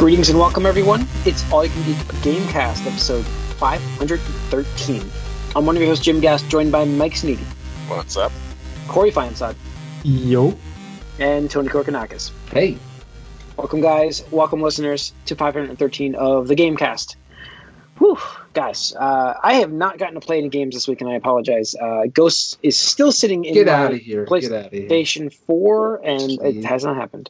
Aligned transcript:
Greetings 0.00 0.30
and 0.30 0.38
welcome, 0.38 0.64
everyone. 0.64 1.06
It's 1.26 1.44
All 1.52 1.62
You 1.62 1.70
Can 1.70 1.82
Geek 1.84 1.96
Gamecast, 2.24 2.86
episode 2.86 3.26
513. 3.58 5.10
I'm 5.54 5.66
one 5.66 5.76
of 5.76 5.82
your 5.82 5.90
hosts, 5.90 6.02
Jim 6.02 6.20
Gast, 6.20 6.48
joined 6.48 6.72
by 6.72 6.86
Mike 6.86 7.12
Sneedy, 7.12 7.44
What's 7.86 8.16
up? 8.16 8.32
Corey 8.88 9.10
Feinsod, 9.10 9.56
Yo. 10.02 10.56
and 11.18 11.50
Tony 11.50 11.68
Korkanakis. 11.68 12.30
Hey, 12.50 12.78
Welcome, 13.58 13.82
guys. 13.82 14.24
Welcome, 14.30 14.62
listeners, 14.62 15.12
to 15.26 15.36
513 15.36 16.14
of 16.14 16.48
the 16.48 16.56
Gamecast. 16.56 17.16
Whew, 17.98 18.16
guys, 18.54 18.94
uh, 18.98 19.34
I 19.42 19.56
have 19.56 19.70
not 19.70 19.98
gotten 19.98 20.14
to 20.14 20.20
play 20.20 20.38
any 20.38 20.48
games 20.48 20.74
this 20.74 20.88
week, 20.88 21.02
and 21.02 21.10
I 21.10 21.14
apologize. 21.16 21.74
Uh, 21.74 22.04
Ghost 22.06 22.58
is 22.62 22.78
still 22.78 23.12
sitting 23.12 23.44
in 23.44 23.52
get 23.52 23.66
my 23.66 23.72
out 23.74 23.92
of 23.92 23.98
here. 23.98 24.24
Get 24.24 24.50
out 24.50 24.66
of 24.66 24.72
here. 24.72 24.88
PlayStation 24.88 25.30
4, 25.30 26.00
and 26.02 26.30
it 26.40 26.64
has 26.64 26.86
not 26.86 26.96
happened. 26.96 27.28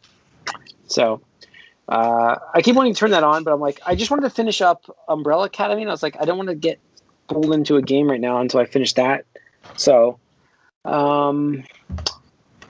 So 0.87 1.21
uh, 1.91 2.39
I 2.55 2.63
keep 2.63 2.77
wanting 2.77 2.95
to 2.95 2.99
turn 2.99 3.11
that 3.11 3.25
on, 3.25 3.43
but 3.43 3.53
I'm 3.53 3.61
like, 3.61 3.81
I 3.85 3.97
just 3.97 4.13
wanted 4.13 4.23
to 4.23 4.31
finish 4.31 4.63
up 4.63 4.85
Umbrella 5.09 5.47
Academy, 5.47 5.83
and 5.83 5.91
I 5.91 5.93
was 5.93 6.05
like, 6.05 6.17
I 6.21 6.25
don't 6.25 6.37
want 6.37 6.49
to 6.49 6.55
get 6.55 6.79
pulled 7.27 7.53
into 7.53 7.77
a 7.77 7.83
game 7.83 8.09
right 8.09 8.21
now 8.21 8.41
until 8.41 8.61
I 8.61 8.65
finish 8.65 8.95
that. 8.95 9.25
So 9.77 10.21
um, 10.85 11.65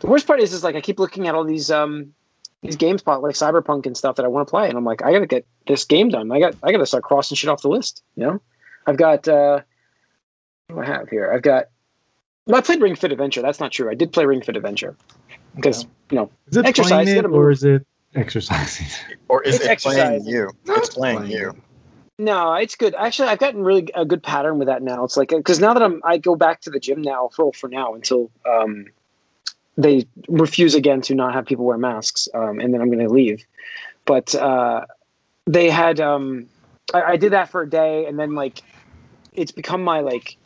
the 0.01 0.06
worst 0.06 0.27
part 0.27 0.41
is, 0.41 0.55
is 0.55 0.65
like 0.65 0.74
I 0.74 0.80
keep 0.80 0.98
looking 0.98 1.29
at 1.29 1.34
all 1.34 1.45
these 1.45 1.70
um, 1.70 2.15
these 2.62 2.79
GameSpot 2.79 3.23
like 3.23 3.34
Cyberpunk 3.34 3.84
and 3.84 3.95
stuff 3.95 4.16
that 4.16 4.24
I 4.24 4.29
want 4.29 4.48
to 4.48 4.51
play, 4.51 4.69
and 4.69 4.79
I'm 4.79 4.84
like, 4.84 5.02
I 5.02 5.12
gotta 5.12 5.27
get 5.27 5.46
this 5.66 5.84
game 5.84 6.09
done. 6.09 6.32
I 6.32 6.41
got 6.41 6.55
I 6.62 6.73
gotta 6.73 6.87
start 6.87 7.05
crossing 7.05 7.37
shit 7.37 7.51
off 7.51 7.60
the 7.60 7.68
list. 7.68 8.02
You 8.16 8.24
know, 8.24 8.43
I've 8.87 8.96
got 8.96 9.29
uh, 9.29 9.60
what 10.68 10.77
do 10.77 10.80
I 10.80 10.96
have 10.96 11.10
here? 11.10 11.30
I've 11.30 11.43
got. 11.43 11.66
Well, 12.46 12.57
I 12.57 12.62
played 12.62 12.80
Ring 12.80 12.96
Fit 12.96 13.12
Adventure. 13.12 13.43
That's 13.43 13.60
not 13.60 13.71
true. 13.71 13.91
I 13.91 13.95
did 13.95 14.12
play 14.12 14.24
Ring 14.24 14.41
Fit 14.41 14.57
Adventure 14.57 14.96
because 15.55 15.84
you 16.10 16.16
know 16.16 16.30
Is 16.48 16.57
it 16.57 16.65
Exercise, 16.65 17.09
it 17.09 17.27
or 17.27 17.51
is 17.51 17.65
it 17.65 17.87
exercising? 18.14 18.87
Or 19.29 19.43
is 19.43 19.57
It's 19.57 19.65
it 19.65 19.79
playing 19.80 20.26
you? 20.26 20.51
No, 20.66 20.74
it's 20.74 20.95
playing 20.95 21.26
you. 21.26 21.54
No, 22.18 22.52
it's 22.52 22.76
good. 22.76 22.95
Actually, 22.95 23.29
I've 23.29 23.38
gotten 23.38 23.62
really 23.65 23.88
a 23.95 24.04
good 24.04 24.23
pattern 24.23 24.59
with 24.59 24.68
that 24.68 24.82
now. 24.82 25.04
It's 25.04 25.16
like 25.16 25.30
because 25.30 25.59
now 25.59 25.73
that 25.73 25.82
I'm, 25.82 26.02
I 26.04 26.18
go 26.18 26.37
back 26.37 26.60
to 26.62 26.71
the 26.71 26.79
gym 26.79 27.01
now 27.01 27.30
for 27.34 27.51
for 27.54 27.68
now 27.68 27.95
until 27.95 28.30
um, 28.46 28.87
they 29.79 30.07
refuse 30.29 30.74
again 30.74 31.01
to 31.02 31.15
not 31.15 31.32
have 31.32 31.46
people 31.46 31.65
wear 31.65 31.79
masks, 31.79 32.29
um, 32.34 32.60
and 32.60 32.74
then 32.74 32.82
I'm 32.82 32.88
going 32.88 33.07
to 33.07 33.12
leave. 33.12 33.46
But 34.04 34.34
uh, 34.34 34.84
they 35.46 35.71
had, 35.71 35.99
um, 35.99 36.46
I, 36.93 37.02
I 37.02 37.16
did 37.16 37.32
that 37.32 37.49
for 37.49 37.62
a 37.62 37.71
day, 37.71 38.04
and 38.04 38.18
then 38.18 38.34
like 38.34 38.62
it's 39.32 39.52
become 39.52 39.82
my 39.82 40.01
like 40.01 40.37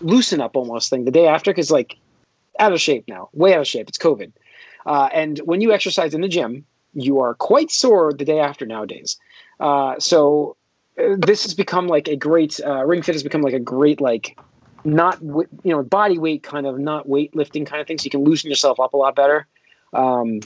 loosen 0.00 0.40
up 0.40 0.56
almost 0.56 0.88
thing 0.88 1.04
the 1.04 1.10
day 1.10 1.26
after 1.26 1.50
because 1.50 1.70
like 1.70 1.98
out 2.58 2.72
of 2.72 2.80
shape 2.80 3.04
now, 3.08 3.28
way 3.34 3.52
out 3.52 3.60
of 3.60 3.68
shape. 3.68 3.90
It's 3.90 3.98
COVID, 3.98 4.32
uh, 4.86 5.10
and 5.12 5.38
when 5.40 5.60
you 5.60 5.72
exercise 5.72 6.14
in 6.14 6.22
the 6.22 6.28
gym, 6.28 6.64
you 6.94 7.20
are 7.20 7.34
quite 7.34 7.70
sore 7.70 8.12
the 8.12 8.24
day 8.24 8.40
after 8.40 8.66
nowadays. 8.66 9.16
Uh, 9.58 9.98
so 9.98 10.56
uh, 10.98 11.16
this 11.18 11.44
has 11.44 11.54
become 11.54 11.86
like 11.86 12.08
a 12.08 12.16
great 12.16 12.60
uh, 12.64 12.84
ring 12.84 13.02
fit 13.02 13.14
has 13.14 13.22
become 13.22 13.42
like 13.42 13.54
a 13.54 13.60
great 13.60 14.00
like 14.00 14.38
not 14.84 15.20
you 15.22 15.46
know 15.64 15.82
body 15.82 16.18
weight 16.18 16.42
kind 16.42 16.66
of 16.66 16.78
not 16.78 17.06
weightlifting 17.06 17.66
kind 17.66 17.80
of 17.80 17.86
thing 17.86 17.98
so 17.98 18.04
you 18.04 18.10
can 18.10 18.24
loosen 18.24 18.48
yourself 18.48 18.80
up 18.80 18.94
a 18.94 18.96
lot 18.96 19.14
better. 19.14 19.46
Um 19.92 20.40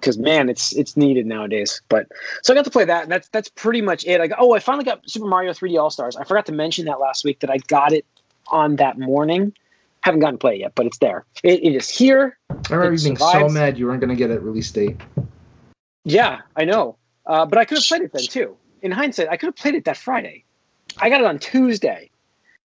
because 0.00 0.16
man 0.16 0.48
it's 0.48 0.72
it's 0.76 0.96
needed 0.96 1.26
nowadays. 1.26 1.82
But 1.88 2.08
so 2.42 2.52
i 2.52 2.56
got 2.56 2.64
to 2.64 2.70
play 2.70 2.84
that 2.84 3.04
and 3.04 3.12
that's 3.12 3.28
that's 3.28 3.48
pretty 3.48 3.82
much 3.82 4.04
it. 4.06 4.20
I 4.20 4.28
got, 4.28 4.38
oh 4.40 4.54
i 4.54 4.58
finally 4.58 4.84
got 4.84 5.08
super 5.08 5.26
mario 5.26 5.52
3d 5.52 5.80
all 5.80 5.90
stars 5.90 6.16
i 6.16 6.24
forgot 6.24 6.46
to 6.46 6.52
mention 6.52 6.86
that 6.86 7.00
last 7.00 7.24
week 7.24 7.40
that 7.40 7.50
i 7.50 7.58
got 7.66 7.92
it 7.92 8.04
on 8.48 8.76
that 8.76 8.98
morning. 8.98 9.52
Haven't 10.00 10.20
gotten 10.20 10.34
to 10.34 10.38
play 10.38 10.54
it 10.54 10.60
yet 10.60 10.72
but 10.74 10.86
it's 10.86 10.98
there. 10.98 11.24
It, 11.42 11.62
it 11.62 11.74
is 11.74 11.88
here. 11.88 12.38
I 12.50 12.54
remember 12.74 12.94
it 12.94 13.00
you 13.00 13.04
being 13.04 13.16
so 13.16 13.48
mad 13.48 13.78
you 13.78 13.86
weren't 13.86 14.00
going 14.00 14.10
to 14.10 14.16
get 14.16 14.30
it 14.30 14.40
release 14.40 14.70
date. 14.70 14.96
Yeah, 16.04 16.40
I 16.56 16.64
know. 16.64 16.96
Uh, 17.26 17.44
but 17.46 17.58
I 17.58 17.64
could 17.64 17.78
have 17.78 17.86
played 17.86 18.02
it 18.02 18.12
then 18.12 18.22
too. 18.22 18.56
In 18.80 18.90
hindsight, 18.90 19.28
I 19.28 19.36
could 19.36 19.48
have 19.48 19.56
played 19.56 19.74
it 19.74 19.84
that 19.84 19.96
Friday. 19.96 20.44
I 20.96 21.10
got 21.10 21.20
it 21.20 21.26
on 21.26 21.38
Tuesday. 21.38 22.10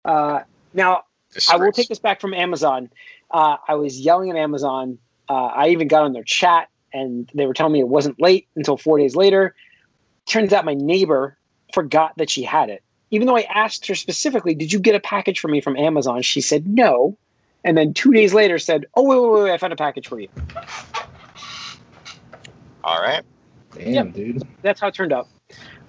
Uh, 0.05 0.41
now, 0.75 1.05
I 1.51 1.57
will 1.57 1.73
take 1.73 1.89
this 1.89 1.99
back 1.99 2.21
from 2.21 2.35
Amazon. 2.35 2.91
Uh, 3.31 3.57
I 3.67 3.75
was 3.75 4.01
yelling 4.01 4.31
at 4.31 4.37
Amazon. 4.37 4.99
Uh, 5.29 5.47
I 5.47 5.69
even 5.69 5.89
got 5.89 6.03
on 6.03 6.13
their 6.13 6.25
chat, 6.25 6.69
and 6.93 7.31
they 7.35 7.47
were 7.47 7.55
telling 7.55 7.73
me 7.73 7.81
it 7.81 7.89
wasn't 7.89 8.21
late 8.21 8.49
until 8.57 8.77
four 8.77 8.99
days 8.99 9.15
later. 9.15 9.55
Turns 10.27 10.53
out 10.53 10.65
my 10.65 10.75
neighbor 10.75 11.37
forgot 11.73 12.17
that 12.17 12.31
she 12.31 12.43
had 12.43 12.71
it. 12.71 12.83
Even 13.11 13.27
though 13.27 13.37
I 13.37 13.43
asked 13.43 13.87
her 13.87 13.95
specifically, 13.95 14.55
"Did 14.55 14.73
you 14.73 14.79
get 14.79 14.95
a 14.95 15.01
package 15.01 15.41
for 15.41 15.49
me 15.49 15.61
from 15.61 15.77
Amazon?" 15.77 16.23
She 16.23 16.41
said 16.41 16.67
no, 16.67 17.17
and 17.65 17.77
then 17.77 17.95
two 17.95 18.13
days 18.13 18.35
later 18.35 18.59
said, 18.59 18.87
"Oh 18.95 19.03
wait, 19.03 19.21
wait, 19.21 19.31
wait, 19.31 19.43
wait 19.45 19.53
I 19.53 19.59
found 19.59 19.73
a 19.73 19.77
package 19.77 20.09
for 20.09 20.21
you." 20.21 20.29
All 22.85 23.01
right. 23.01 23.23
Damn, 23.75 23.93
Yep. 23.93 24.13
dude. 24.15 24.43
that's 24.63 24.81
how 24.81 24.89
it 24.89 24.95
turned 24.95 25.13
out. 25.13 25.29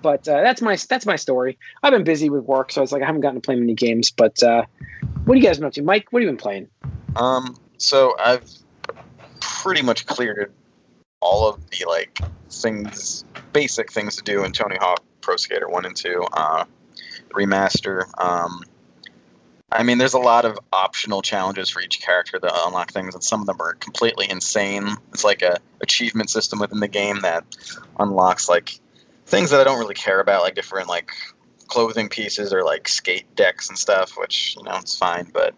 But 0.02 0.28
uh, 0.28 0.42
that's 0.42 0.62
my 0.62 0.78
that's 0.90 1.06
my 1.06 1.16
story. 1.18 1.58
I've 1.84 1.92
been 1.92 2.04
busy 2.06 2.30
with 2.30 2.44
work, 2.46 2.72
so 2.72 2.82
it's 2.82 2.92
like 2.92 3.02
I 3.04 3.06
haven't 3.06 3.22
gotten 3.22 3.42
to 3.42 3.46
play 3.46 3.56
many 3.56 3.74
games. 3.74 4.12
But 4.12 4.42
uh, 4.42 4.64
what 5.26 5.34
are 5.34 5.38
you 5.38 5.44
guys 5.44 5.58
been 5.58 5.66
up 5.68 5.74
to, 5.74 5.82
Mike? 5.84 6.08
What 6.12 6.22
have 6.22 6.28
you 6.28 6.30
been 6.30 6.38
playing? 6.42 6.68
Um. 7.16 7.58
So 7.78 8.16
I've 8.18 8.50
pretty 9.42 9.82
much 9.82 10.06
cleared 10.06 10.54
all 11.22 11.50
of 11.50 11.70
the 11.70 11.86
like 11.86 12.20
things, 12.50 13.26
basic 13.52 13.92
things 13.92 14.16
to 14.18 14.24
do 14.24 14.44
in 14.46 14.52
Tony 14.54 14.78
Hawk 14.78 15.04
Pro 15.22 15.36
Skater 15.36 15.68
One 15.68 15.86
and 15.86 15.96
Two. 15.96 16.26
Uh, 16.32 16.64
remaster. 17.32 18.04
Um. 18.18 18.64
I 19.72 19.84
mean, 19.84 20.00
there's 20.00 20.14
a 20.14 20.20
lot 20.20 20.46
of 20.46 20.58
optional 20.74 21.22
challenges 21.22 21.70
for 21.70 21.82
each 21.82 22.02
character 22.02 22.40
to 22.40 22.68
unlock 22.68 22.92
things, 22.92 23.14
and 23.14 23.24
some 23.24 23.42
of 23.42 23.48
them 23.48 23.58
are 23.62 23.76
completely 23.76 24.28
insane. 24.30 24.88
It's 25.14 25.24
like 25.24 25.42
a 25.44 25.58
achievement 25.82 26.30
system 26.30 26.60
within 26.60 26.80
the 26.80 26.88
game 26.88 27.22
that 27.22 27.44
unlocks 28.00 28.50
like 28.50 28.80
things 29.28 29.52
that 29.52 29.62
I 29.62 29.64
don't 29.64 29.80
really 29.80 29.94
care 29.94 30.20
about, 30.20 30.42
like 30.42 30.56
different 30.56 30.90
like 30.90 31.12
clothing 31.68 32.10
pieces 32.10 32.52
or 32.52 32.64
like 32.64 32.88
skate 32.88 33.36
decks 33.36 33.70
and 33.70 33.78
stuff, 33.78 34.18
which 34.18 34.56
you 34.58 34.64
know 34.64 34.76
it's 34.78 34.98
fine, 34.98 35.30
but 35.32 35.54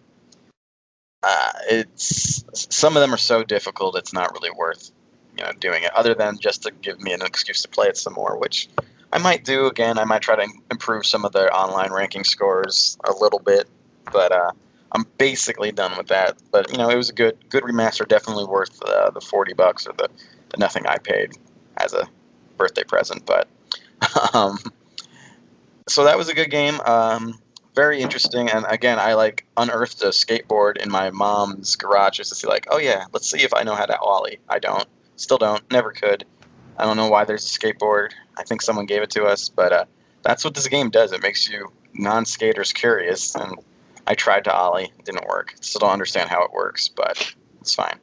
uh, 1.24 1.52
it's 1.70 2.44
some 2.70 2.98
of 2.98 3.02
them 3.02 3.14
are 3.14 3.18
so 3.18 3.44
difficult 3.44 3.96
it's 3.96 4.14
not 4.14 4.34
really 4.34 4.52
worth 4.52 4.92
you 5.38 5.44
know 5.44 5.52
doing 5.60 5.84
it. 5.84 5.96
Other 5.96 6.16
than 6.16 6.38
just 6.38 6.64
to 6.64 6.72
give 6.72 7.00
me 7.00 7.14
an 7.14 7.22
excuse 7.22 7.62
to 7.62 7.70
play 7.70 7.88
it 7.88 7.98
some 7.98 8.14
more, 8.14 8.38
which 8.38 8.68
I 9.14 9.20
might 9.20 9.46
do 9.46 9.68
again. 9.68 9.98
I 9.98 10.06
might 10.06 10.22
try 10.22 10.36
to 10.36 10.48
improve 10.70 11.06
some 11.06 11.26
of 11.26 11.32
the 11.32 11.52
online 11.52 11.92
ranking 11.92 12.24
scores 12.24 12.98
a 13.04 13.14
little 13.14 13.40
bit, 13.40 13.68
but 14.12 14.32
uh, 14.32 14.52
I'm 14.92 15.06
basically 15.18 15.72
done 15.72 15.98
with 15.98 16.08
that. 16.08 16.38
But 16.52 16.72
you 16.72 16.78
know, 16.78 16.90
it 16.90 16.96
was 16.96 17.10
a 17.10 17.14
good 17.14 17.38
good 17.50 17.64
remaster, 17.64 18.08
definitely 18.08 18.46
worth 18.46 18.82
uh, 18.84 19.10
the 19.12 19.22
forty 19.22 19.54
bucks 19.54 19.88
or 19.88 19.94
the, 19.94 20.10
the 20.50 20.58
nothing 20.58 20.86
I 20.86 20.98
paid 20.98 21.32
as 21.78 21.94
a 21.94 22.08
birthday 22.58 22.84
present. 22.84 23.26
But 23.26 23.48
um, 24.34 24.58
so 25.88 26.04
that 26.06 26.18
was 26.18 26.30
a 26.30 26.34
good 26.34 26.52
game. 26.52 26.80
Um, 26.82 27.40
very 27.74 28.02
interesting, 28.02 28.50
and 28.50 28.66
again, 28.68 29.00
I 29.00 29.14
like 29.14 29.46
unearthed 29.56 30.04
a 30.04 30.08
skateboard 30.08 30.78
in 30.78 30.92
my 30.92 31.10
mom's 31.10 31.76
garage 31.76 32.18
just 32.18 32.30
to 32.30 32.36
see, 32.36 32.48
like, 32.48 32.68
oh 32.70 32.78
yeah, 32.78 33.06
let's 33.14 33.30
see 33.30 33.42
if 33.44 33.54
I 33.54 33.64
know 33.64 33.76
how 33.76 33.86
to 33.86 33.98
ollie. 34.00 34.40
I 34.50 34.60
don't, 34.60 34.86
still 35.16 35.38
don't, 35.38 35.70
never 35.72 35.92
could. 35.92 36.26
I 36.78 36.84
don't 36.84 36.98
know 36.98 37.10
why 37.10 37.24
there's 37.24 37.46
a 37.46 37.60
skateboard. 37.60 38.12
I 38.38 38.44
think 38.44 38.62
someone 38.62 38.88
gave 38.88 39.04
it 39.04 39.10
to 39.12 39.24
us, 39.24 39.48
but 39.48 39.72
uh, 39.72 39.86
that's 40.22 40.44
what 40.44 40.54
this 40.54 40.68
game 40.68 40.90
does. 40.90 41.14
It 41.14 41.22
makes 41.22 41.50
you 41.50 41.72
non-skaters 41.94 42.74
curious, 42.74 43.36
and 43.36 43.58
I 44.08 44.16
tried 44.16 44.46
to 44.46 44.54
ollie, 44.54 44.92
didn't 45.06 45.28
work. 45.28 45.56
Still 45.62 45.80
don't 45.80 45.92
understand 45.92 46.30
how 46.30 46.44
it 46.44 46.52
works, 46.52 46.88
but 46.88 47.34
it's 47.62 47.74
fine. 47.74 48.00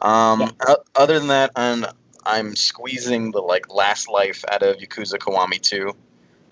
Um, 0.00 0.40
o- 0.66 0.82
other 0.96 1.18
than 1.18 1.28
that, 1.28 1.52
I'm 1.56 1.84
I'm 2.24 2.56
squeezing 2.56 3.30
the 3.32 3.40
like 3.40 3.72
last 3.72 4.08
life 4.08 4.44
out 4.50 4.62
of 4.62 4.76
Yakuza 4.76 5.18
Kiwami 5.18 5.60
2 5.60 5.92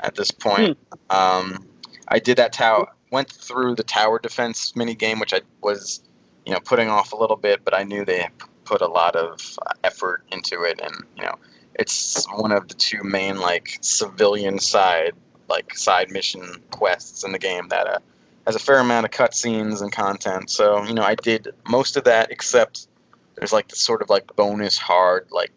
at 0.01 0.15
this 0.15 0.31
point. 0.31 0.77
Um, 1.11 1.67
I 2.09 2.19
did 2.19 2.39
that 2.39 2.53
tower, 2.53 2.89
went 3.11 3.31
through 3.31 3.77
the 3.77 3.83
tower 3.83 4.19
defense 4.19 4.75
mini 4.75 4.95
game, 4.95 5.19
which 5.21 5.33
I 5.33 5.41
was, 5.63 6.03
you 6.45 6.53
know, 6.53 6.61
putting 6.61 6.89
off 6.89 7.13
a 7.13 7.17
little 7.17 7.37
bit, 7.37 7.65
but 7.65 7.75
I 7.75 7.85
knew 7.85 8.05
they 8.05 8.29
put 8.65 8.81
a 8.83 8.89
lot 8.89 9.17
of 9.17 9.59
uh, 9.67 9.73
effort 9.85 10.25
into 10.31 10.63
it, 10.63 10.81
and 10.81 10.95
you 11.17 11.23
know, 11.23 11.35
it's 11.75 12.27
one 12.33 12.53
of 12.53 12.69
the 12.69 12.75
two 12.75 13.03
main 13.03 13.39
like 13.39 13.79
civilian 13.81 14.59
side 14.59 15.13
like 15.49 15.77
side 15.77 16.11
mission 16.11 16.63
quests 16.71 17.25
in 17.25 17.33
the 17.33 17.39
game 17.39 17.69
that 17.69 17.87
uh, 17.87 17.99
has 18.47 18.57
a 18.57 18.59
fair 18.59 18.79
amount 18.79 19.05
of 19.05 19.11
cutscenes 19.11 19.83
and 19.83 19.93
content. 19.93 20.51
So 20.51 20.85
you 20.85 20.95
know, 20.95 21.03
I 21.03 21.15
did 21.15 21.49
most 21.69 21.97
of 21.97 22.05
that 22.05 22.31
except 22.31 22.89
there's 23.37 23.53
like 23.53 23.69
this 23.69 23.81
sort 23.81 24.03
of 24.03 24.11
like 24.11 24.35
bonus 24.37 24.79
hard 24.79 25.29
like 25.31 25.51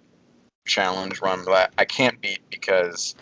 challenge 0.66 1.22
run 1.22 1.44
that 1.46 1.74
I 1.78 1.86
can't 1.86 2.20
beat 2.22 2.40
because 2.50 3.16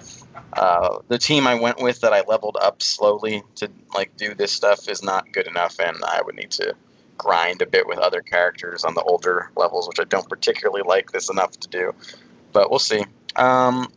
uh, 0.54 1.00
the 1.08 1.18
team 1.18 1.48
I 1.48 1.56
went 1.56 1.82
with 1.82 2.02
that 2.02 2.14
I 2.14 2.22
leveled 2.22 2.58
up 2.62 2.82
slowly 2.82 3.44
to 3.56 3.70
like 3.96 4.16
do 4.18 4.34
this 4.34 4.52
stuff 4.52 4.88
is 4.88 5.04
not 5.04 5.32
good 5.32 5.48
enough, 5.48 5.80
and 5.80 5.98
I 6.06 6.22
would 6.22 6.36
need 6.36 6.52
to 6.52 6.76
grind 7.18 7.62
a 7.62 7.66
bit 7.66 7.88
with 7.88 8.00
other 8.00 8.22
characters 8.22 8.84
on 8.84 8.94
the 8.94 9.02
older 9.04 9.52
levels, 9.56 9.88
which 9.88 10.00
I 10.00 10.04
don't 10.06 10.28
particularly 10.28 10.82
like 10.86 11.12
this 11.12 11.30
enough 11.30 11.52
to 11.60 11.68
do. 11.68 11.94
But 12.52 12.70
we'll 12.70 12.80
see. 12.80 13.04
Um, 13.36 13.92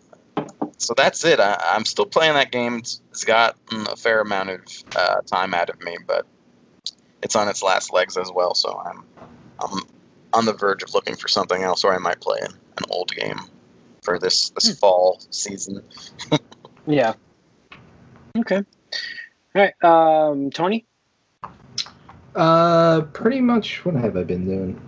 so 0.85 0.95
that's 0.97 1.25
it. 1.25 1.41
I, 1.41 1.57
I'm 1.75 1.85
still 1.85 2.07
playing 2.07 2.35
that 2.35 2.53
game. 2.53 2.77
It's, 2.79 3.01
it's 3.11 3.25
got 3.25 3.63
mm, 3.67 3.91
a 3.93 3.97
fair 3.97 4.21
amount 4.21 4.51
of 4.51 4.61
uh, 4.97 5.21
time 5.23 5.55
out 5.55 5.71
of 5.71 5.81
me, 5.83 5.97
but 6.07 6.27
it's 7.23 7.37
on 7.37 7.49
its 7.49 7.63
last 7.63 7.93
legs 7.93 8.17
as 8.17 8.31
well. 8.33 8.55
So 8.55 8.79
I'm 8.79 9.05
I'm 9.61 9.81
on 10.33 10.45
the 10.45 10.53
verge 10.53 10.83
of 10.83 10.95
looking 10.95 11.17
for 11.17 11.29
something 11.29 11.63
else, 11.63 11.85
or 11.85 11.95
I 11.95 11.99
might 11.99 12.21
play 12.21 12.39
an, 12.43 12.53
an 12.79 12.85
old 12.91 13.13
game. 13.15 13.41
for 14.05 14.19
this 14.19 14.51
this 14.51 14.79
fall 14.79 15.21
season. 15.31 15.83
Yeah. 16.87 17.15
Okay. 18.37 18.57
All 18.59 18.63
right. 19.55 19.73
Um, 19.83 20.51
Tony. 20.51 20.85
Uh, 22.35 23.01
pretty 23.15 23.41
much. 23.41 23.83
What 23.87 23.95
have 23.95 24.19
I 24.19 24.23
been 24.23 24.45
doing? 24.45 24.81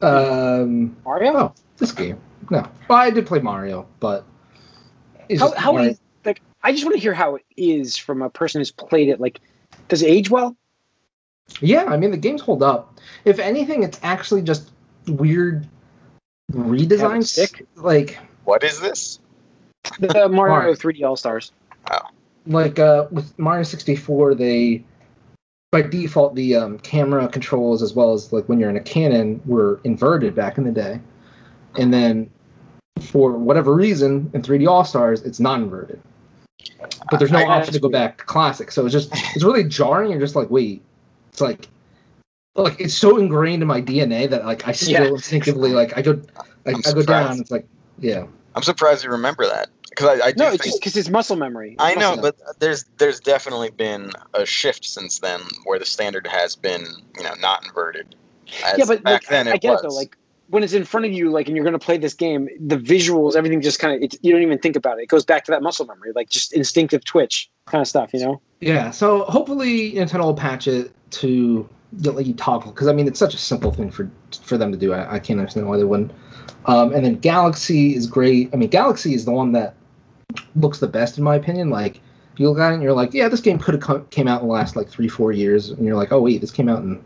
Um, 0.00 0.96
Mario. 1.04 1.36
oh, 1.36 1.54
this 1.76 1.92
game. 1.92 2.18
No, 2.50 2.66
well, 2.88 2.98
I 2.98 3.10
did 3.10 3.26
play 3.26 3.40
Mario, 3.40 3.86
but 4.00 4.24
it's 5.28 5.40
how 5.40 5.48
just 5.48 5.58
how 5.58 5.72
Mario- 5.72 5.90
is 5.90 6.00
like? 6.24 6.40
I 6.62 6.72
just 6.72 6.84
want 6.84 6.94
to 6.96 7.00
hear 7.00 7.14
how 7.14 7.36
it 7.36 7.44
is 7.56 7.96
from 7.96 8.22
a 8.22 8.30
person 8.30 8.60
who's 8.60 8.70
played 8.70 9.08
it. 9.08 9.20
Like, 9.20 9.40
does 9.88 10.02
it 10.02 10.06
age 10.06 10.30
well? 10.30 10.56
Yeah, 11.60 11.84
I 11.84 11.96
mean 11.96 12.10
the 12.10 12.16
games 12.16 12.40
hold 12.40 12.62
up. 12.62 12.98
If 13.24 13.38
anything, 13.38 13.82
it's 13.82 13.98
actually 14.02 14.42
just 14.42 14.70
weird 15.06 15.66
redesigns. 16.52 17.26
Sick. 17.26 17.66
Like 17.76 18.18
What 18.44 18.62
is 18.64 18.80
this? 18.80 19.18
The 19.98 20.28
Mario 20.28 20.30
Mario. 20.30 20.72
3D 20.74 21.04
All 21.04 21.16
Stars. 21.16 21.52
like 22.46 22.78
uh, 22.78 23.06
with 23.10 23.36
Mario 23.38 23.64
64, 23.64 24.34
they 24.34 24.84
by 25.72 25.82
default 25.82 26.34
the 26.34 26.54
um, 26.54 26.78
camera 26.78 27.26
controls 27.28 27.82
as 27.82 27.94
well 27.94 28.12
as 28.12 28.32
like 28.32 28.48
when 28.48 28.60
you're 28.60 28.70
in 28.70 28.76
a 28.76 28.80
cannon 28.80 29.40
were 29.46 29.80
inverted 29.84 30.34
back 30.34 30.58
in 30.58 30.64
the 30.64 30.70
day, 30.72 31.00
and 31.76 31.92
then 31.92 32.30
for 33.00 33.32
whatever 33.32 33.74
reason 33.74 34.30
in 34.34 34.42
3D 34.42 34.68
All 34.68 34.84
Stars 34.84 35.22
it's 35.22 35.40
not 35.40 35.60
inverted. 35.60 36.00
But 37.10 37.18
there's 37.18 37.32
no 37.32 37.38
I- 37.40 37.58
option 37.58 37.74
to 37.74 37.80
go 37.80 37.88
back 37.88 38.18
to 38.18 38.24
classic, 38.24 38.70
so 38.70 38.84
it's 38.86 38.92
just 38.92 39.10
it's 39.34 39.44
really 39.44 39.64
jarring. 39.64 40.10
You're 40.10 40.20
just 40.20 40.36
like, 40.36 40.50
wait, 40.50 40.82
it's 41.30 41.40
like 41.40 41.68
like 42.54 42.80
it's 42.80 42.94
so 42.94 43.16
ingrained 43.18 43.62
in 43.62 43.68
my 43.68 43.80
DNA 43.80 44.28
that 44.30 44.44
like 44.44 44.66
I 44.68 44.72
still 44.72 44.90
Yeah. 45.04 45.08
instinctively 45.08 45.70
like 45.72 45.96
I 45.96 46.02
go 46.02 46.20
like 46.64 46.76
I'm 46.76 46.94
go 46.94 47.02
down. 47.02 47.40
It's 47.40 47.50
like 47.50 47.66
yeah. 47.98 48.26
I'm 48.54 48.62
surprised 48.62 49.02
you 49.04 49.10
remember 49.10 49.46
that 49.46 49.70
because 49.88 50.20
I, 50.20 50.26
I 50.26 50.32
do 50.32 50.44
No, 50.44 50.52
it's 50.52 50.64
just 50.64 50.80
because 50.80 50.96
it's 50.96 51.08
muscle 51.08 51.36
memory. 51.36 51.76
I 51.78 51.94
know, 51.94 52.16
Muscle- 52.16 52.22
but 52.46 52.60
there's 52.60 52.84
there's 52.98 53.20
definitely 53.20 53.70
been 53.70 54.10
a 54.34 54.44
shift 54.44 54.84
since 54.84 55.18
then 55.20 55.40
where 55.64 55.78
the 55.78 55.86
standard 55.86 56.26
has 56.26 56.54
been 56.56 56.84
you 57.16 57.22
know 57.22 57.34
not 57.40 57.64
inverted. 57.64 58.14
As 58.64 58.78
yeah, 58.78 58.84
but 58.86 59.02
back 59.02 59.22
like, 59.22 59.28
then 59.30 59.48
I 59.48 59.52
it 59.54 59.62
get 59.62 59.70
was. 59.70 59.80
it 59.80 59.88
though. 59.88 59.94
Like 59.94 60.16
when 60.52 60.62
it's 60.62 60.74
in 60.74 60.84
front 60.84 61.06
of 61.06 61.12
you, 61.12 61.30
like, 61.30 61.46
and 61.46 61.56
you're 61.56 61.64
going 61.64 61.72
to 61.72 61.78
play 61.78 61.96
this 61.96 62.12
game, 62.12 62.46
the 62.60 62.76
visuals, 62.76 63.36
everything 63.36 63.62
just 63.62 63.78
kind 63.78 64.04
of 64.04 64.12
you 64.20 64.32
don't 64.32 64.42
even 64.42 64.58
think 64.58 64.76
about 64.76 64.98
it. 64.98 65.04
It 65.04 65.08
goes 65.08 65.24
back 65.24 65.44
to 65.44 65.50
that 65.50 65.62
muscle 65.62 65.86
memory, 65.86 66.12
like 66.14 66.28
just 66.28 66.52
instinctive 66.52 67.02
twitch 67.06 67.50
kind 67.64 67.80
of 67.80 67.88
stuff. 67.88 68.12
You 68.12 68.20
know? 68.20 68.42
Yeah, 68.60 68.90
so 68.90 69.24
hopefully 69.24 69.92
Nintendo 69.92 70.24
will 70.24 70.34
patch 70.34 70.68
it 70.68 70.92
to 71.12 71.66
you 72.02 72.34
toggle 72.34 72.70
because 72.70 72.86
I 72.86 72.92
mean 72.92 73.08
it's 73.08 73.18
such 73.18 73.32
a 73.32 73.38
simple 73.38 73.70
thing 73.70 73.90
for 73.90 74.10
for 74.42 74.58
them 74.58 74.72
to 74.72 74.76
do. 74.76 74.92
I, 74.92 75.14
I 75.14 75.18
can't 75.20 75.40
understand 75.40 75.68
why 75.68 75.78
they 75.78 75.84
wouldn't. 75.84 76.12
Um, 76.66 76.92
and 76.92 77.02
then 77.02 77.16
Galaxy 77.18 77.96
is 77.96 78.06
great. 78.06 78.50
I 78.52 78.56
mean 78.56 78.68
Galaxy 78.68 79.14
is 79.14 79.24
the 79.24 79.32
one 79.32 79.52
that 79.52 79.74
looks 80.54 80.80
the 80.80 80.86
best 80.86 81.16
in 81.16 81.24
my 81.24 81.34
opinion. 81.34 81.70
Like 81.70 82.02
you 82.36 82.50
look 82.50 82.58
at 82.58 82.72
it 82.72 82.74
and 82.74 82.82
you're 82.82 82.92
like, 82.92 83.14
yeah, 83.14 83.28
this 83.28 83.40
game 83.40 83.58
could 83.58 83.72
have 83.72 83.82
come, 83.82 84.06
came 84.08 84.28
out 84.28 84.42
in 84.42 84.48
the 84.48 84.52
last 84.52 84.76
like 84.76 84.90
three 84.90 85.08
four 85.08 85.32
years, 85.32 85.70
and 85.70 85.86
you're 85.86 85.96
like, 85.96 86.12
oh 86.12 86.20
wait, 86.20 86.42
this 86.42 86.50
came 86.50 86.68
out 86.68 86.82
in 86.82 87.02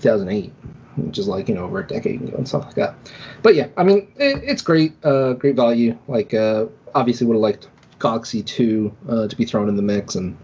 2008, 0.00 0.52
which 0.96 1.18
is 1.18 1.28
like 1.28 1.48
you 1.48 1.54
know 1.54 1.64
over 1.64 1.80
a 1.80 1.86
decade 1.86 2.22
ago 2.22 2.36
and 2.36 2.48
stuff 2.48 2.64
like 2.64 2.74
that. 2.74 2.94
But 3.42 3.54
yeah, 3.54 3.68
I 3.76 3.84
mean 3.84 4.12
it, 4.16 4.42
it's 4.44 4.62
great, 4.62 4.92
uh, 5.04 5.34
great 5.34 5.56
value. 5.56 5.98
Like 6.08 6.34
uh, 6.34 6.66
obviously 6.94 7.26
would 7.26 7.34
have 7.34 7.42
liked 7.42 7.68
Galaxy 7.98 8.42
2 8.42 8.96
uh, 9.08 9.28
to 9.28 9.36
be 9.36 9.44
thrown 9.44 9.68
in 9.68 9.76
the 9.76 9.82
mix 9.82 10.14
and 10.14 10.36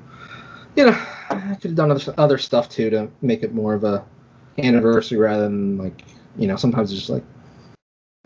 you 0.76 0.86
know, 0.86 1.06
I 1.30 1.56
could 1.60 1.70
have 1.70 1.74
done 1.74 1.90
other, 1.90 2.14
other 2.16 2.38
stuff 2.38 2.68
too 2.68 2.90
to 2.90 3.10
make 3.22 3.42
it 3.42 3.54
more 3.54 3.74
of 3.74 3.84
a 3.84 4.04
anniversary 4.58 5.18
rather 5.18 5.44
than 5.44 5.78
like, 5.78 6.04
you 6.36 6.46
know, 6.46 6.56
sometimes 6.56 6.90
it's 6.90 7.00
just 7.00 7.10
like, 7.10 7.24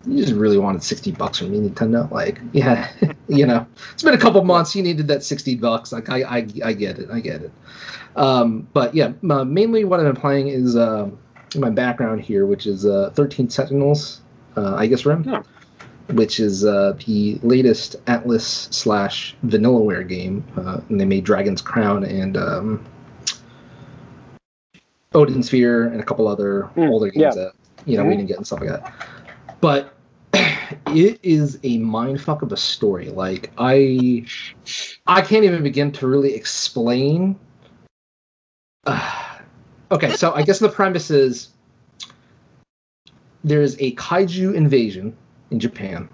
you 0.05 0.21
just 0.23 0.33
really 0.33 0.57
wanted 0.57 0.83
60 0.83 1.11
bucks 1.13 1.39
from 1.39 1.51
me, 1.51 1.67
Nintendo. 1.67 2.09
Like, 2.11 2.39
yeah, 2.53 2.91
you 3.27 3.45
know, 3.45 3.65
it's 3.93 4.03
been 4.03 4.13
a 4.13 4.19
couple 4.19 4.43
months. 4.43 4.75
You 4.75 4.83
needed 4.83 5.07
that 5.07 5.23
60 5.23 5.55
bucks. 5.55 5.91
Like, 5.91 6.09
I, 6.09 6.21
I, 6.21 6.47
I 6.63 6.73
get 6.73 6.99
it. 6.99 7.09
I 7.09 7.19
get 7.19 7.41
it. 7.41 7.51
Um, 8.15 8.67
but 8.73 8.93
yeah, 8.93 9.13
mainly 9.21 9.83
what 9.83 9.99
I've 9.99 10.05
been 10.05 10.21
playing 10.21 10.47
is 10.49 10.75
uh, 10.75 11.09
my 11.55 11.69
background 11.69 12.21
here, 12.21 12.45
which 12.45 12.65
is 12.67 12.85
uh, 12.85 13.11
13 13.15 13.49
Sentinels, 13.49 14.21
uh, 14.57 14.79
Aegis, 14.81 15.05
Rim. 15.05 15.25
Oh. 15.27 15.43
Which 16.13 16.39
is 16.39 16.63
uh, 16.63 16.95
the 17.07 17.39
latest 17.41 17.95
Atlus 18.05 18.71
slash 18.71 19.35
Vanillaware 19.43 20.07
game, 20.07 20.43
uh, 20.55 20.79
and 20.89 21.01
they 21.01 21.05
made 21.05 21.23
Dragon's 21.23 21.63
Crown 21.63 22.03
and 22.03 22.37
um, 22.37 22.85
Odin 25.15 25.41
Sphere 25.41 25.87
and 25.87 25.99
a 25.99 26.03
couple 26.03 26.27
other 26.27 26.69
Mm, 26.75 26.89
older 26.91 27.07
games 27.09 27.35
yeah. 27.35 27.45
that 27.45 27.51
you 27.87 27.97
know 27.97 28.03
we 28.03 28.09
Mhm. 28.13 28.17
didn't 28.17 28.27
get 28.27 28.37
and 28.37 28.45
stuff 28.45 28.59
like 28.59 28.69
that. 28.69 28.93
But 29.61 29.95
it 30.33 31.19
is 31.23 31.55
a 31.63 31.79
mindfuck 31.79 32.43
of 32.43 32.51
a 32.51 32.57
story. 32.57 33.09
Like 33.09 33.51
I, 33.57 34.25
I 35.07 35.21
can't 35.21 35.43
even 35.43 35.63
begin 35.63 35.91
to 35.93 36.07
really 36.07 36.35
explain. 36.35 37.35
Okay, 39.91 40.15
so 40.15 40.33
I 40.33 40.43
guess 40.43 40.59
the 40.59 40.69
premise 40.69 41.11
is 41.11 41.49
there's 43.43 43.75
a 43.79 43.93
kaiju 43.95 44.55
invasion 44.55 45.15
in 45.51 45.59
Japan 45.59 46.09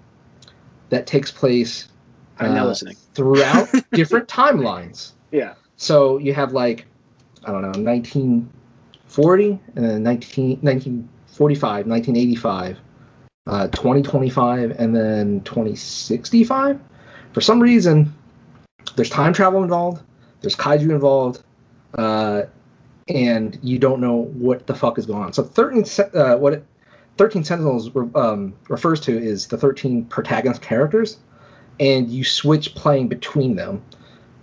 that 0.90 1.06
takes 1.06 1.30
place 1.30 1.88
uh, 2.40 2.64
listening. 2.64 2.96
throughout 3.14 3.68
different 3.92 4.28
timelines. 4.28 5.12
Yeah. 5.30 5.54
So 5.76 6.18
you 6.18 6.34
have 6.34 6.52
like, 6.52 6.86
I 7.44 7.52
don't 7.52 7.62
know, 7.62 7.68
1940 7.68 9.60
and 9.76 9.84
then 9.84 10.02
19, 10.02 10.58
1945, 10.60 11.86
1985, 11.86 12.78
uh, 13.46 13.68
2025, 13.68 14.72
and 14.78 14.94
then 14.94 15.40
2065. 15.40 16.78
For 17.32 17.40
some 17.40 17.60
reason, 17.60 18.14
there's 18.96 19.10
time 19.10 19.32
travel 19.32 19.62
involved, 19.62 20.02
there's 20.42 20.56
kaiju 20.56 20.90
involved, 20.90 21.42
uh, 21.94 22.42
and 23.08 23.58
you 23.62 23.78
don't 23.78 24.00
know 24.00 24.24
what 24.32 24.66
the 24.66 24.74
fuck 24.74 24.98
is 24.98 25.06
going 25.06 25.22
on. 25.22 25.32
So 25.32 25.42
13, 25.42 25.84
uh, 26.14 26.36
what 26.36 26.52
it, 26.54 26.66
13 27.18 27.44
Sentinels 27.44 27.90
um, 28.14 28.54
refers 28.68 29.00
to 29.00 29.16
is 29.16 29.46
the 29.46 29.58
13 29.58 30.06
protagonist 30.06 30.62
characters, 30.62 31.18
and 31.80 32.10
you 32.10 32.24
switch 32.24 32.74
playing 32.74 33.08
between 33.08 33.56
them. 33.56 33.82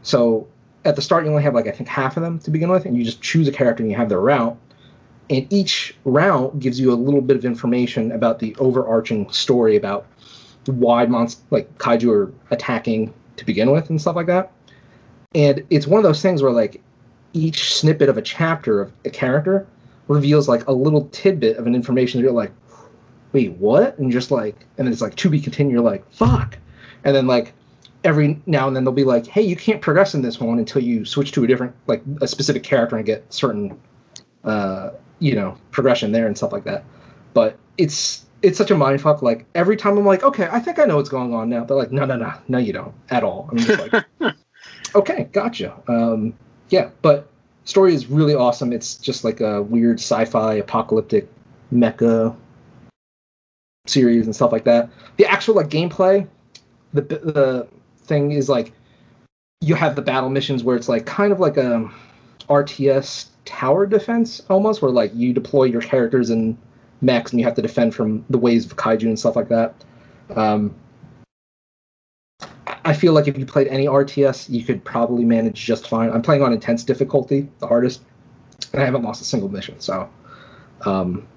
So 0.04 0.48
at 0.86 0.96
the 0.96 1.02
start 1.02 1.26
you 1.26 1.32
only 1.32 1.44
have 1.44 1.54
like 1.54 1.68
I 1.68 1.72
think 1.72 1.90
half 1.90 2.18
of 2.18 2.24
them 2.24 2.40
to 2.40 2.52
begin 2.52 2.70
with, 2.70 2.86
and 2.86 2.98
you 2.98 3.04
just 3.04 3.22
choose 3.22 3.48
a 3.48 3.52
character 3.52 3.84
and 3.84 3.92
you 3.92 3.98
have 3.98 4.10
their 4.10 4.20
route. 4.20 4.58
And 5.30 5.52
each 5.54 5.96
route 6.06 6.58
gives 6.60 6.80
you 6.80 6.92
a 6.92 6.96
little 6.96 7.22
bit 7.22 7.38
of 7.38 7.46
information 7.46 8.12
about 8.12 8.40
the 8.40 8.56
overarching 8.56 9.30
story 9.32 9.76
about 9.76 10.08
why 10.66 11.06
monst 11.06 11.38
like 11.52 11.78
kaiju 11.78 12.12
are 12.12 12.34
attacking 12.52 13.14
to 13.38 13.46
begin 13.46 13.72
with 13.72 13.90
and 13.90 14.02
stuff 14.02 14.16
like 14.16 14.28
that. 14.28 14.52
And 15.36 15.66
it's 15.70 15.86
one 15.86 16.00
of 16.00 16.04
those 16.04 16.22
things 16.22 16.42
where 16.42 16.52
like 16.52 16.82
each 17.34 17.76
snippet 17.76 18.10
of 18.10 18.18
a 18.18 18.22
chapter 18.22 18.82
of 18.82 18.92
a 19.06 19.10
character 19.10 19.68
reveals 20.08 20.48
like 20.48 20.68
a 20.68 20.72
little 20.72 21.08
tidbit 21.10 21.58
of 21.58 21.68
an 21.68 21.76
information 21.76 22.20
that 22.20 22.24
you're 22.24 22.34
like, 22.34 22.52
wait, 23.32 23.52
what? 23.54 23.98
And 24.00 24.12
just 24.12 24.32
like, 24.32 24.56
and 24.78 24.88
it's 24.88 25.02
like 25.02 25.16
to 25.16 25.30
be 25.30 25.40
continued. 25.40 25.74
You're 25.74 25.82
like, 25.82 26.10
fuck. 26.12 26.58
And 27.04 27.16
then 27.16 27.28
like 27.28 27.54
every 28.04 28.42
now 28.46 28.68
and 28.68 28.76
then 28.76 28.84
they'll 28.84 28.94
be 28.94 29.04
like, 29.04 29.28
hey, 29.28 29.42
you 29.42 29.56
can't 29.56 29.82
progress 29.82 30.16
in 30.16 30.22
this 30.22 30.40
one 30.40 30.58
until 30.58 30.82
you 30.82 31.06
switch 31.06 31.32
to 31.34 31.44
a 31.44 31.48
different, 31.48 31.76
like 31.88 32.02
a 32.22 32.28
specific 32.28 32.64
character 32.64 32.98
and 32.98 33.06
get 33.06 33.32
certain, 33.32 33.80
uh, 34.44 34.92
you 35.20 35.36
know, 35.36 35.58
progression 35.72 36.12
there 36.12 36.28
and 36.28 36.38
stuff 36.38 36.52
like 36.52 36.64
that. 36.64 36.84
But 37.34 37.58
it's 37.78 38.26
it's 38.42 38.58
such 38.58 38.72
a 38.72 38.76
mindfuck. 38.76 39.22
Like 39.22 39.46
every 39.54 39.76
time 39.76 39.98
I'm 39.98 40.06
like, 40.06 40.24
okay, 40.24 40.48
I 40.52 40.60
think 40.60 40.80
I 40.80 40.86
know 40.86 40.96
what's 40.96 41.10
going 41.10 41.34
on 41.34 41.50
now. 41.50 41.66
They're 41.66 41.78
like, 41.78 41.92
no, 41.92 42.06
no, 42.06 42.16
no, 42.16 42.34
no, 42.48 42.58
you 42.58 42.74
don't 42.74 42.94
at 43.10 43.24
all. 43.24 43.50
I'm 43.52 43.58
just 43.58 43.92
like, 43.92 44.06
okay, 44.96 45.30
gotcha. 45.32 45.76
Um, 45.88 46.34
yeah, 46.70 46.90
but 47.02 47.28
story 47.66 47.94
is 47.94 48.08
really 48.08 48.36
awesome. 48.36 48.74
It's 48.74 48.96
just 48.96 49.24
like 49.24 49.42
a 49.42 49.62
weird 49.62 50.00
sci-fi 50.00 50.56
apocalyptic 50.56 51.28
mecha 51.74 52.36
series 53.88 54.26
and 54.26 54.36
stuff 54.36 54.52
like 54.52 54.64
that. 54.66 54.90
The 55.18 55.26
actual 55.26 55.56
like 55.56 55.70
gameplay, 55.70 56.28
the 56.94 57.02
the 57.02 57.68
thing 58.04 58.32
is 58.32 58.50
like 58.50 58.72
you 59.62 59.76
have 59.76 59.96
the 59.96 60.02
battle 60.02 60.30
missions 60.30 60.64
where 60.64 60.76
it's 60.76 60.90
like 60.90 61.06
kind 61.06 61.32
of 61.32 61.40
like 61.40 61.58
a 61.58 61.90
RTS 62.50 63.28
tower 63.46 63.86
defense 63.86 64.42
almost, 64.50 64.82
where 64.82 64.92
like 64.92 65.12
you 65.14 65.34
deploy 65.34 65.66
your 65.66 65.82
characters 65.82 66.30
and 66.30 66.58
mechs 67.02 67.32
and 67.32 67.40
you 67.40 67.46
have 67.46 67.56
to 67.56 67.62
defend 67.62 67.96
from 67.96 68.26
the 68.30 68.38
waves 68.38 68.66
of 68.66 68.76
kaiju 68.76 69.04
and 69.04 69.20
stuff 69.20 69.36
like 69.36 69.50
that. 69.50 69.74
Um, 70.36 70.76
I 72.86 72.94
feel 72.94 73.14
like 73.14 73.28
if 73.28 73.38
you 73.38 73.46
played 73.46 73.68
any 73.68 73.86
RTS, 73.86 74.50
you 74.50 74.64
could 74.64 74.84
probably 74.84 75.26
manage 75.26 75.64
just 75.64 75.88
fine. 75.88 76.12
I'm 76.12 76.22
playing 76.22 76.42
on 76.42 76.54
intense 76.54 76.84
difficulty, 76.84 77.48
the 77.60 77.68
hardest, 77.68 78.02
and 78.74 78.82
I 78.82 78.86
haven't 78.86 79.04
lost 79.04 79.22
a 79.22 79.26
single 79.26 79.50
mission. 79.50 79.80
So, 79.80 80.10
um, 80.86 81.28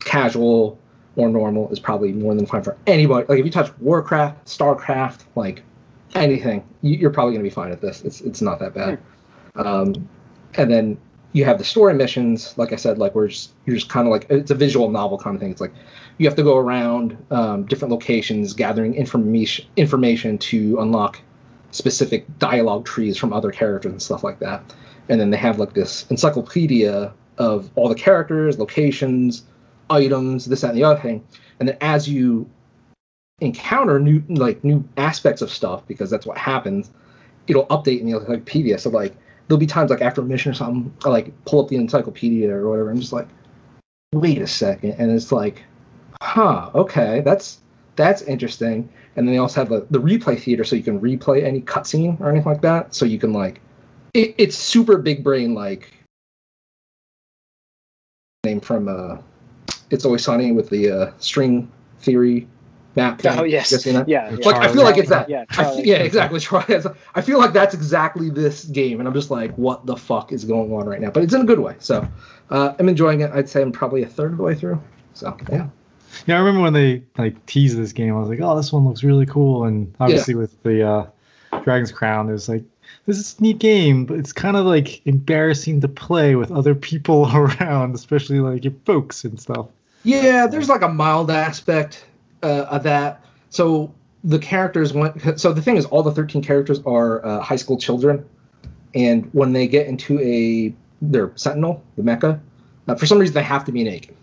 casual 0.00 0.78
or 1.16 1.28
normal 1.28 1.70
is 1.70 1.78
probably 1.78 2.12
more 2.12 2.34
than 2.34 2.46
fine 2.46 2.62
for 2.62 2.76
anybody. 2.86 3.26
Like 3.28 3.38
if 3.38 3.44
you 3.44 3.50
touch 3.50 3.76
Warcraft, 3.78 4.46
Starcraft, 4.46 5.24
like 5.34 5.62
anything, 6.14 6.64
you, 6.82 6.96
you're 6.96 7.10
probably 7.10 7.34
gonna 7.34 7.42
be 7.42 7.50
fine 7.50 7.72
at 7.72 7.80
this. 7.80 8.02
It's 8.02 8.20
it's 8.20 8.40
not 8.40 8.58
that 8.60 8.74
bad. 8.74 8.98
Um, 9.54 10.08
and 10.54 10.70
then 10.70 10.98
you 11.32 11.44
have 11.44 11.58
the 11.58 11.64
story 11.64 11.94
missions, 11.94 12.56
like 12.58 12.72
I 12.72 12.76
said, 12.76 12.98
like 12.98 13.14
we're 13.14 13.28
just 13.28 13.52
you're 13.64 13.76
just 13.76 13.88
kind 13.88 14.06
of 14.06 14.10
like 14.10 14.26
it's 14.28 14.50
a 14.50 14.54
visual 14.54 14.90
novel 14.90 15.18
kind 15.18 15.34
of 15.34 15.40
thing. 15.40 15.50
It's 15.50 15.60
like 15.60 15.72
you 16.18 16.26
have 16.26 16.36
to 16.36 16.42
go 16.42 16.58
around 16.58 17.16
um, 17.30 17.64
different 17.64 17.90
locations 17.90 18.52
gathering 18.52 18.94
information 18.94 19.66
information 19.76 20.38
to 20.38 20.78
unlock 20.80 21.20
specific 21.70 22.26
dialogue 22.38 22.84
trees 22.84 23.16
from 23.16 23.32
other 23.32 23.50
characters 23.50 23.92
and 23.92 24.02
stuff 24.02 24.22
like 24.22 24.38
that. 24.40 24.74
And 25.08 25.20
then 25.20 25.30
they 25.30 25.38
have 25.38 25.58
like 25.58 25.72
this 25.72 26.06
encyclopedia 26.10 27.12
of 27.38 27.70
all 27.76 27.88
the 27.88 27.94
characters, 27.94 28.58
locations, 28.58 29.44
items, 29.88 30.44
this, 30.44 30.60
that, 30.60 30.68
and 30.68 30.78
the 30.78 30.84
other 30.84 31.00
thing. 31.00 31.24
And 31.58 31.68
then 31.68 31.78
as 31.80 32.08
you 32.08 32.48
encounter 33.40 33.98
new 33.98 34.22
like 34.28 34.62
new 34.62 34.86
aspects 34.98 35.40
of 35.40 35.50
stuff, 35.50 35.86
because 35.88 36.10
that's 36.10 36.26
what 36.26 36.36
happens, 36.36 36.90
it'll 37.46 37.66
update 37.66 38.00
in 38.00 38.06
the 38.10 38.18
encyclopedia. 38.18 38.78
So 38.78 38.90
like 38.90 39.16
there'll 39.52 39.60
be 39.60 39.66
times 39.66 39.90
like 39.90 40.00
after 40.00 40.22
a 40.22 40.24
mission 40.24 40.50
or 40.50 40.54
something, 40.54 40.90
I 41.04 41.10
like 41.10 41.44
pull 41.44 41.60
up 41.60 41.68
the 41.68 41.76
encyclopedia 41.76 42.50
or 42.50 42.70
whatever. 42.70 42.90
I'm 42.90 42.98
just 42.98 43.12
like, 43.12 43.28
wait 44.14 44.40
a 44.40 44.46
second, 44.46 44.92
and 44.92 45.12
it's 45.12 45.30
like, 45.30 45.62
huh, 46.22 46.70
okay, 46.74 47.20
that's 47.20 47.60
that's 47.96 48.22
interesting. 48.22 48.88
And 49.14 49.28
then 49.28 49.34
they 49.34 49.38
also 49.38 49.60
have 49.60 49.68
the, 49.68 49.86
the 49.90 50.00
replay 50.00 50.40
theater, 50.40 50.64
so 50.64 50.74
you 50.74 50.82
can 50.82 50.98
replay 50.98 51.44
any 51.44 51.60
cutscene 51.60 52.18
or 52.18 52.30
anything 52.30 52.50
like 52.50 52.62
that. 52.62 52.94
So 52.94 53.04
you 53.04 53.18
can 53.18 53.34
like, 53.34 53.60
it, 54.14 54.34
it's 54.38 54.56
super 54.56 54.96
big 54.96 55.22
brain 55.22 55.52
like 55.52 55.92
name 58.44 58.60
from 58.62 58.88
uh, 58.88 59.18
It's 59.90 60.06
Always 60.06 60.24
Sunny 60.24 60.52
with 60.52 60.70
the 60.70 60.90
uh, 60.90 61.12
string 61.18 61.70
theory 61.98 62.48
map. 62.96 63.20
Thing. 63.20 63.38
Oh 63.38 63.44
yes, 63.44 63.70
You 63.70 63.76
guys 63.76 63.84
seen 63.84 64.04
yeah. 64.06 64.36
Like 64.44 64.56
I 64.56 64.72
feel 64.72 64.84
like 64.84 64.98
it's 64.98 65.08
that. 65.08 65.28
Yeah, 65.28 65.44
I 65.50 65.54
Charlie. 65.54 65.84
yeah, 65.84 65.96
exactly. 65.96 66.40
I 67.14 67.20
feel 67.20 67.38
like 67.38 67.52
that's 67.52 67.74
exactly 67.74 68.30
this 68.30 68.64
game, 68.64 69.00
and 69.00 69.08
I'm 69.08 69.14
just 69.14 69.30
like, 69.30 69.56
what 69.56 69.86
the 69.86 69.96
fuck 69.96 70.32
is 70.32 70.44
going 70.44 70.72
on 70.72 70.86
right 70.86 71.00
now? 71.00 71.10
But 71.10 71.22
it's 71.22 71.34
in 71.34 71.40
a 71.40 71.44
good 71.44 71.60
way. 71.60 71.76
So 71.78 72.06
uh, 72.50 72.74
I'm 72.78 72.88
enjoying 72.88 73.20
it. 73.20 73.30
I'd 73.32 73.48
say 73.48 73.62
I'm 73.62 73.72
probably 73.72 74.02
a 74.02 74.08
third 74.08 74.32
of 74.32 74.38
the 74.38 74.42
way 74.42 74.54
through. 74.54 74.80
So 75.14 75.36
yeah, 75.50 75.68
Yeah, 76.26 76.36
I 76.36 76.38
remember 76.38 76.60
when 76.60 76.72
they 76.72 77.02
like 77.18 77.44
teased 77.46 77.76
this 77.76 77.92
game. 77.92 78.14
I 78.14 78.20
was 78.20 78.28
like, 78.28 78.40
"Oh, 78.40 78.56
this 78.56 78.72
one 78.72 78.86
looks 78.86 79.02
really 79.02 79.26
cool." 79.26 79.64
And 79.64 79.94
obviously, 80.00 80.34
with 80.34 80.62
the 80.62 80.86
uh, 80.86 81.06
Dragon's 81.62 81.92
Crown, 81.92 82.30
it's 82.30 82.48
like 82.48 82.64
this 83.06 83.18
is 83.18 83.36
a 83.38 83.42
neat 83.42 83.58
game, 83.58 84.04
but 84.06 84.18
it's 84.18 84.32
kind 84.32 84.56
of 84.56 84.64
like 84.64 85.04
embarrassing 85.06 85.80
to 85.80 85.88
play 85.88 86.34
with 86.34 86.52
other 86.52 86.74
people 86.74 87.28
around, 87.34 87.94
especially 87.94 88.40
like 88.40 88.64
your 88.64 88.74
folks 88.84 89.24
and 89.24 89.40
stuff. 89.40 89.66
yeah. 90.04 90.46
There's 90.46 90.68
like 90.68 90.82
a 90.82 90.88
mild 90.88 91.30
aspect 91.30 92.04
uh, 92.42 92.78
that. 92.78 93.24
So 93.50 93.92
the 94.24 94.38
characters 94.38 94.92
went. 94.92 95.38
So 95.40 95.52
the 95.52 95.62
thing 95.62 95.76
is, 95.76 95.84
all 95.86 96.02
the 96.02 96.12
13 96.12 96.42
characters 96.42 96.80
are 96.86 97.24
uh, 97.24 97.40
high 97.40 97.56
school 97.56 97.78
children, 97.78 98.24
and 98.94 99.28
when 99.32 99.52
they 99.52 99.66
get 99.66 99.86
into 99.86 100.18
a 100.20 100.74
their 101.00 101.32
Sentinel, 101.34 101.82
the 101.96 102.02
mecha, 102.02 102.40
uh, 102.88 102.94
for 102.94 103.06
some 103.06 103.18
reason 103.18 103.34
they 103.34 103.42
have 103.42 103.64
to 103.64 103.72
be 103.72 103.82
naked. 103.84 104.14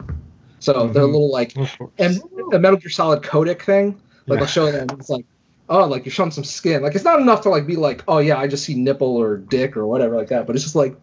So 0.59 0.87
they're 0.87 1.03
a 1.03 1.05
Mhm. 1.05 1.11
little 1.11 1.31
like 1.31 1.55
and 1.97 2.21
the 2.51 2.59
Metal 2.59 2.77
Gear 2.77 2.89
Solid 2.89 3.21
codec 3.23 3.61
thing, 3.61 3.99
like 4.27 4.37
Yeah. 4.37 4.41
I'll 4.41 4.47
show 4.47 4.71
them, 4.71 4.87
it's 4.99 5.09
like, 5.09 5.25
oh, 5.69 5.85
like 5.85 6.05
you're 6.05 6.11
showing 6.11 6.31
some 6.31 6.43
skin. 6.43 6.81
Like 6.81 6.95
it's 6.95 7.03
not 7.05 7.19
enough 7.21 7.41
to 7.41 7.49
like 7.49 7.65
be 7.67 7.75
like, 7.75 8.03
oh 8.07 8.17
yeah, 8.19 8.37
I 8.37 8.47
just 8.47 8.65
see 8.65 8.75
nipple 8.75 9.15
or 9.17 9.37
dick 9.37 9.77
or 9.77 9.85
whatever 9.87 10.15
like 10.17 10.29
that. 10.29 10.47
But 10.47 10.55
it's 10.55 10.63
just 10.63 10.75
like, 10.75 10.97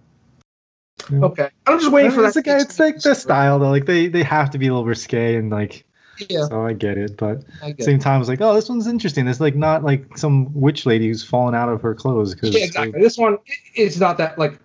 Yeah. 1.11 1.21
okay, 1.25 1.49
I'm 1.67 1.79
just 1.79 1.91
waiting 1.93 2.11
for 2.11 2.23
that. 2.23 2.29
it's 2.29 2.37
like, 2.37 2.47
it's 2.47 2.79
like 2.79 3.01
the 3.01 3.15
style 3.15 3.59
though. 3.59 3.71
Like 3.71 3.87
they 3.87 4.09
they 4.09 4.23
have 4.23 4.51
to 4.51 4.59
be 4.59 4.67
a 4.67 4.71
little 4.71 4.85
risque 4.85 5.37
and 5.37 5.51
like 5.51 5.86
Yeah, 6.29 6.45
so 6.47 6.65
I 6.67 6.73
get 6.73 6.99
it, 6.99 7.17
but 7.17 7.39
at 7.63 7.67
get 7.67 7.77
the 7.79 7.83
it. 7.83 7.85
same 7.85 7.99
time, 7.99 8.21
it's 8.21 8.29
like, 8.29 8.41
oh, 8.41 8.55
this 8.55 8.69
one's 8.69 8.87
interesting. 8.87 9.27
It's 9.29 9.41
like 9.41 9.55
not 9.57 9.85
like 9.85 10.17
some 10.17 10.53
witch 10.59 10.87
lady 10.87 11.09
who's 11.09 11.23
falling 11.25 11.55
out 11.55 11.69
of 11.69 11.83
her 11.83 11.95
clothes 11.95 12.35
because 12.35 12.55
yeah, 12.55 12.65
exactly. 12.65 13.01
This 13.01 13.19
one, 13.19 13.35
it- 13.47 13.59
it's 13.75 13.99
not 13.99 14.19
that 14.19 14.39
like, 14.39 14.59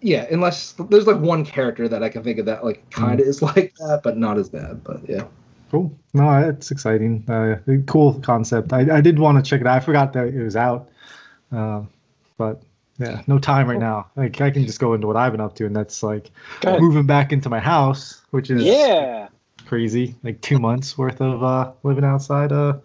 yeah, 0.00 0.26
unless 0.30 0.72
there's 0.90 1.06
like 1.06 1.18
one 1.18 1.44
character 1.44 1.88
that 1.88 2.02
I 2.02 2.08
can 2.08 2.22
think 2.22 2.38
of 2.38 2.46
that 2.46 2.64
like 2.64 2.88
kind 2.90 3.20
of 3.20 3.26
is 3.26 3.42
like 3.56 3.74
that, 3.78 4.02
but 4.04 4.16
not 4.16 4.38
as 4.38 4.48
bad. 4.48 4.84
But 4.84 5.08
yeah, 5.08 5.24
Cool. 5.70 5.92
No, 6.14 6.48
it's 6.48 6.70
exciting. 6.70 7.24
Uh, 7.28 7.58
cool 7.86 8.18
concept. 8.20 8.72
I, 8.72 8.96
I 8.96 9.00
did 9.00 9.18
want 9.18 9.42
to 9.44 9.48
check 9.48 9.60
it 9.60 9.66
out. 9.66 9.76
I 9.76 9.80
forgot 9.80 10.12
that 10.14 10.28
it 10.28 10.42
was 10.42 10.56
out. 10.56 10.88
Uh, 11.52 11.82
but 12.38 12.62
yeah, 12.98 13.22
no 13.26 13.38
time 13.38 13.68
right 13.68 13.78
now. 13.78 14.06
Like 14.16 14.40
I 14.40 14.50
can 14.50 14.64
just 14.66 14.80
go 14.80 14.94
into 14.94 15.06
what 15.06 15.16
I've 15.16 15.32
been 15.32 15.40
up 15.40 15.54
to, 15.56 15.66
and 15.66 15.76
that's 15.76 16.02
like 16.02 16.30
moving 16.64 17.06
back 17.06 17.32
into 17.32 17.48
my 17.48 17.60
house, 17.60 18.22
which 18.30 18.50
is 18.50 18.64
Yeah. 18.64 19.27
Crazy. 19.68 20.14
Like 20.24 20.40
two 20.40 20.58
months 20.58 20.96
worth 20.98 21.20
of 21.20 21.42
uh, 21.44 21.72
living 21.82 22.04
outside. 22.04 22.50
Uh, 22.50 22.78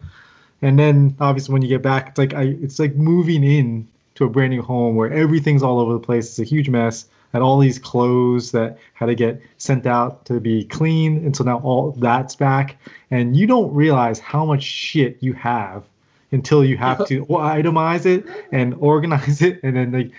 and 0.62 0.78
then 0.78 1.16
obviously 1.20 1.54
when 1.54 1.62
you 1.62 1.70
get 1.70 1.82
back, 1.82 2.10
it's 2.10 2.18
like 2.18 2.34
I, 2.34 2.56
it's 2.62 2.78
like 2.78 2.96
moving 2.96 3.44
in 3.44 3.88
to 4.16 4.26
a 4.26 4.30
brand 4.30 4.52
new 4.52 4.62
home 4.62 4.96
where 4.96 5.12
everything's 5.12 5.64
all 5.64 5.80
over 5.80 5.94
the 5.94 6.00
place. 6.00 6.30
It's 6.30 6.40
a 6.40 6.44
huge 6.44 6.70
mess. 6.70 7.06
And 7.36 7.42
all 7.42 7.58
these 7.58 7.80
clothes 7.80 8.52
that 8.52 8.78
had 8.94 9.08
to 9.08 9.16
get 9.16 9.42
sent 9.58 9.88
out 9.88 10.26
to 10.26 10.40
be 10.40 10.66
clean, 10.66 11.26
and 11.26 11.36
so 11.36 11.44
now 11.44 11.58
all 11.62 11.94
that's 11.94 12.36
back. 12.36 12.78
And 13.10 13.36
you 13.36 13.48
don't 13.48 13.74
realize 13.74 14.20
how 14.20 14.46
much 14.46 14.62
shit 14.62 15.18
you 15.22 15.34
have 15.34 15.84
until 16.32 16.64
you 16.64 16.78
have 16.78 17.08
to 17.08 17.26
itemize 17.26 18.06
it 18.06 18.28
and 18.52 18.76
organize 18.76 19.42
it, 19.42 19.62
and 19.64 19.76
then 19.76 19.92
like 19.92 20.12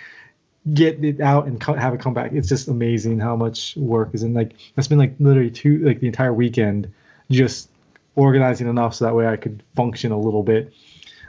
get 0.72 1.04
it 1.04 1.20
out 1.20 1.46
and 1.46 1.60
co- 1.60 1.74
have 1.74 1.94
it 1.94 2.00
come 2.00 2.14
back. 2.14 2.32
It's 2.32 2.48
just 2.48 2.68
amazing 2.68 3.20
how 3.20 3.36
much 3.36 3.76
work 3.76 4.10
is 4.14 4.22
in. 4.22 4.32
Like 4.32 4.52
it's 4.76 4.88
been 4.88 4.98
like 4.98 5.14
literally 5.18 5.50
two 5.50 5.78
like 5.78 6.00
the 6.00 6.06
entire 6.06 6.32
weekend 6.32 6.92
just 7.30 7.68
organizing 8.16 8.68
enough 8.68 8.94
so 8.94 9.04
that 9.04 9.14
way 9.14 9.26
I 9.26 9.36
could 9.36 9.62
function 9.74 10.12
a 10.12 10.18
little 10.18 10.42
bit. 10.42 10.72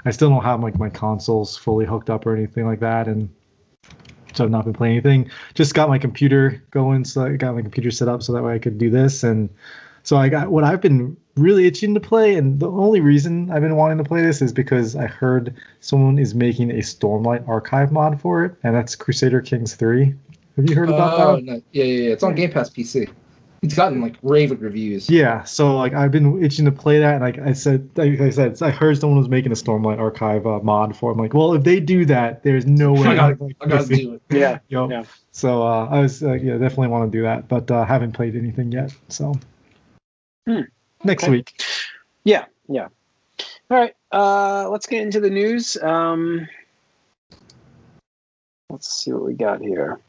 I 0.05 0.11
still 0.11 0.29
don't 0.29 0.43
have 0.43 0.61
like 0.61 0.77
my 0.77 0.89
consoles 0.89 1.57
fully 1.57 1.85
hooked 1.85 2.09
up 2.09 2.25
or 2.25 2.35
anything 2.35 2.65
like 2.65 2.79
that, 2.81 3.07
and 3.07 3.29
so 4.33 4.43
I've 4.43 4.51
not 4.51 4.65
been 4.65 4.73
playing 4.73 4.93
anything. 4.93 5.31
Just 5.55 5.73
got 5.73 5.89
my 5.89 5.97
computer 5.97 6.63
going, 6.71 7.05
so 7.05 7.25
I 7.25 7.35
got 7.35 7.55
my 7.55 7.61
computer 7.61 7.89
set 7.89 8.07
up 8.07 8.21
so 8.21 8.33
that 8.33 8.43
way 8.43 8.53
I 8.53 8.59
could 8.59 8.77
do 8.77 8.89
this, 8.89 9.23
and 9.23 9.49
so 10.05 10.17
I 10.17 10.29
got 10.29 10.51
what 10.51 10.63
I've 10.63 10.81
been 10.81 11.17
really 11.35 11.65
itching 11.65 11.95
to 11.95 12.00
play, 12.00 12.35
and 12.35 12.59
the 12.59 12.69
only 12.69 13.01
reason 13.01 13.50
I've 13.51 13.63
been 13.63 13.75
wanting 13.75 13.97
to 13.97 14.03
play 14.03 14.21
this 14.21 14.41
is 14.41 14.53
because 14.53 14.95
I 14.95 15.07
heard 15.07 15.55
someone 15.79 16.19
is 16.19 16.35
making 16.35 16.69
a 16.71 16.75
Stormlight 16.75 17.47
archive 17.50 17.91
mod 17.91 18.21
for 18.21 18.45
it, 18.45 18.55
and 18.63 18.75
that's 18.75 18.95
Crusader 18.95 19.41
Kings 19.41 19.74
3. 19.74 20.13
Have 20.55 20.69
you 20.69 20.75
heard 20.75 20.89
about 20.89 21.19
oh, 21.19 21.35
that? 21.35 21.43
no, 21.43 21.53
yeah, 21.71 21.83
yeah, 21.83 21.83
yeah, 21.83 22.09
it's 22.12 22.24
on 22.24 22.35
Game 22.35 22.51
Pass 22.51 22.69
PC. 22.69 23.09
It's 23.63 23.74
gotten 23.74 24.00
like 24.00 24.15
raving 24.21 24.59
reviews. 24.59 25.09
Yeah, 25.09 25.43
so 25.43 25.75
like 25.75 25.95
I've 25.95 26.12
been 26.12 26.43
itching 26.43 26.65
to 26.65 26.71
play 26.71 27.00
that, 27.00 27.15
and 27.15 27.24
like 27.24 27.39
I 27.39 27.53
said, 27.53 27.89
like 27.95 28.21
I 28.21 28.29
said, 28.29 28.62
I 28.62 28.69
heard 28.69 29.00
someone 29.00 29.17
was 29.17 29.27
making 29.27 29.51
a 29.51 29.55
Stormlight 29.55 29.97
archive 29.97 30.45
uh, 30.45 30.59
mod 30.59 30.95
for. 30.95 31.09
it. 31.09 31.15
I'm 31.15 31.19
like, 31.19 31.33
well, 31.33 31.55
if 31.55 31.63
they 31.63 31.79
do 31.79 32.05
that, 32.05 32.43
there's 32.43 32.67
no 32.67 32.93
way. 32.93 33.07
I 33.07 33.15
gotta, 33.15 33.43
like, 33.43 33.55
I 33.59 33.67
gotta 33.67 33.88
do 33.88 34.13
it. 34.13 34.21
Yeah. 34.29 34.59
Yup. 34.67 34.91
Yeah. 34.91 35.03
So 35.31 35.63
uh, 35.63 35.88
I 35.89 36.00
was 36.00 36.21
uh, 36.21 36.33
yeah 36.33 36.59
definitely 36.59 36.89
want 36.89 37.12
to 37.12 37.17
do 37.17 37.24
that, 37.24 37.47
but 37.47 37.71
uh, 37.71 37.83
haven't 37.85 38.12
played 38.12 38.35
anything 38.35 38.71
yet. 38.71 38.95
So 39.09 39.33
Hmm. 40.47 40.61
next 41.03 41.23
Okay. 41.23 41.31
week. 41.31 41.61
Yeah. 42.23 42.45
Yeah. 42.67 42.87
All 43.69 43.77
right. 43.77 43.95
Uh, 44.11 44.69
let's 44.69 44.87
get 44.87 45.01
into 45.01 45.19
the 45.19 45.29
news. 45.29 45.77
Um, 45.81 46.47
let's 48.69 48.89
see 48.89 49.11
what 49.11 49.23
we 49.23 49.33
got 49.33 49.61
here. 49.61 49.99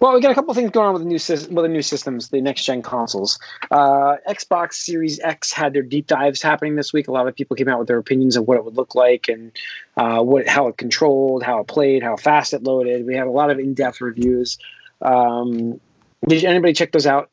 Well, 0.00 0.14
we 0.14 0.20
got 0.20 0.30
a 0.30 0.34
couple 0.34 0.50
of 0.50 0.56
things 0.56 0.70
going 0.70 0.86
on 0.86 0.92
with 0.94 1.02
the 1.02 1.08
new 1.08 1.18
sys- 1.18 1.50
with 1.50 1.64
the 1.64 1.68
new 1.68 1.82
systems, 1.82 2.28
the 2.28 2.40
next 2.40 2.64
gen 2.64 2.80
consoles. 2.82 3.40
Uh, 3.72 4.16
Xbox 4.28 4.74
Series 4.74 5.18
X 5.18 5.52
had 5.52 5.72
their 5.72 5.82
deep 5.82 6.06
dives 6.06 6.40
happening 6.40 6.76
this 6.76 6.92
week. 6.92 7.08
A 7.08 7.12
lot 7.12 7.26
of 7.26 7.34
people 7.34 7.56
came 7.56 7.68
out 7.68 7.80
with 7.80 7.88
their 7.88 7.98
opinions 7.98 8.36
of 8.36 8.46
what 8.46 8.56
it 8.56 8.64
would 8.64 8.76
look 8.76 8.94
like 8.94 9.28
and 9.28 9.50
uh, 9.96 10.22
what 10.22 10.46
how 10.46 10.68
it 10.68 10.76
controlled, 10.76 11.42
how 11.42 11.58
it 11.58 11.66
played, 11.66 12.04
how 12.04 12.16
fast 12.16 12.54
it 12.54 12.62
loaded. 12.62 13.04
We 13.04 13.16
had 13.16 13.26
a 13.26 13.30
lot 13.30 13.50
of 13.50 13.58
in 13.58 13.74
depth 13.74 14.00
reviews. 14.00 14.58
Um, 15.02 15.80
did 16.28 16.44
anybody 16.44 16.72
check 16.72 16.92
those 16.92 17.06
out? 17.06 17.30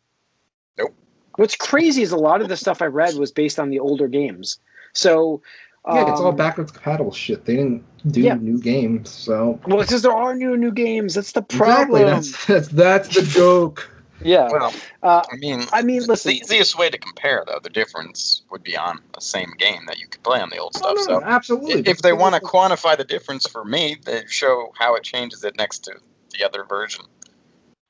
Nope. 0.78 0.94
What's 1.36 1.56
crazy 1.56 2.02
is 2.02 2.12
a 2.12 2.18
lot 2.18 2.42
of 2.42 2.50
the 2.50 2.58
stuff 2.58 2.82
I 2.82 2.86
read 2.88 3.16
was 3.16 3.32
based 3.32 3.60
on 3.60 3.70
the 3.70 3.80
older 3.80 4.08
games. 4.08 4.60
So 4.94 5.42
Yeah, 5.88 6.02
it's 6.02 6.20
all 6.20 6.30
um, 6.30 6.36
backwards 6.36 6.72
compatible 6.72 7.12
shit. 7.12 7.46
They 7.46 7.56
didn't 7.56 7.84
do 8.12 8.22
Yeah. 8.22 8.36
new 8.36 8.60
games, 8.60 9.10
so 9.10 9.60
Well, 9.66 9.82
it's 9.82 9.90
just 9.92 10.04
there 10.04 10.12
are 10.12 10.36
new 10.36 10.58
new 10.58 10.72
games. 10.72 11.16
That's 11.16 11.32
the 11.32 11.42
problem. 11.42 12.02
exactly 12.02 12.04
that's 12.04 12.46
that's 12.46 12.68
that's 12.70 13.16
the 13.16 13.22
joke. 13.24 13.90
yeah. 14.24 14.50
Well, 14.52 14.74
Uh, 15.04 15.24
I 15.32 15.36
mean, 15.38 15.64
I 15.74 15.82
mean, 15.82 16.04
listen. 16.04 16.30
the 16.30 16.38
easiest 16.38 16.78
way 16.78 16.90
to 16.90 16.98
compare 16.98 17.44
though, 17.48 17.60
the 17.64 17.70
difference 17.70 18.44
would 18.52 18.64
be 18.64 18.78
on 18.78 19.02
the 19.16 19.22
same 19.22 19.52
game 19.58 19.86
that 19.88 19.98
you 20.00 20.08
could 20.08 20.22
play 20.24 20.40
on 20.40 20.50
the 20.50 20.58
old 20.58 20.74
Oh, 20.76 20.80
stuff. 20.80 20.96
no, 20.96 21.02
so 21.04 21.20
no, 21.20 21.26
absolutely. 21.26 21.90
if 21.90 22.02
they 22.02 22.14
want 22.14 22.36
to 22.36 22.42
quantify 22.42 22.96
the 22.98 23.04
difference 23.04 23.48
for 23.48 23.64
me, 23.66 23.98
they 24.06 24.24
show 24.28 24.72
how 24.78 24.96
it 24.96 25.04
changes 25.04 25.44
it 25.44 25.58
next 25.58 25.80
to 25.86 25.94
the 26.38 26.46
other 26.46 26.64
version. 26.66 27.06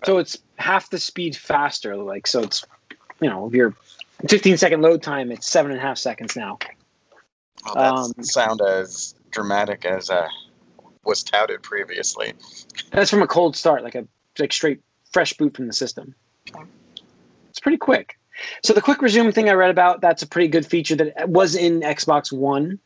So 0.04 0.18
it's 0.18 0.38
half 0.58 0.90
the 0.90 1.00
speed 1.00 1.36
faster. 1.36 1.96
Like 1.96 2.28
so, 2.28 2.42
it's 2.42 2.66
you 3.20 3.30
know, 3.30 3.48
if 3.48 3.54
you're 3.54 3.76
15 4.28 4.58
second 4.58 4.82
load 4.82 5.04
time, 5.04 5.32
it's 5.32 5.48
seven 5.48 5.72
and 5.72 5.80
a 5.80 5.84
half 5.84 5.98
seconds 5.98 6.36
now. 6.36 6.58
Well, 7.66 7.76
that 7.76 7.86
Um, 7.92 7.96
doesn't 7.98 8.24
sound 8.26 8.62
as 8.62 9.16
dramatic 9.30 9.86
as 9.86 10.10
uh, 10.10 10.28
was 11.04 11.24
touted 11.24 11.62
previously. 11.62 12.34
That's 12.92 13.10
from 13.12 13.22
a 13.22 13.28
cold 13.28 13.56
start, 13.56 13.84
like 13.84 13.96
a 13.96 14.08
like 14.40 14.54
straight 14.54 14.82
fresh 15.12 15.34
boot 15.34 15.56
from 15.56 15.68
the 15.68 15.74
system. 15.74 16.16
It's 17.50 17.60
pretty 17.60 17.78
quick. 17.78 18.18
So 18.64 18.74
the 18.74 18.82
quick 18.82 19.02
resume 19.02 19.32
thing 19.32 19.50
I 19.50 19.54
read 19.54 19.70
about, 19.70 20.02
that's 20.02 20.24
a 20.24 20.28
pretty 20.28 20.48
good 20.48 20.66
feature 20.66 20.96
that 20.96 21.30
was 21.30 21.54
in 21.54 21.82
Xbox 21.82 22.32
One, 22.32 22.80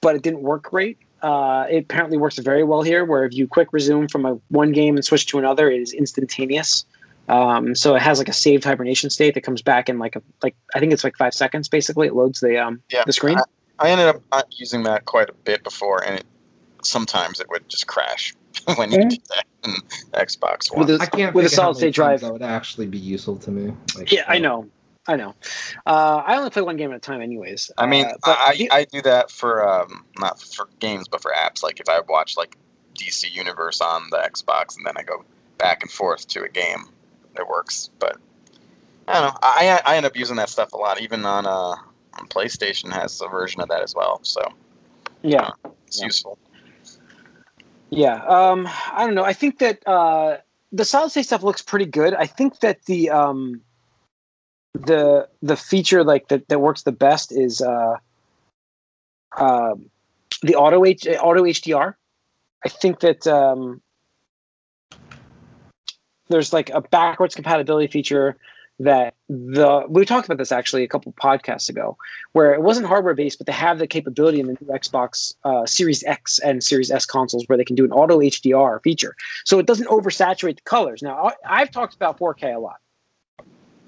but 0.00 0.14
it 0.16 0.22
didn't 0.22 0.42
work 0.42 0.62
great. 0.62 0.96
Uh, 1.22 1.66
it 1.70 1.84
apparently 1.84 2.18
works 2.18 2.36
very 2.38 2.64
well 2.64 2.82
here, 2.82 3.04
where 3.04 3.24
if 3.24 3.32
you 3.32 3.46
quick 3.46 3.72
resume 3.72 4.08
from 4.08 4.26
a 4.26 4.38
one 4.48 4.72
game 4.72 4.96
and 4.96 5.04
switch 5.04 5.26
to 5.26 5.38
another, 5.38 5.70
it 5.70 5.80
is 5.80 5.92
instantaneous. 5.92 6.84
Um, 7.28 7.76
so 7.76 7.94
it 7.94 8.02
has 8.02 8.18
like 8.18 8.28
a 8.28 8.32
saved 8.32 8.64
hibernation 8.64 9.08
state 9.08 9.34
that 9.34 9.42
comes 9.42 9.62
back 9.62 9.88
in 9.88 9.98
like 9.98 10.16
a 10.16 10.22
like 10.42 10.56
I 10.74 10.80
think 10.80 10.92
it's 10.92 11.04
like 11.04 11.16
five 11.16 11.32
seconds. 11.32 11.68
Basically, 11.68 12.08
it 12.08 12.14
loads 12.14 12.40
the 12.40 12.58
um 12.58 12.82
Yeah, 12.90 13.04
the 13.06 13.12
screen. 13.12 13.38
I 13.78 13.90
ended 13.90 14.08
up 14.08 14.20
not 14.32 14.46
using 14.50 14.82
that 14.82 15.04
quite 15.04 15.30
a 15.30 15.32
bit 15.32 15.62
before, 15.62 16.04
and 16.04 16.18
it, 16.18 16.24
sometimes 16.82 17.40
it 17.40 17.48
would 17.48 17.68
just 17.68 17.86
crash 17.86 18.34
when 18.76 18.90
you 18.90 19.08
do 19.08 19.16
that 19.30 19.44
in 19.64 19.74
Xbox 20.12 20.72
One. 20.72 20.86
With 20.86 21.00
a- 21.00 21.02
I 21.02 21.06
can't 21.06 21.34
with 21.34 21.46
a 21.46 21.48
think 21.48 21.52
of 21.52 21.56
solid 21.56 21.76
state 21.76 21.84
many 21.84 21.92
times 21.92 21.94
drive. 21.94 22.20
That 22.20 22.32
would 22.32 22.42
actually 22.42 22.86
be 22.88 22.98
useful 22.98 23.36
to 23.36 23.50
me. 23.50 23.72
Like, 23.96 24.10
Yeah, 24.10 24.24
I 24.26 24.36
uh, 24.36 24.40
know, 24.40 24.68
I 25.08 25.16
know. 25.16 25.34
Uh, 25.84 26.22
I 26.24 26.36
only 26.36 26.50
play 26.50 26.62
one 26.62 26.76
game 26.76 26.90
at 26.92 26.96
a 26.96 27.00
time, 27.00 27.20
anyways. 27.20 27.70
I 27.76 27.86
mean, 27.86 28.06
Uh, 28.06 28.14
but 28.24 28.38
I, 28.38 28.54
the- 28.56 28.70
I 28.70 28.84
do 28.84 29.02
that 29.02 29.30
for 29.30 29.68
um, 29.68 30.04
not 30.18 30.40
for 30.40 30.68
games, 30.78 31.08
but 31.08 31.20
for 31.22 31.32
apps. 31.32 31.62
Like 31.62 31.80
if 31.80 31.88
I 31.88 32.00
watch 32.08 32.36
like 32.36 32.56
DC 32.94 33.30
Universe 33.32 33.80
on 33.80 34.08
the 34.10 34.18
Xbox, 34.18 34.76
and 34.76 34.86
then 34.86 34.94
I 34.96 35.02
go 35.02 35.24
back 35.58 35.82
and 35.82 35.90
forth 35.90 36.28
to 36.28 36.44
a 36.44 36.48
game, 36.48 36.84
it 37.36 37.46
works. 37.48 37.90
But 37.98 38.16
I 39.08 39.14
don't 39.14 39.22
know. 39.32 39.38
I 39.42 39.80
I 39.84 39.96
end 39.96 40.06
up 40.06 40.16
using 40.16 40.36
that 40.36 40.48
stuff 40.50 40.72
a 40.72 40.76
lot. 40.76 41.00
Even 41.00 41.24
on 41.24 41.46
uh 41.46 41.74
on 42.14 42.28
PlayStation 42.28 42.92
has 42.92 43.20
a 43.20 43.28
version 43.28 43.60
of 43.60 43.68
that 43.70 43.82
as 43.82 43.94
well, 43.94 44.20
so 44.22 44.40
yeah, 45.22 45.50
it's 45.88 45.98
Yeah. 45.98 46.06
useful. 46.06 46.38
yeah. 47.90 48.24
Um, 48.24 48.68
I 48.92 49.04
don't 49.04 49.14
know. 49.14 49.24
I 49.24 49.32
think 49.32 49.58
that 49.58 49.86
uh, 49.86 50.38
the 50.70 50.84
solid 50.84 51.10
state 51.10 51.24
stuff 51.26 51.42
looks 51.42 51.62
pretty 51.62 51.86
good. 51.86 52.14
I 52.14 52.26
think 52.26 52.60
that 52.60 52.84
the 52.84 53.10
um, 53.10 53.62
the 54.74 55.28
the 55.42 55.56
feature 55.56 56.04
like 56.04 56.28
that 56.28 56.48
that 56.48 56.60
works 56.60 56.82
the 56.82 56.92
best 56.92 57.32
is 57.32 57.60
uh, 57.60 57.96
um 59.36 59.90
the 60.42 60.56
auto 60.56 60.84
H 60.84 61.06
auto 61.06 61.42
HDR. 61.42 61.94
I 62.64 62.68
think 62.68 63.00
that 63.00 63.26
um, 63.26 63.80
there's 66.28 66.52
like 66.52 66.70
a 66.70 66.80
backwards 66.80 67.34
compatibility 67.34 67.88
feature 67.88 68.36
that 68.78 69.14
the 69.28 69.84
we 69.88 70.04
talked 70.04 70.26
about 70.26 70.38
this 70.38 70.50
actually 70.50 70.82
a 70.82 70.88
couple 70.88 71.12
podcasts 71.12 71.68
ago 71.68 71.96
where 72.32 72.54
it 72.54 72.62
wasn't 72.62 72.86
hardware 72.86 73.14
based 73.14 73.38
but 73.38 73.46
they 73.46 73.52
have 73.52 73.78
the 73.78 73.86
capability 73.86 74.40
in 74.40 74.46
the 74.46 74.56
new 74.60 74.72
xbox 74.72 75.34
uh, 75.44 75.66
series 75.66 76.02
x 76.04 76.38
and 76.38 76.64
series 76.64 76.90
s 76.90 77.04
consoles 77.04 77.44
where 77.46 77.58
they 77.58 77.64
can 77.64 77.76
do 77.76 77.84
an 77.84 77.92
auto 77.92 78.18
hdr 78.18 78.82
feature. 78.82 79.14
So 79.44 79.58
it 79.58 79.66
doesn't 79.66 79.88
oversaturate 79.88 80.56
the 80.56 80.62
colors. 80.62 81.02
Now 81.02 81.32
i've 81.44 81.70
talked 81.70 81.94
about 81.94 82.18
4k 82.18 82.56
a 82.56 82.58
lot 82.58 82.76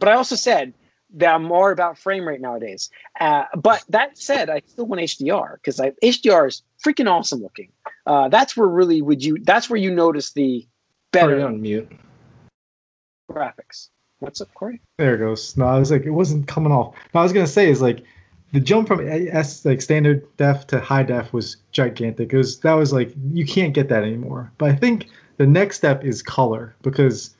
but 0.05 0.13
i 0.13 0.17
also 0.17 0.37
said 0.37 0.75
that 1.15 1.35
i'm 1.35 1.45
more 1.45 1.71
about 1.71 1.97
frame 1.99 2.27
rate 2.29 2.41
nowadays 2.41 2.91
uh, 3.21 3.45
but 3.57 3.83
that 3.89 4.19
said 4.19 4.51
i 4.51 4.61
still 4.67 4.87
want 4.87 5.01
hdr 5.01 5.55
because 5.55 5.81
hdr 6.03 6.49
is 6.49 6.63
freaking 6.85 7.11
awesome 7.11 7.41
looking 7.41 7.71
uh, 8.07 8.29
that's 8.29 8.57
where 8.57 8.69
really 8.69 9.01
would 9.01 9.25
you 9.25 9.39
that's 9.43 9.71
where 9.71 9.79
you 9.79 9.91
notice 9.91 10.33
the 10.33 10.67
Sorry, 11.15 11.35
better 11.37 11.47
on 11.47 11.63
mute. 11.63 11.91
graphics 13.31 13.89
what's 14.19 14.41
up 14.41 14.53
corey 14.55 14.81
There 14.99 15.15
it 15.15 15.19
goes. 15.19 15.57
No, 15.57 15.67
I 15.67 15.79
was 15.79 15.91
like, 15.91 16.05
it 16.05 16.11
wasn't 16.11 16.47
coming 16.49 16.73
off. 16.73 16.95
No, 17.13 17.21
I 17.21 17.23
was 17.23 17.33
gonna 17.33 17.47
say 17.47 17.69
is 17.69 17.83
like, 17.83 18.03
the 18.53 18.61
jump 18.61 18.89
from 18.89 19.07
S 19.07 19.65
like 19.65 19.83
standard 19.83 20.25
def 20.37 20.67
to 20.69 20.81
high 20.81 21.03
def 21.03 21.33
was 21.33 21.57
gigantic. 21.73 22.33
It 22.33 22.37
was 22.37 22.61
that 22.61 22.75
was 22.75 22.93
like 22.93 23.13
you 23.33 23.45
can't 23.45 23.75
get 23.75 23.89
that 23.89 24.05
anymore. 24.05 24.53
But 24.59 24.71
I 24.71 24.77
think 24.77 25.09
the 25.37 25.47
next 25.47 25.77
step 25.77 26.05
is 26.05 26.23
color 26.23 26.75
because 26.83 27.34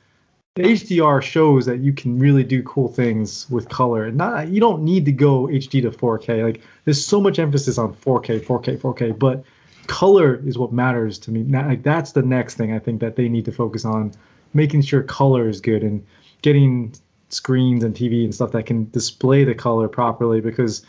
HDR 0.55 1.21
shows 1.21 1.65
that 1.65 1.79
you 1.79 1.91
can 1.91 2.17
really 2.17 2.43
do 2.43 2.63
cool 2.63 2.87
things 2.87 3.49
with 3.49 3.67
color. 3.67 4.05
And 4.05 4.17
not 4.17 4.47
you 4.47 4.61
don't 4.61 4.83
need 4.83 5.03
to 5.05 5.11
go 5.11 5.47
HD 5.47 5.81
to 5.81 5.91
4K. 5.91 6.43
Like 6.43 6.61
there's 6.85 7.05
so 7.05 7.19
much 7.19 7.39
emphasis 7.39 7.77
on 7.77 7.93
4K, 7.93 8.39
4K, 8.41 8.77
4K, 8.77 9.19
but 9.19 9.43
color 9.87 10.41
is 10.47 10.57
what 10.57 10.71
matters 10.71 11.19
to 11.19 11.31
me. 11.31 11.43
Like 11.43 11.83
that's 11.83 12.13
the 12.13 12.21
next 12.21 12.55
thing 12.55 12.73
I 12.73 12.79
think 12.79 13.01
that 13.01 13.17
they 13.17 13.27
need 13.27 13.43
to 13.45 13.51
focus 13.51 13.83
on, 13.83 14.13
making 14.53 14.83
sure 14.83 15.03
color 15.03 15.49
is 15.49 15.59
good 15.59 15.83
and 15.83 16.05
getting 16.41 16.93
screens 17.27 17.83
and 17.83 17.93
TV 17.93 18.23
and 18.23 18.33
stuff 18.33 18.53
that 18.53 18.65
can 18.65 18.89
display 18.91 19.43
the 19.43 19.55
color 19.55 19.89
properly 19.89 20.39
because 20.39 20.85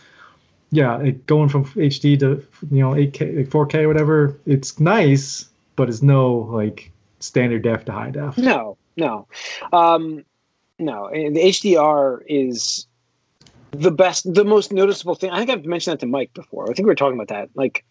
yeah, 0.71 1.01
it, 1.01 1.27
going 1.27 1.49
from 1.49 1.65
HD 1.65 2.17
to 2.21 2.47
you 2.71 2.83
know 2.83 2.91
8K, 2.91 3.37
like 3.37 3.49
4K, 3.49 3.89
whatever, 3.89 4.39
it's 4.47 4.79
nice, 4.79 5.47
but 5.75 5.89
it's 5.89 6.03
no 6.03 6.35
like 6.35 6.93
standard 7.19 7.63
def 7.63 7.85
to 7.87 7.93
high 7.93 8.11
def. 8.11 8.39
No, 8.39 8.76
no, 8.97 9.29
um, 9.73 10.25
no. 10.79 11.07
And 11.07 11.37
the 11.37 11.41
HDR 11.41 12.21
is 12.27 12.87
the 13.73 13.91
best, 13.91 14.33
the 14.33 14.45
most 14.45 14.73
noticeable 14.73 15.15
thing. 15.15 15.31
I 15.31 15.39
think 15.39 15.51
I've 15.51 15.65
mentioned 15.65 15.93
that 15.93 16.01
to 16.01 16.07
Mike 16.07 16.33
before. 16.35 16.65
I 16.65 16.75
think 16.75 16.87
we 16.87 16.91
were 16.91 16.95
talking 16.95 17.19
about 17.19 17.29
that. 17.29 17.51
Like, 17.55 17.85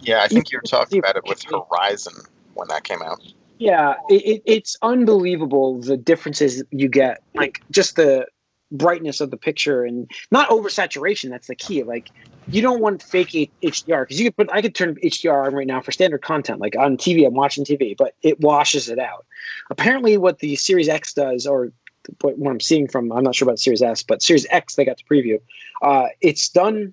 Yeah, 0.00 0.22
I 0.22 0.28
think 0.28 0.50
you 0.50 0.58
were 0.58 0.62
talking 0.68 0.98
about 0.98 1.16
it 1.16 1.24
with 1.26 1.42
Horizon 1.44 2.14
when 2.54 2.68
that 2.68 2.84
came 2.84 3.02
out. 3.02 3.20
yeah, 3.58 3.94
it, 4.08 4.22
it, 4.26 4.42
it's 4.44 4.76
unbelievable 4.82 5.80
the 5.80 5.96
differences 5.96 6.62
you 6.70 6.88
get. 6.88 7.22
Like, 7.34 7.62
just 7.70 7.96
the 7.96 8.26
brightness 8.74 9.20
of 9.20 9.30
the 9.30 9.36
picture 9.36 9.84
and 9.84 10.10
not 10.30 10.50
oversaturation. 10.50 11.30
That's 11.30 11.46
the 11.46 11.54
key. 11.54 11.82
Like, 11.82 12.10
you 12.48 12.60
don't 12.60 12.80
want 12.80 13.02
fake 13.02 13.30
HDR 13.62 14.02
because 14.02 14.20
you 14.20 14.26
could 14.26 14.36
put. 14.36 14.50
I 14.52 14.60
could 14.60 14.74
turn 14.74 14.96
HDR 14.96 15.46
on 15.46 15.54
right 15.54 15.66
now 15.66 15.80
for 15.80 15.92
standard 15.92 16.22
content. 16.22 16.60
Like 16.60 16.76
on 16.76 16.96
TV, 16.96 17.26
I'm 17.26 17.34
watching 17.34 17.64
TV, 17.64 17.96
but 17.96 18.14
it 18.22 18.40
washes 18.40 18.88
it 18.88 18.98
out. 18.98 19.24
Apparently, 19.70 20.18
what 20.18 20.40
the 20.40 20.56
Series 20.56 20.88
X 20.88 21.14
does, 21.14 21.46
or 21.46 21.72
what, 22.20 22.34
I'm 22.46 22.60
seeing 22.60 22.86
from, 22.88 23.10
I'm 23.12 23.24
not 23.24 23.34
sure 23.34 23.48
about 23.48 23.58
Series 23.58 23.80
S, 23.80 24.02
but 24.02 24.22
Series 24.22 24.46
X 24.50 24.74
they 24.74 24.84
got 24.84 24.98
to 24.98 25.04
preview. 25.04 25.40
Uh, 25.80 26.08
it's 26.20 26.48
done 26.50 26.92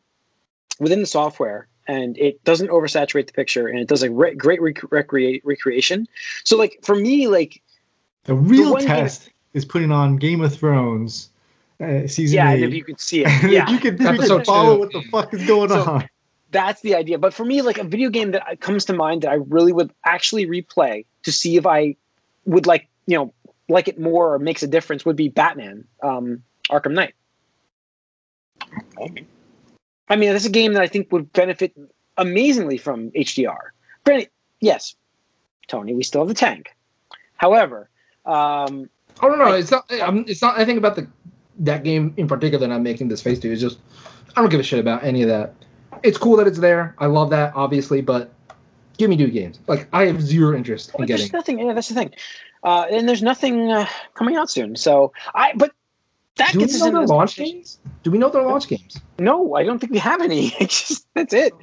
within 0.79 1.01
the 1.01 1.05
software, 1.07 1.67
and 1.87 2.17
it 2.17 2.41
doesn't 2.45 2.69
oversaturate 2.69 3.27
the 3.27 3.33
picture, 3.33 3.67
and 3.67 3.77
it 3.79 3.87
does 3.89 4.03
a 4.03 4.11
re- 4.11 4.35
great 4.35 4.61
rec- 4.61 4.89
recreate 4.91 5.41
recreation. 5.43 6.07
So, 6.45 6.55
like 6.55 6.79
for 6.83 6.95
me, 6.95 7.27
like 7.27 7.61
The 8.23 8.35
real 8.35 8.75
game- 8.75 8.87
test 8.87 9.29
is 9.53 9.65
putting 9.65 9.91
on 9.91 10.15
Game 10.15 10.39
of 10.39 10.55
Thrones 10.55 11.30
uh, 11.81 12.07
season 12.07 12.35
yeah, 12.37 12.51
eight. 12.51 12.63
and 12.63 12.71
if 12.71 12.73
you 12.77 12.83
could 12.83 12.99
see 12.99 13.23
it, 13.25 13.27
yeah, 13.51 13.69
you 13.69 13.77
can, 13.79 13.93
you 13.93 13.97
can 14.05 14.15
Episode 14.15 14.45
follow 14.45 14.75
two. 14.75 14.79
what 14.79 14.91
the 14.93 15.01
fuck 15.11 15.33
is 15.33 15.45
going 15.47 15.69
So- 15.69 15.81
on. 15.83 16.09
that's 16.51 16.81
the 16.81 16.95
idea. 16.95 17.17
But 17.17 17.33
for 17.33 17.45
me, 17.45 17.61
like 17.61 17.77
a 17.77 17.83
video 17.83 18.09
game 18.09 18.31
that 18.31 18.59
comes 18.59 18.85
to 18.85 18.93
mind 18.93 19.21
that 19.23 19.29
I 19.31 19.35
really 19.35 19.73
would 19.73 19.91
actually 20.05 20.45
replay 20.47 21.05
to 21.23 21.31
see 21.31 21.57
if 21.57 21.65
I 21.65 21.95
would 22.45 22.65
like, 22.67 22.87
you 23.07 23.17
know, 23.17 23.33
like 23.69 23.87
it 23.87 23.99
more 23.99 24.33
or 24.33 24.39
makes 24.39 24.63
a 24.63 24.67
difference 24.67 25.05
would 25.05 25.15
be 25.15 25.29
Batman, 25.29 25.85
um, 26.03 26.43
Arkham 26.69 26.91
Knight. 26.93 27.13
Maybe. 28.99 29.25
I 30.09 30.15
mean, 30.17 30.33
that's 30.33 30.45
a 30.45 30.49
game 30.49 30.73
that 30.73 30.81
I 30.81 30.87
think 30.87 31.11
would 31.11 31.31
benefit 31.33 31.73
amazingly 32.17 32.77
from 32.77 33.11
HDR. 33.11 33.57
Granted, 34.05 34.29
yes, 34.59 34.95
Tony, 35.67 35.93
we 35.93 36.03
still 36.03 36.21
have 36.21 36.27
the 36.27 36.33
tank. 36.33 36.75
However, 37.37 37.89
um, 38.25 38.89
I 39.21 39.27
don't 39.27 39.39
know. 39.39 39.45
Right. 39.45 39.59
It's 39.61 39.71
not. 39.71 39.85
I'm, 39.91 40.25
it's 40.27 40.41
not. 40.41 40.57
I 40.59 40.65
think 40.65 40.77
about 40.77 40.95
the 40.95 41.07
that 41.59 41.83
game 41.83 42.13
in 42.17 42.27
particular 42.27 42.65
that 42.67 42.73
I'm 42.73 42.83
making 42.83 43.07
this 43.09 43.21
face 43.21 43.39
to. 43.39 43.51
is 43.51 43.61
just 43.61 43.79
I 44.35 44.41
don't 44.41 44.49
give 44.49 44.59
a 44.59 44.63
shit 44.63 44.79
about 44.79 45.03
any 45.03 45.21
of 45.23 45.29
that. 45.29 45.53
It's 46.03 46.17
cool 46.17 46.37
that 46.37 46.47
it's 46.47 46.59
there. 46.59 46.95
I 46.99 47.05
love 47.07 47.29
that, 47.31 47.53
obviously, 47.55 48.01
but 48.01 48.31
give 48.97 49.09
me 49.09 49.15
new 49.15 49.27
games. 49.27 49.59
Like 49.67 49.87
I 49.93 50.05
have 50.05 50.21
zero 50.21 50.55
interest 50.55 50.89
in 50.89 50.95
Well, 50.99 51.07
getting. 51.07 51.23
there's 51.23 51.33
nothing. 51.33 51.59
Yeah, 51.59 51.73
that's 51.73 51.89
the 51.89 51.95
thing. 51.95 52.13
Uh, 52.63 52.85
and 52.91 53.07
there's 53.09 53.21
nothing 53.23 53.71
uh, 53.71 53.87
coming 54.13 54.35
out 54.35 54.49
soon. 54.49 54.75
So 54.75 55.13
I, 55.35 55.53
but 55.55 55.71
that 56.37 56.53
Do 56.53 56.59
we 56.59 56.63
gets 56.65 56.75
us 56.75 56.81
know 56.81 56.91
their 56.99 57.07
launch 57.07 57.35
games? 57.35 57.79
Do 58.03 58.11
we 58.11 58.17
know 58.17 58.29
their 58.29 58.43
launch 58.43 58.67
games? 58.67 58.97
No, 59.19 59.55
I 59.55 59.63
don't 59.63 59.79
think 59.79 59.91
we 59.91 59.97
have 59.99 60.21
any. 60.21 60.53
It's 60.59 60.87
just 60.87 61.07
that's 61.13 61.33
it. 61.33 61.53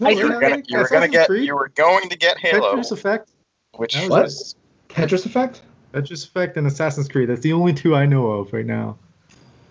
I 0.00 0.10
You 0.10 0.16
think- 0.16 0.32
were 0.34 0.40
gonna, 0.40 0.62
you 0.66 0.78
were 0.78 0.88
gonna 0.88 1.08
get, 1.08 1.30
you 1.30 1.54
were 1.54 1.68
going 1.68 2.08
to 2.08 2.16
get 2.18 2.38
Halo, 2.38 2.74
Tetris 2.74 2.90
Effect, 2.92 3.30
which 3.76 3.94
was 3.96 4.08
What? 4.08 4.22
was 4.24 4.56
Tetris 4.88 5.24
Effect? 5.26 5.62
Tetris 5.94 6.26
Effect, 6.26 6.56
and 6.56 6.66
Assassin's 6.66 7.08
Creed. 7.08 7.28
That's 7.28 7.40
the 7.42 7.52
only 7.52 7.72
two 7.72 7.94
I 7.94 8.04
know 8.06 8.26
of 8.26 8.52
right 8.52 8.66
now. 8.66 8.98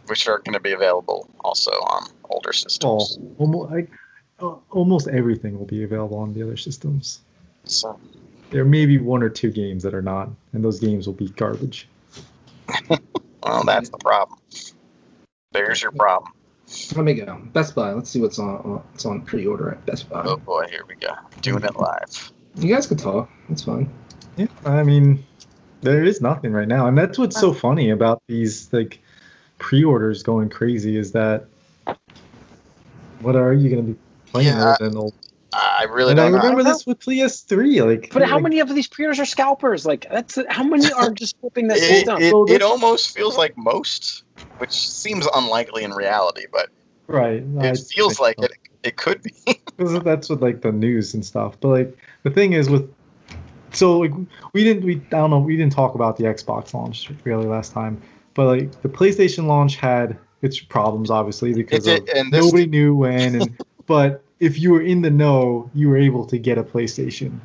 Which 0.07 0.27
are 0.27 0.39
going 0.39 0.53
to 0.53 0.59
be 0.59 0.71
available 0.73 1.29
also 1.41 1.71
on 1.71 2.07
older 2.29 2.49
Well, 2.49 2.53
systems. 2.53 3.19
almost, 3.37 3.71
like, 3.71 3.89
uh, 4.39 4.55
almost 4.71 5.07
everything 5.07 5.57
will 5.57 5.65
be 5.65 5.83
available 5.83 6.17
on 6.17 6.33
the 6.33 6.43
other 6.43 6.57
systems. 6.57 7.21
So 7.65 7.99
There 8.49 8.65
may 8.65 8.85
be 8.85 8.97
one 8.97 9.23
or 9.23 9.29
two 9.29 9.51
games 9.51 9.83
that 9.83 9.93
are 9.93 10.01
not, 10.01 10.29
and 10.53 10.63
those 10.63 10.79
games 10.79 11.05
will 11.05 11.13
be 11.13 11.29
garbage. 11.29 11.87
well, 13.43 13.63
that's 13.65 13.89
the 13.89 13.97
problem. 13.97 14.39
There's 15.51 15.81
your 15.81 15.91
problem. 15.91 16.31
Let 16.95 17.05
me 17.05 17.13
go. 17.13 17.41
Best 17.53 17.75
Buy. 17.75 17.93
Let's 17.93 18.09
see 18.09 18.21
what's 18.21 18.39
on 18.39 18.57
what's 18.57 19.05
on 19.05 19.21
pre-order 19.21 19.69
at 19.71 19.85
Best 19.85 20.09
Buy. 20.09 20.23
Oh 20.25 20.37
boy, 20.37 20.67
here 20.69 20.83
we 20.87 20.95
go. 20.95 21.13
Doing 21.41 21.63
it 21.63 21.75
live. 21.77 22.31
You 22.55 22.73
guys 22.73 22.87
can 22.87 22.97
talk. 22.97 23.29
That's 23.47 23.63
fine. 23.63 23.89
Yeah, 24.35 24.47
I 24.65 24.83
mean, 24.83 25.25
there 25.81 26.03
is 26.03 26.21
nothing 26.21 26.51
right 26.51 26.67
now, 26.67 26.87
and 26.87 26.97
that's 26.97 27.17
what's 27.17 27.39
so 27.39 27.53
funny 27.53 27.89
about 27.91 28.21
these 28.27 28.71
like 28.73 28.99
pre-orders 29.57 30.23
going 30.23 30.49
crazy 30.49 30.97
is 30.97 31.11
that 31.13 31.45
what 33.21 33.35
are 33.35 33.53
you 33.53 33.69
going 33.69 33.85
to 33.85 33.93
be 33.93 33.99
playing 34.31 34.47
Yeah, 34.47 34.71
with? 34.71 34.81
And, 34.81 35.13
I 35.53 35.85
really 35.89 36.11
and 36.11 36.19
I 36.19 36.23
don't 36.23 36.33
know. 36.33 36.37
remember 36.39 36.63
know. 36.63 36.71
this 36.71 36.85
with 36.85 36.99
PS3, 36.99 37.81
like. 37.81 38.13
But 38.13 38.23
how 38.23 38.35
like, 38.35 38.43
many 38.43 38.59
of 38.59 38.73
these 38.73 38.87
pre-orders 38.87 39.19
are 39.19 39.25
scalpers? 39.25 39.85
Like 39.85 40.07
that's 40.09 40.37
how 40.49 40.63
many 40.63 40.91
are 40.91 41.11
just 41.11 41.35
flipping 41.39 41.67
that 41.69 41.77
It, 41.81 41.81
system? 41.81 42.21
it, 42.21 42.29
So 42.31 42.45
it 42.47 42.61
almost 42.61 43.11
feels 43.15 43.37
like 43.37 43.57
most, 43.57 44.23
which 44.59 44.71
seems 44.71 45.27
unlikely 45.33 45.83
in 45.83 45.91
reality, 45.91 46.45
but 46.51 46.69
Right. 47.07 47.43
I 47.59 47.67
it 47.67 47.79
feels 47.79 48.19
like 48.19 48.37
so. 48.39 48.45
it. 48.45 48.51
it 48.83 48.97
could 48.97 49.23
be. 49.23 49.33
'Cause 49.77 50.01
that's 50.03 50.27
what 50.29 50.41
like 50.41 50.61
the 50.61 50.71
news 50.71 51.13
and 51.13 51.23
stuff. 51.23 51.55
But 51.59 51.67
like 51.69 51.97
the 52.23 52.31
thing 52.31 52.53
is 52.53 52.67
with 52.69 52.91
so 53.71 53.99
like 53.99 54.11
we 54.53 54.63
didn't 54.63 54.83
we 54.83 54.95
I 54.95 55.17
don't 55.17 55.29
know 55.29 55.39
we 55.39 55.55
didn't 55.55 55.73
talk 55.73 55.93
about 55.95 56.17
the 56.17 56.23
Xbox 56.23 56.73
launch 56.73 57.09
really 57.23 57.45
last 57.45 57.73
time, 57.73 58.01
but 58.37 58.45
like 58.45 58.81
the 58.83 58.87
PlayStation 58.87 59.47
launch 59.47 59.77
had 59.77 60.15
its 60.43 60.59
problems 60.59 61.09
obviously 61.09 61.53
because 61.53 61.85
did, 61.85 62.07
nobody 62.31 62.67
knew 62.67 62.95
when. 62.95 63.41
And 63.41 63.57
but 63.87 64.23
if 64.39 64.59
you 64.59 64.71
were 64.71 64.81
in 64.81 65.01
the 65.01 65.09
know, 65.09 65.71
you 65.73 65.89
were 65.89 65.97
able 65.97 66.23
to 66.27 66.37
get 66.37 66.59
a 66.59 66.63
PlayStation. 66.63 67.39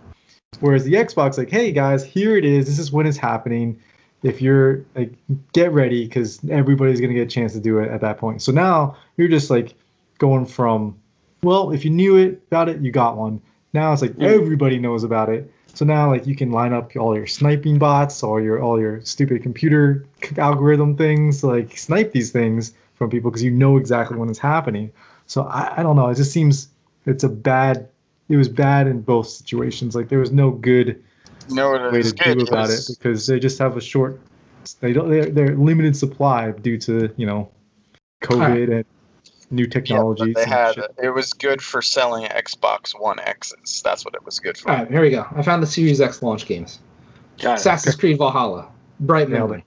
Whereas 0.60 0.84
the 0.84 0.92
Xbox, 0.92 1.38
like, 1.38 1.50
hey 1.50 1.72
guys, 1.72 2.04
here 2.04 2.36
it 2.36 2.44
is. 2.44 2.66
This 2.66 2.78
is 2.78 2.92
when 2.92 3.06
it's 3.06 3.16
happening. 3.16 3.80
If 4.22 4.42
you're 4.42 4.84
like, 4.94 5.14
get 5.54 5.72
ready 5.72 6.04
because 6.04 6.38
everybody's 6.50 7.00
gonna 7.00 7.14
get 7.14 7.22
a 7.22 7.30
chance 7.30 7.54
to 7.54 7.60
do 7.60 7.78
it 7.78 7.90
at 7.90 8.02
that 8.02 8.18
point. 8.18 8.42
So 8.42 8.52
now 8.52 8.98
you're 9.16 9.28
just 9.28 9.48
like 9.48 9.74
going 10.18 10.44
from, 10.44 10.98
well, 11.42 11.70
if 11.70 11.86
you 11.86 11.90
knew 11.90 12.18
it 12.18 12.42
about 12.48 12.68
it, 12.68 12.82
you 12.82 12.92
got 12.92 13.16
one. 13.16 13.40
Now 13.72 13.94
it's 13.94 14.02
like 14.02 14.20
everybody 14.20 14.78
knows 14.78 15.04
about 15.04 15.30
it. 15.30 15.50
So 15.74 15.84
now 15.84 16.10
like 16.10 16.26
you 16.26 16.36
can 16.36 16.50
line 16.50 16.72
up 16.72 16.94
all 16.96 17.16
your 17.16 17.26
sniping 17.26 17.78
bots, 17.78 18.22
all 18.22 18.40
your 18.40 18.60
all 18.60 18.78
your 18.78 19.00
stupid 19.02 19.42
computer 19.42 20.04
algorithm 20.36 20.96
things, 20.96 21.42
like 21.42 21.76
snipe 21.78 22.12
these 22.12 22.30
things 22.30 22.74
from 22.94 23.10
people 23.10 23.30
because 23.30 23.42
you 23.42 23.50
know 23.50 23.76
exactly 23.78 24.16
when 24.16 24.28
it's 24.28 24.38
happening. 24.38 24.92
So 25.26 25.42
I, 25.44 25.80
I 25.80 25.82
don't 25.82 25.96
know. 25.96 26.08
It 26.08 26.16
just 26.16 26.32
seems 26.32 26.68
it's 27.06 27.24
a 27.24 27.28
bad. 27.28 27.88
It 28.28 28.36
was 28.36 28.48
bad 28.48 28.86
in 28.86 29.00
both 29.00 29.28
situations. 29.28 29.94
Like 29.94 30.08
there 30.08 30.18
was 30.18 30.30
no 30.30 30.50
good 30.50 31.02
You 31.48 31.54
know 31.54 31.70
what 31.70 31.92
way 31.92 32.02
to 32.02 32.12
good? 32.12 32.38
do 32.38 32.44
about 32.44 32.70
it 32.70 32.86
because 32.88 33.26
they 33.26 33.38
just 33.40 33.58
have 33.58 33.76
a 33.76 33.80
short. 33.80 34.20
They 34.80 34.92
don't. 34.92 35.10
They're, 35.10 35.26
they're 35.26 35.56
limited 35.56 35.96
supply 35.96 36.52
due 36.52 36.78
to 36.78 37.12
you 37.16 37.26
know, 37.26 37.50
COVID 38.22 38.72
and 38.72 38.84
new 39.52 39.64
Yeah, 39.64 39.68
technologies. 39.68 40.34
but 40.34 40.44
they 40.44 40.50
had 40.50 40.74
shit. 40.74 40.94
it 41.02 41.10
was 41.10 41.32
good 41.32 41.62
for 41.62 41.80
selling 41.82 42.26
Xbox 42.26 42.98
One 42.98 43.20
X's. 43.20 43.82
That's 43.84 44.04
what 44.04 44.14
it 44.14 44.24
was 44.24 44.40
good 44.40 44.56
for. 44.58 44.70
All 44.70 44.78
right, 44.78 44.88
here 44.90 45.00
we 45.02 45.10
go. 45.10 45.26
I 45.36 45.42
found 45.42 45.62
the 45.62 45.66
Series 45.66 46.00
X 46.00 46.22
launch 46.22 46.46
games. 46.46 46.80
Got 47.40 47.52
it. 47.52 47.60
Assassin's 47.60 47.96
Creed 47.96 48.18
Valhalla, 48.18 48.68
Bright 49.00 49.28
Nailed 49.28 49.62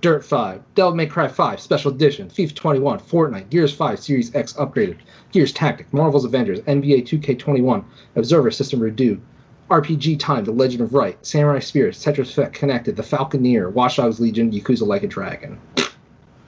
Dirt 0.00 0.24
5, 0.24 0.62
Devil 0.74 0.94
May 0.94 1.04
Cry 1.06 1.28
5 1.28 1.60
Special 1.60 1.92
Edition, 1.92 2.28
FIFA 2.30 2.54
21, 2.54 2.98
Fortnite, 3.00 3.50
Gears 3.50 3.74
5 3.74 3.98
Series 4.00 4.34
X 4.34 4.54
Upgraded, 4.54 4.96
Gears 5.30 5.52
Tactic, 5.52 5.92
Marvel's 5.92 6.24
Avengers, 6.24 6.60
NBA 6.60 7.06
2K21, 7.06 7.84
Observer 8.16 8.50
System 8.50 8.80
Redo, 8.80 9.20
RPG 9.68 10.18
Time, 10.18 10.44
The 10.46 10.52
Legend 10.52 10.80
of 10.80 10.94
Wright, 10.94 11.18
Samurai 11.24 11.58
Spirits, 11.58 12.02
Tetris 12.02 12.30
Effect 12.30 12.54
Connected, 12.54 12.96
The 12.96 13.02
Falconeer, 13.02 13.70
Watch 13.70 13.96
Dogs 13.96 14.18
Legion, 14.20 14.50
Yakuza 14.50 14.86
Like 14.86 15.02
a 15.02 15.06
Dragon. 15.06 15.60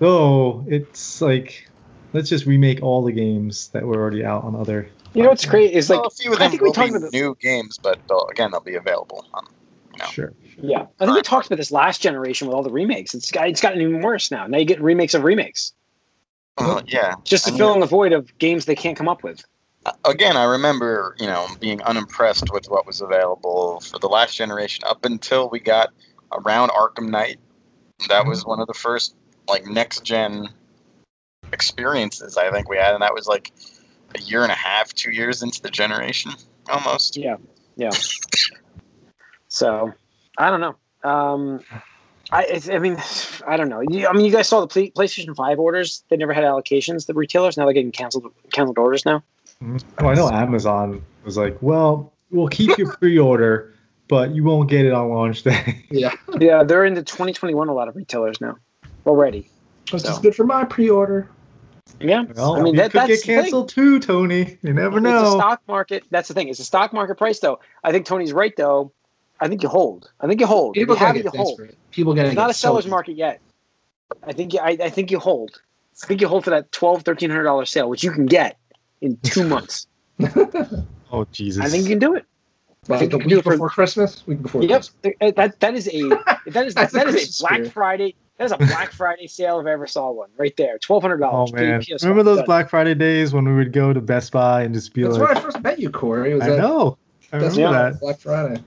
Oh, 0.01 0.65
it's 0.67 1.21
like, 1.21 1.69
let's 2.13 2.29
just 2.29 2.47
remake 2.47 2.83
all 2.83 3.03
the 3.03 3.13
games 3.13 3.69
that 3.69 3.85
were 3.85 3.97
already 3.97 4.25
out 4.25 4.45
on 4.45 4.55
other. 4.55 4.89
You 5.15 5.23
know 5.23 5.29
what's 5.29 5.45
great 5.45 5.73
is 5.73 5.91
like 5.91 6.01
well, 6.01 6.09
a 6.09 6.11
few 6.11 6.33
of 6.33 6.37
I 6.41 6.45
them 6.45 6.51
think 6.53 6.63
we 6.63 6.73
talked 6.73 6.91
about 6.91 7.03
this. 7.03 7.13
new 7.13 7.37
games, 7.41 7.79
but 7.79 7.99
they'll, 8.09 8.27
again, 8.31 8.51
they'll 8.51 8.61
be 8.61 8.77
available. 8.77 9.27
Um, 9.35 9.47
No. 9.99 10.07
Sure. 10.07 10.33
Yeah, 10.57 10.87
I 11.01 11.05
think 11.05 11.17
we 11.17 11.23
talked 11.23 11.47
about 11.47 11.57
this 11.57 11.71
last 11.71 12.01
generation 12.01 12.47
with 12.49 12.55
all 12.55 12.63
the 12.63 12.71
remakes. 12.71 13.15
It's 13.15 13.31
got, 13.31 13.49
it's 13.49 13.61
gotten 13.61 13.81
even 13.81 14.01
worse 14.01 14.31
now. 14.31 14.47
Now 14.47 14.59
you 14.59 14.65
get 14.65 14.81
remakes 14.81 15.15
of 15.15 15.23
remakes 15.25 15.73
uh, 16.59 16.83
yeah. 16.87 17.15
just 17.25 17.45
to 17.45 17.51
I 17.51 17.53
mean- 17.53 17.59
fill 17.59 17.75
in 17.75 17.81
the 17.81 17.87
void 17.87 18.13
of 18.13 18.37
games 18.39 18.65
they 18.65 18.75
can't 18.75 18.97
come 18.97 19.09
up 19.09 19.23
with. 19.23 19.45
again, 20.05 20.37
I 20.37 20.45
remember, 20.45 21.17
you 21.19 21.27
know, 21.27 21.47
being 21.61 21.83
unimpressed 21.83 22.53
with 22.53 22.67
what 22.67 22.87
was 22.87 23.01
available 23.01 23.81
for 23.81 23.99
the 23.99 24.09
last 24.09 24.37
generation 24.37 24.85
up 24.87 25.05
until 25.05 25.51
we 25.51 25.61
got 25.61 25.91
around 26.33 26.71
Arkham 26.71 27.11
Knight. 27.11 27.39
That 28.09 28.27
was 28.27 28.45
one 28.47 28.61
of 28.61 28.67
the 28.67 28.75
first 28.75 29.15
like 29.49 29.67
next 29.67 30.05
gen 30.05 30.49
experiences 31.53 32.37
I 32.37 32.51
think 32.51 32.69
we 32.69 32.77
had, 32.77 32.95
and 32.95 33.03
that 33.03 33.15
was 33.15 33.27
like 33.27 33.53
a 34.15 34.21
year 34.21 34.43
and 34.43 34.53
a 34.53 34.57
half, 34.57 34.93
two 34.93 35.11
years 35.11 35.43
into 35.43 35.61
the 35.63 35.71
generation 35.71 36.33
almost. 36.69 37.17
Yeah, 37.17 37.37
yeah. 37.77 37.91
So 39.49 39.93
I 40.39 40.51
don't 40.51 40.61
know. 40.61 40.77
Um, 41.09 41.61
I 42.31 42.45
it's, 42.45 42.69
I 42.69 42.79
mean 42.79 42.97
I 43.47 43.57
don't 43.57 43.69
know. 43.69 43.81
You, 43.81 44.09
I 44.09 44.13
mean, 44.13 44.25
you 44.25 44.33
guys 44.33 44.49
saw 44.49 44.61
the 44.61 44.67
Play, 44.67 44.91
PlayStation 44.91 45.37
Five 45.37 45.59
orders. 45.59 46.05
They 46.09 46.17
never 46.17 46.33
had 46.33 46.45
allocations. 46.45 47.07
The 47.07 47.15
retailers 47.15 47.57
now 47.57 47.65
they're 47.65 47.75
getting 47.75 47.93
canceled 47.93 48.33
canceled 48.53 48.79
orders 48.79 49.05
now. 49.05 49.23
Oh, 49.99 50.09
I 50.09 50.15
know 50.15 50.29
Amazon 50.29 51.05
was 51.25 51.37
like, 51.37 51.57
well, 51.61 52.13
we'll 52.31 52.49
keep 52.49 52.77
your 52.79 52.91
pre-order, 52.97 53.73
but 54.09 54.35
you 54.35 54.43
won't 54.43 54.69
get 54.69 54.85
it 54.85 54.93
on 54.93 55.09
launch 55.11 55.45
day. 55.45 55.85
Yeah, 55.91 56.15
Yeah, 56.41 56.65
they're 56.65 56.85
into 56.85 57.03
2021. 57.03 57.69
A 57.69 57.73
lot 57.73 57.87
of 57.87 57.95
retailers 57.95 58.41
now 58.41 58.57
already. 59.07 59.49
which 59.93 60.03
So. 60.03 60.11
is 60.11 60.19
good 60.19 60.35
for 60.35 60.45
my 60.45 60.65
pre-order. 60.65 61.29
Yeah, 62.01 62.25
Well, 62.35 62.57
I 62.57 62.63
mean 62.63 62.77
that, 62.77 62.91
could 62.93 63.03
that's 63.03 63.09
get 63.09 63.23
canceled 63.23 63.69
too, 63.69 64.01
Tony. 64.01 64.59
You 64.63 64.73
never 64.73 64.99
It's 64.99 65.07
a 65.07 65.11
know. 65.11 65.31
stock 65.39 65.63
market. 65.69 66.05
That's 66.11 66.29
the 66.29 66.35
thing. 66.35 66.49
It's 66.49 66.59
a 66.61 66.65
stock 66.65 66.93
market 66.93 67.17
price, 67.17 67.39
though. 67.41 67.61
I 67.85 67.93
think 67.93 68.07
Tony's 68.07 68.33
right, 68.33 68.53
though. 68.57 68.93
I 69.41 69.49
think 69.49 69.63
you 69.63 69.69
hold. 69.69 70.11
I 70.21 70.27
think 70.27 70.41
you 70.41 70.47
hold. 70.47 70.77
If 70.77 70.81
People 70.83 70.95
you 70.95 70.99
have 71.01 71.09
gonna 71.15 71.19
it, 71.21 71.25
you 71.35 71.39
hold. 71.45 71.61
People 71.91 72.15
gonna 72.15 72.29
It's 72.29 72.37
not 72.37 72.47
get 72.47 72.51
a 72.51 72.55
seller's 72.55 72.85
so- 72.85 72.91
market 72.91 73.17
yet. 73.17 73.41
I 74.25 74.33
think 74.33 74.53
you, 74.53 74.59
I, 74.61 74.77
I 74.81 74.91
think 74.91 75.11
you 75.11 75.19
hold. 75.19 75.61
I 76.03 76.07
think 76.07 76.21
you 76.21 76.29
hold 76.29 76.45
for 76.45 76.51
that 76.51 76.71
twelve, 76.73 77.03
thirteen 77.03 77.31
hundred 77.31 77.45
dollar 77.45 77.65
sale, 77.65 77.89
which 77.89 78.03
you 78.05 78.11
can 78.13 78.27
get 78.27 78.57
in 79.01 79.17
two 79.19 79.47
months. 79.49 79.87
Oh 81.15 81.27
Jesus! 81.31 81.63
I 81.63 81.69
think 81.69 81.85
you 81.85 81.91
can 81.91 81.99
do 81.99 82.15
it. 82.15 82.25
Like 82.89 83.01
think 83.01 83.11
the 83.13 83.19
you 83.19 83.21
can 83.21 83.29
do 83.29 83.37
week 83.37 83.41
it 83.41 83.45
for- 83.45 83.53
before 83.53 83.69
Christmas. 83.69 84.27
Week 84.27 84.41
before 84.41 84.63
Yep, 84.63 84.71
Christmas. 85.03 85.15
Eh, 85.21 85.31
that 85.37 85.61
that 85.61 85.75
is 85.75 85.89
a 85.89 86.09
that 86.47 86.67
is 86.67 86.75
That's 86.75 86.93
that 86.95 87.07
is 87.09 87.39
a 87.39 87.43
Black 87.43 87.53
spirit. 87.57 87.73
Friday. 87.73 88.15
That 88.39 88.45
is 88.45 88.53
a 88.53 88.57
Black 88.57 88.93
Friday 88.93 89.27
sale 89.27 89.61
if 89.61 89.67
I 89.67 89.73
ever 89.73 89.87
saw 89.87 90.11
one. 90.11 90.31
Right 90.37 90.57
there, 90.57 90.79
twelve 90.79 91.03
hundred 91.03 91.19
dollars. 91.19 91.51
Oh 91.53 91.57
man, 91.57 91.83
remember 92.03 92.23
those 92.23 92.43
Black 92.43 92.71
Friday 92.71 92.95
days 92.95 93.33
when 93.33 93.47
we 93.47 93.55
would 93.55 93.73
go 93.73 93.93
to 93.93 94.01
Best 94.01 94.33
Buy 94.33 94.63
and 94.63 94.75
just 94.75 94.95
be 94.95 95.03
That's 95.03 95.17
like, 95.17 95.29
That's 95.29 95.43
where 95.43 95.51
I 95.51 95.53
first 95.53 95.63
met 95.63 95.79
you, 95.79 95.91
Corey. 95.91 96.35
Was 96.35 96.43
I 96.45 96.51
that, 96.51 96.59
know, 96.59 96.99
I 97.33 97.37
remember 97.37 97.61
yeah. 97.61 97.71
that. 97.71 98.01
Black 98.01 98.19
Friday. 98.19 98.63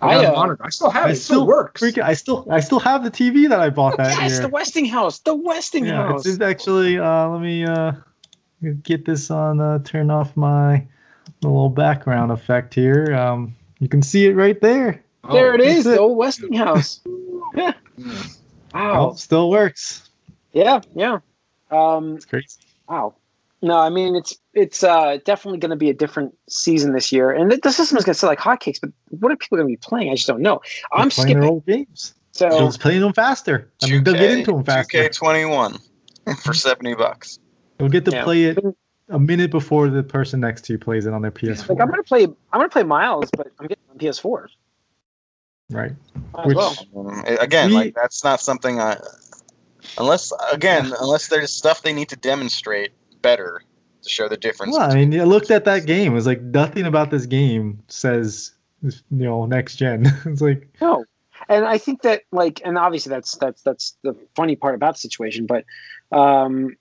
I, 0.00 0.14
I, 0.14 0.26
uh, 0.26 0.32
monitor. 0.32 0.64
I 0.64 0.70
still 0.70 0.90
have 0.90 1.06
I 1.06 1.08
it. 1.10 1.12
It 1.12 1.16
still, 1.16 1.38
still 1.38 1.46
works. 1.46 1.82
Freaking, 1.82 2.02
I 2.02 2.14
still, 2.14 2.46
I 2.50 2.60
still 2.60 2.78
have 2.78 3.02
the 3.02 3.10
TV 3.10 3.48
that 3.48 3.60
I 3.60 3.70
bought 3.70 3.96
that 3.96 4.16
Yes, 4.16 4.32
year. 4.32 4.42
the 4.42 4.48
Westinghouse. 4.48 5.18
The 5.20 5.34
Westinghouse. 5.34 6.24
Yeah, 6.24 6.32
it's 6.32 6.40
actually. 6.40 6.98
Uh, 6.98 7.28
let 7.28 7.40
me 7.40 7.64
uh, 7.64 7.92
get 8.82 9.04
this 9.04 9.30
on. 9.30 9.60
Uh, 9.60 9.80
turn 9.80 10.10
off 10.10 10.36
my 10.36 10.86
little 11.42 11.68
background 11.68 12.30
effect 12.30 12.74
here. 12.74 13.14
Um, 13.14 13.56
you 13.80 13.88
can 13.88 14.02
see 14.02 14.26
it 14.26 14.34
right 14.34 14.60
there. 14.60 15.02
Oh, 15.24 15.32
there 15.32 15.54
it 15.54 15.60
is, 15.60 15.86
it. 15.86 15.90
the 15.90 15.98
old 15.98 16.16
Westinghouse. 16.16 17.00
yeah. 17.54 17.72
Wow. 18.78 19.10
Oh, 19.10 19.14
still 19.14 19.50
works. 19.50 20.08
Yeah, 20.52 20.80
yeah. 20.94 21.18
Um, 21.70 22.14
It's 22.16 22.24
crazy. 22.24 22.58
wow. 22.88 23.14
No, 23.60 23.76
I 23.76 23.88
mean 23.88 24.14
it's 24.14 24.36
it's 24.54 24.84
uh, 24.84 25.18
definitely 25.24 25.58
going 25.58 25.70
to 25.70 25.76
be 25.76 25.90
a 25.90 25.94
different 25.94 26.36
season 26.48 26.92
this 26.92 27.10
year, 27.10 27.32
and 27.32 27.50
the, 27.50 27.58
the 27.60 27.72
system 27.72 27.98
is 27.98 28.04
going 28.04 28.14
to 28.14 28.18
sell 28.18 28.30
like 28.30 28.38
hotcakes. 28.38 28.78
But 28.80 28.90
what 29.10 29.32
are 29.32 29.36
people 29.36 29.58
going 29.58 29.66
to 29.68 29.72
be 29.72 29.76
playing? 29.76 30.10
I 30.10 30.14
just 30.14 30.28
don't 30.28 30.42
know. 30.42 30.60
I'm 30.92 31.08
They're 31.08 31.10
playing 31.10 31.32
their 31.34 31.42
skipping. 31.42 31.50
old 31.50 31.66
games. 31.66 32.14
So 32.32 32.48
They're 32.48 32.66
just 32.66 32.80
playing 32.80 33.00
them 33.00 33.12
faster. 33.12 33.68
I 33.82 33.88
mean, 33.88 34.04
they'll 34.04 34.14
get 34.14 34.30
into 34.30 34.52
them 34.52 34.62
faster. 34.64 35.08
2K21 35.08 35.80
for 36.44 36.54
seventy 36.54 36.94
bucks. 36.94 37.40
They'll 37.78 37.88
get 37.88 38.04
to 38.04 38.12
Yeah. 38.12 38.22
play 38.22 38.44
it 38.44 38.58
a 39.08 39.18
minute 39.18 39.50
before 39.50 39.88
the 39.88 40.04
person 40.04 40.38
next 40.38 40.62
to 40.66 40.74
you 40.74 40.78
plays 40.78 41.06
it 41.06 41.12
on 41.12 41.22
their 41.22 41.32
PS4. 41.32 41.68
like 41.68 41.80
I'm 41.80 41.88
going 41.88 41.94
to 41.96 42.02
play. 42.04 42.22
I'm 42.24 42.60
going 42.60 42.68
to 42.68 42.72
play 42.72 42.84
Miles, 42.84 43.28
but 43.36 43.48
I'm 43.58 43.66
getting 43.66 43.82
on 43.90 43.98
PS4. 43.98 44.46
Right. 45.70 45.92
Might 46.32 46.46
Which- 46.46 46.56
well. 46.56 46.74
Again, 47.40 47.70
We- 47.70 47.74
like 47.74 47.94
that's 47.94 48.24
not 48.24 48.40
something 48.40 48.80
I. 48.80 48.98
Unless 49.96 50.32
again, 50.52 50.92
unless 51.00 51.28
there's 51.28 51.52
stuff 51.52 51.82
they 51.82 51.92
need 51.92 52.10
to 52.10 52.16
demonstrate 52.16 52.92
better 53.22 53.62
to 54.02 54.08
show 54.08 54.28
the 54.28 54.36
difference. 54.36 54.76
Well, 54.76 54.90
I 54.90 54.94
mean, 54.94 55.18
I 55.18 55.24
looked 55.24 55.50
at 55.50 55.64
that 55.64 55.86
game. 55.86 56.12
It 56.12 56.14
was 56.14 56.26
like 56.26 56.42
nothing 56.42 56.84
about 56.84 57.10
this 57.10 57.26
game 57.26 57.82
says, 57.88 58.52
you 58.82 58.92
know, 59.10 59.46
next 59.46 59.76
gen. 59.76 60.06
it's 60.24 60.40
like, 60.40 60.68
No, 60.80 61.04
and 61.48 61.64
I 61.64 61.78
think 61.78 62.02
that 62.02 62.22
like, 62.32 62.60
and 62.64 62.76
obviously 62.78 63.10
that's 63.10 63.36
that's 63.36 63.62
that's 63.62 63.96
the 64.02 64.16
funny 64.34 64.56
part 64.56 64.74
about 64.74 64.94
the 64.94 65.00
situation. 65.00 65.46
But 65.46 65.64
um, 66.12 66.76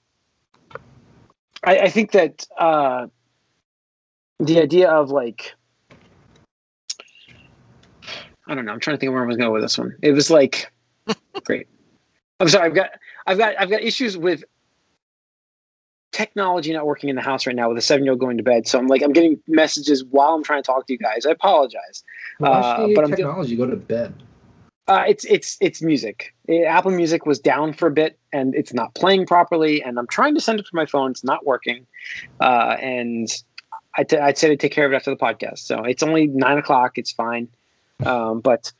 I, 1.63 1.79
I 1.79 1.89
think 1.89 2.11
that 2.11 2.45
uh, 2.57 3.07
the 4.39 4.61
idea 4.61 4.89
of 4.89 5.09
like, 5.09 5.53
I 8.47 8.55
don't 8.55 8.65
know. 8.65 8.71
I'm 8.71 8.79
trying 8.79 8.95
to 8.95 8.99
think 8.99 9.09
of 9.09 9.13
where 9.13 9.23
I 9.23 9.27
was 9.27 9.37
going 9.37 9.51
with 9.51 9.61
this 9.61 9.77
one. 9.77 9.95
It 10.01 10.13
was 10.13 10.29
like, 10.29 10.71
great. 11.43 11.67
I'm 12.39 12.47
sorry. 12.49 12.67
I've 12.67 12.75
got 12.75 12.91
I've 13.25 13.37
got 13.37 13.55
I've 13.59 13.69
got 13.69 13.81
issues 13.81 14.17
with 14.17 14.43
technology 16.11 16.73
not 16.73 16.85
working 16.85 17.09
in 17.09 17.15
the 17.15 17.21
house 17.21 17.45
right 17.45 17.55
now 17.55 17.69
with 17.69 17.77
a 17.77 17.81
seven 17.81 18.03
year 18.03 18.11
old 18.11 18.19
going 18.19 18.37
to 18.37 18.43
bed. 18.43 18.67
So 18.67 18.79
I'm 18.79 18.87
like 18.87 19.01
I'm 19.01 19.13
getting 19.13 19.39
messages 19.47 20.03
while 20.05 20.33
I'm 20.33 20.43
trying 20.43 20.61
to 20.61 20.67
talk 20.67 20.87
to 20.87 20.93
you 20.93 20.99
guys. 20.99 21.25
I 21.25 21.31
apologize. 21.31 22.03
Why 22.39 22.49
uh, 22.49 22.75
should 22.77 22.87
but 22.87 22.95
but 22.95 23.03
I'm 23.05 23.11
do- 23.11 23.17
technology 23.17 23.55
go 23.55 23.67
to 23.67 23.75
bed? 23.75 24.13
Uh, 24.87 25.03
it's 25.05 25.25
it's 25.25 25.57
it's 25.59 25.81
music. 25.81 26.33
Uh, 26.47 26.63
Apple 26.63 26.91
Music 26.91 27.25
was 27.25 27.39
down 27.39 27.73
for 27.73 27.87
a 27.87 27.91
bit, 27.91 28.17
and 28.31 28.55
it's 28.55 28.73
not 28.73 28.95
playing 28.95 29.25
properly. 29.25 29.83
And 29.83 29.99
I'm 29.99 30.07
trying 30.07 30.33
to 30.35 30.41
send 30.41 30.59
it 30.59 30.63
to 30.63 30.71
my 30.73 30.85
phone; 30.85 31.11
it's 31.11 31.25
not 31.25 31.45
working. 31.45 31.85
Uh, 32.39 32.77
and 32.81 33.27
I 33.95 34.03
t- 34.03 34.17
I'd 34.17 34.37
say 34.37 34.47
to 34.47 34.55
take 34.55 34.71
care 34.71 34.85
of 34.85 34.93
it 34.93 34.95
after 34.95 35.11
the 35.11 35.17
podcast. 35.17 35.59
So 35.59 35.83
it's 35.83 36.03
only 36.03 36.27
nine 36.27 36.57
o'clock. 36.57 36.97
It's 36.97 37.11
fine. 37.11 37.49
Um, 38.05 38.41
but 38.41 38.71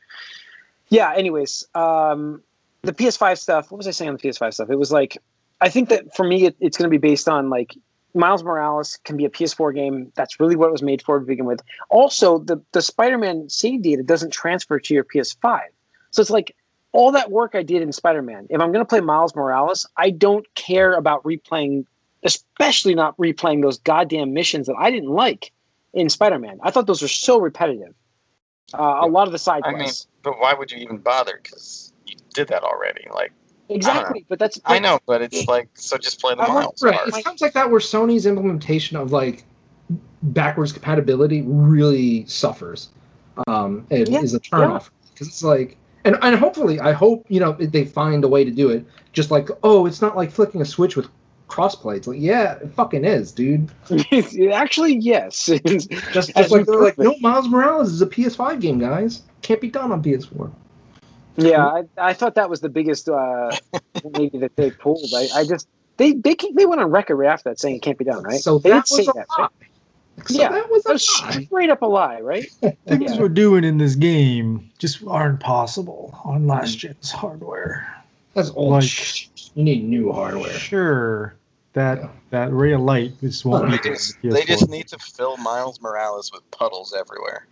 yeah. 0.88 1.12
Anyways, 1.14 1.64
um, 1.74 2.42
the 2.82 2.92
PS5 2.92 3.38
stuff. 3.38 3.70
What 3.70 3.78
was 3.78 3.86
I 3.86 3.90
saying 3.90 4.10
on 4.10 4.16
the 4.16 4.28
PS5 4.28 4.54
stuff? 4.54 4.70
It 4.70 4.78
was 4.78 4.92
like 4.92 5.18
I 5.60 5.68
think 5.68 5.88
that 5.88 6.14
for 6.14 6.26
me, 6.26 6.46
it, 6.46 6.56
it's 6.60 6.76
going 6.76 6.90
to 6.90 6.96
be 6.96 6.98
based 6.98 7.28
on 7.28 7.50
like 7.50 7.74
Miles 8.14 8.42
Morales 8.42 8.98
can 9.04 9.16
be 9.16 9.24
a 9.24 9.30
PS4 9.30 9.74
game. 9.74 10.12
That's 10.14 10.40
really 10.40 10.56
what 10.56 10.68
it 10.68 10.72
was 10.72 10.82
made 10.82 11.02
for 11.02 11.18
to 11.18 11.26
begin 11.26 11.46
with. 11.46 11.62
Also, 11.90 12.38
the 12.38 12.62
the 12.72 12.82
Spider-Man 12.82 13.48
save 13.48 13.82
data 13.82 14.02
doesn't 14.02 14.32
transfer 14.32 14.78
to 14.78 14.94
your 14.94 15.04
PS5, 15.04 15.60
so 16.10 16.20
it's 16.20 16.30
like 16.30 16.54
all 16.92 17.12
that 17.12 17.30
work 17.30 17.54
I 17.54 17.62
did 17.62 17.82
in 17.82 17.92
Spider-Man. 17.92 18.46
If 18.50 18.60
I'm 18.60 18.72
going 18.72 18.84
to 18.84 18.88
play 18.88 19.00
Miles 19.00 19.34
Morales, 19.34 19.86
I 19.96 20.10
don't 20.10 20.46
care 20.54 20.94
about 20.94 21.22
replaying, 21.22 21.84
especially 22.22 22.94
not 22.94 23.16
replaying 23.18 23.62
those 23.62 23.78
goddamn 23.78 24.32
missions 24.32 24.68
that 24.68 24.76
I 24.78 24.90
didn't 24.90 25.10
like 25.10 25.52
in 25.92 26.08
Spider-Man. 26.08 26.60
I 26.62 26.70
thought 26.70 26.86
those 26.86 27.02
were 27.02 27.08
so 27.08 27.40
repetitive. 27.40 27.94
Uh, 28.74 28.98
a 29.02 29.06
lot 29.06 29.26
of 29.26 29.32
the 29.32 29.38
side 29.38 29.62
I 29.64 29.70
mean, 29.70 29.78
quests. 29.80 30.06
but 30.22 30.38
why 30.38 30.54
would 30.54 30.70
you 30.70 30.78
even 30.78 30.98
bother? 30.98 31.38
Because 31.42 31.92
you 32.06 32.16
did 32.34 32.48
that 32.48 32.62
already. 32.62 33.06
Like, 33.12 33.32
exactly, 33.68 34.26
but 34.28 34.38
that's 34.38 34.60
I 34.64 34.78
know, 34.78 34.98
but 35.06 35.22
it's 35.22 35.48
like, 35.48 35.68
so 35.74 35.96
just 35.96 36.20
play 36.20 36.34
the 36.34 36.42
I 36.42 36.48
want- 36.48 36.60
miles 36.60 36.82
Right. 36.82 36.94
part. 36.96 37.08
It 37.08 37.24
sounds 37.24 37.40
like 37.40 37.54
that 37.54 37.70
where 37.70 37.80
Sony's 37.80 38.26
implementation 38.26 38.96
of 38.96 39.12
like 39.12 39.44
backwards 40.22 40.72
compatibility 40.72 41.42
really 41.46 42.26
suffers. 42.26 42.90
Um, 43.46 43.86
and 43.90 44.08
Yeah, 44.08 44.20
is 44.20 44.34
a 44.34 44.40
turnoff 44.40 44.90
because 45.14 45.28
it's 45.28 45.44
like, 45.44 45.76
and 46.04 46.16
and 46.22 46.34
hopefully, 46.36 46.80
I 46.80 46.92
hope 46.92 47.24
you 47.28 47.38
know 47.40 47.52
they 47.52 47.84
find 47.84 48.24
a 48.24 48.28
way 48.28 48.44
to 48.44 48.50
do 48.50 48.68
it. 48.70 48.84
Just 49.12 49.30
like, 49.30 49.48
oh, 49.62 49.86
it's 49.86 50.02
not 50.02 50.16
like 50.16 50.30
flicking 50.30 50.60
a 50.60 50.64
switch 50.64 50.96
with 50.96 51.08
crossplay. 51.48 51.96
It's 51.96 52.06
like, 52.06 52.20
yeah, 52.20 52.54
it 52.54 52.70
fucking 52.74 53.04
is, 53.04 53.32
dude. 53.32 53.70
Actually, 54.52 54.96
yes. 54.96 55.46
Just, 55.66 55.90
just 55.90 56.36
like 56.50 56.66
they're 56.66 56.80
like, 56.80 56.98
no, 56.98 57.16
Miles 57.20 57.48
Morales 57.48 57.92
is 57.92 58.02
a 58.02 58.06
PS5 58.06 58.60
game, 58.60 58.78
guys. 58.78 59.22
Can't 59.42 59.60
be 59.60 59.70
done 59.70 59.90
on 59.92 60.02
PS4. 60.02 60.50
yeah, 61.36 61.64
I, 61.66 61.84
I 61.96 62.12
thought 62.12 62.34
that 62.34 62.50
was 62.50 62.60
the 62.60 62.68
biggest 62.68 63.08
uh, 63.08 63.50
maybe 64.12 64.38
that 64.38 64.56
they 64.56 64.70
pulled. 64.70 65.10
I, 65.14 65.28
I 65.34 65.44
just 65.44 65.68
they 65.96 66.12
they 66.12 66.34
keep- 66.34 66.54
they 66.56 66.66
went 66.66 66.80
on 66.80 66.90
record 66.90 67.16
right 67.16 67.28
after 67.30 67.48
that 67.50 67.58
saying 67.60 67.76
it 67.76 67.82
can't 67.82 67.96
be 67.98 68.04
done, 68.04 68.22
right? 68.24 68.40
So 68.40 68.58
they 68.58 68.70
that 68.70 68.86
did 68.86 68.88
say 68.88 69.02
was 69.02 69.08
a 69.08 69.12
that, 69.14 69.26
lie. 69.30 69.42
right? 69.42 70.28
So 70.28 70.40
Yeah, 70.40 70.48
that 70.50 70.68
was 70.70 70.82
That 70.82 70.92
was 70.94 71.08
a 71.20 71.24
lie. 71.24 71.44
straight 71.44 71.70
up 71.70 71.82
a 71.82 71.86
lie, 71.86 72.20
right? 72.20 72.44
Things 72.50 73.12
Yeah. 73.14 73.18
we're 73.20 73.28
doing 73.28 73.62
in 73.64 73.78
this 73.78 73.94
game 73.94 74.68
just 74.78 75.02
aren't 75.06 75.38
possible 75.40 76.18
on 76.24 76.46
last 76.48 76.76
gen's 76.78 77.10
hardware. 77.12 77.86
That's 78.34 78.50
old. 78.50 78.72
Like- 78.72 78.82
shit. 78.82 79.28
You 79.54 79.64
need 79.64 79.82
new 79.84 80.12
hardware. 80.12 80.50
Sure, 80.50 81.34
that 81.78 81.98
Yeah. 81.98 82.08
that 82.30 82.52
ray 82.52 82.72
of 82.72 82.80
light 82.80 83.18
just 83.20 83.44
won't 83.44 83.70
They 83.70 83.76
be 83.76 83.76
They 83.76 83.82
there 83.88 83.94
just, 83.94 84.22
the 84.22 84.28
they 84.30 84.44
just 84.44 84.68
need 84.68 84.88
to 84.88 84.98
fill 84.98 85.36
Miles 85.36 85.80
Morales 85.80 86.32
with 86.32 86.48
puddles 86.50 86.92
everywhere. 86.92 87.46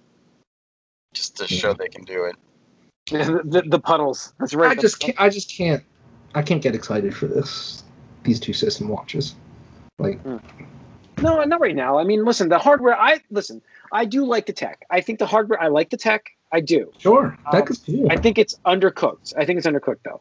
Just 1.15 1.37
to 1.39 1.47
show 1.47 1.73
they 1.73 1.89
can 1.89 2.05
do 2.05 2.25
it. 2.25 2.37
the, 3.07 3.41
the, 3.45 3.63
the 3.63 3.79
puddles. 3.79 4.35
That's 4.39 4.53
right. 4.53 4.77
I 4.77 4.81
just 4.81 4.99
can't. 4.99 5.19
I 5.21 5.29
just 5.29 5.51
can't. 5.51 5.83
I 6.35 6.43
can't 6.43 6.61
get 6.61 6.75
excited 6.75 7.17
for 7.17 7.27
this. 7.27 7.85
These 8.25 8.41
two 8.41 8.53
system 8.53 8.89
watches. 8.89 9.37
Like, 9.99 10.21
No, 11.23 11.43
not 11.45 11.61
right 11.61 11.77
now. 11.77 11.99
I 11.99 12.05
mean, 12.05 12.25
listen, 12.25 12.49
the 12.49 12.59
hardware. 12.59 13.01
I 13.01 13.21
listen. 13.31 13.63
I 13.93 14.05
do 14.05 14.27
like 14.27 14.47
the 14.47 14.53
tech. 14.53 14.85
I 14.91 15.01
think 15.01 15.21
the 15.21 15.27
hardware. 15.27 15.63
I 15.63 15.69
like 15.69 15.89
the 15.91 15.97
tech. 15.97 16.33
I 16.53 16.61
do. 16.61 16.93
sure, 16.99 17.39
Um, 17.47 17.53
that 17.53 17.71
is 17.71 17.79
cool. 17.79 18.11
I 18.11 18.17
think 18.17 18.39
it's 18.39 18.59
undercooked. 18.67 19.35
I 19.39 19.45
think 19.45 19.59
it's 19.59 19.67
undercooked 19.67 20.01
though, 20.05 20.21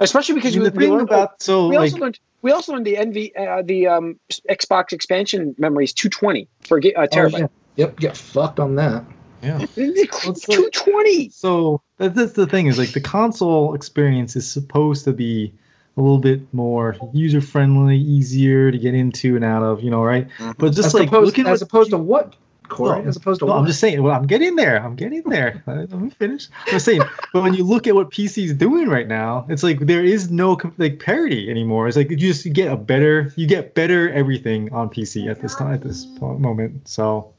especially 0.00 0.34
because 0.36 0.54
I 0.54 0.58
mean, 0.58 0.64
you, 0.64 0.70
the 0.70 0.76
we 0.76 0.84
thing 0.84 0.92
learned, 0.94 1.08
about 1.08 1.42
so 1.42 1.68
we 1.68 1.76
like 1.76 1.92
also 1.92 1.96
learned 1.98 2.20
we 2.42 2.52
also 2.52 2.72
learned 2.72 2.86
the 2.86 2.96
NV 2.96 3.32
uh, 3.38 3.62
the 3.62 3.86
um, 3.88 4.20
Xbox 4.48 4.92
expansion 4.92 5.54
memory 5.58 5.84
is 5.84 5.92
220 5.92 6.48
for 6.66 6.78
a 6.78 6.92
Oh, 6.94 7.06
terabyte. 7.06 7.38
yeah. 7.40 7.46
Yep, 7.76 8.00
get 8.00 8.16
fucked 8.16 8.58
on 8.60 8.74
that. 8.76 9.04
yeah. 9.42 9.58
It's 9.76 9.76
Well, 10.24 10.32
it's 10.32 10.48
like- 10.48 10.56
220. 10.72 11.30
So 11.30 11.80
that's 11.98 12.32
the 12.32 12.46
thing 12.46 12.66
is 12.66 12.78
like 12.78 12.92
the 12.92 13.00
console 13.00 13.74
experience 13.74 14.34
is 14.36 14.50
supposed 14.50 15.04
to 15.04 15.12
be 15.12 15.52
a 15.96 16.00
little 16.00 16.18
bit 16.18 16.42
more 16.54 16.96
user 17.12 17.40
friendly, 17.40 17.96
easier 17.98 18.70
to 18.70 18.78
get 18.78 18.94
into 18.94 19.34
and 19.36 19.44
out 19.44 19.62
of, 19.64 19.82
you 19.82 19.90
know, 19.90 20.02
right? 20.04 20.28
Mhm. 20.38 20.56
But 20.58 20.68
just 20.74 20.88
as 20.88 20.94
like 20.94 21.08
opposed, 21.08 21.26
looking 21.26 21.46
as 21.48 21.60
at 21.62 21.66
opposed 21.68 21.90
to 21.90 21.98
what, 21.98 22.34
Corey? 22.68 23.02
No, 23.02 23.08
as 23.08 23.16
opposed 23.16 23.40
to 23.40 23.46
No, 23.46 23.52
what? 23.52 23.58
I'm 23.60 23.66
just 23.66 23.80
saying. 23.80 24.02
Well, 24.02 24.14
I'm 24.14 24.26
getting 24.26 24.56
there. 24.56 24.82
I'm 24.82 24.94
getting 24.96 25.22
there. 25.22 25.62
Let 25.66 25.90
me 25.92 26.10
finish. 26.10 26.48
I'm 26.70 26.78
saying, 26.78 27.02
but 27.32 27.42
when 27.42 27.54
you 27.54 27.64
look 27.64 27.86
at 27.86 27.94
what 27.94 28.10
PC 28.10 28.44
is 28.44 28.54
doing 28.54 28.88
right 28.88 29.08
now, 29.08 29.46
it's 29.48 29.62
like 29.62 29.80
there 29.80 30.04
is 30.04 30.30
no 30.30 30.58
like 30.78 31.00
parity 31.00 31.50
anymore. 31.50 31.88
It's 31.88 31.96
like 31.96 32.10
you 32.10 32.16
just 32.16 32.52
get 32.52 32.70
a 32.70 32.76
better, 32.76 33.32
you 33.36 33.46
get 33.46 33.74
better 33.74 34.10
everything 34.10 34.72
on 34.72 34.88
PC 34.90 35.28
at 35.30 35.40
this 35.40 35.54
time 35.54 35.72
at 35.74 35.82
this 35.82 36.06
moment. 36.20 36.86
So, 36.88 37.32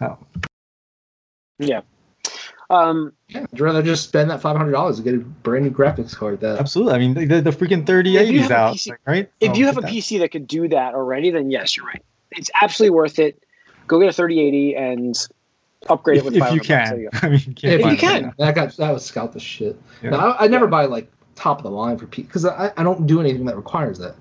oh, 0.00 0.18
Yeah. 1.58 1.80
Um, 2.70 3.12
Yeah, 3.28 3.46
I'd 3.52 3.60
rather 3.60 3.82
just 3.82 4.04
spend 4.04 4.30
that 4.30 4.40
five 4.40 4.56
hundred 4.56 4.72
dollars 4.72 4.98
to 4.98 5.02
get 5.02 5.14
a 5.14 5.18
brand 5.18 5.64
new 5.64 5.72
graphics 5.72 6.14
card. 6.14 6.40
That 6.40 6.60
absolutely. 6.60 6.94
I 6.94 6.98
mean, 6.98 7.14
the, 7.28 7.40
the 7.40 7.50
freaking 7.50 7.80
If 7.80 7.86
3080 7.86 8.38
is 8.38 8.50
out, 8.52 8.76
PC 8.76 8.96
right? 9.06 9.30
if 9.40 9.54
So 9.54 9.58
you 9.58 9.66
have 9.66 9.76
a 9.78 9.80
that. 9.80 9.90
PC 9.90 10.20
that 10.20 10.30
could 10.30 10.46
do 10.46 10.68
that 10.68 10.94
already, 10.94 11.30
then 11.30 11.50
yes, 11.50 11.76
you're 11.76 11.86
right. 11.86 12.02
It's 12.30 12.48
absolutely 12.62 12.94
worth 12.94 13.18
it. 13.18 13.42
Go 13.86 14.00
get 14.00 14.08
a 14.08 14.12
3080 14.12 14.76
and 14.76 15.16
upgrade 15.88 16.18
if, 16.18 16.22
it 16.22 16.26
with 16.26 16.36
if 16.36 16.52
you 16.52 16.60
500 16.60 16.68
bucks. 16.68 16.90
Can, 16.90 17.00
you. 17.00 17.10
I 17.22 17.28
mean, 17.28 17.40
you 17.46 17.54
can't 17.54 17.74
If 17.74 17.80
you 17.80 17.86
find 17.86 17.98
can. 17.98 18.22
now. 18.22 18.34
that 18.38 18.54
got 18.54 18.76
that 18.76 18.90
was 18.92 19.04
scalp 19.04 19.32
the 19.32 19.40
shit. 19.40 19.80
Yeah. 20.02 20.10
No, 20.10 20.18
I, 20.18 20.44
I 20.44 20.48
never 20.48 20.66
buy 20.66 20.86
like 20.86 21.10
top 21.34 21.58
of 21.58 21.64
the 21.64 21.70
line 21.70 21.98
for 21.98 22.06
P 22.06 22.22
because 22.22 22.44
I, 22.44 22.72
I 22.76 22.82
don't 22.82 23.06
do 23.06 23.20
anything 23.20 23.46
that 23.46 23.56
requires 23.56 23.98
that. 23.98 24.14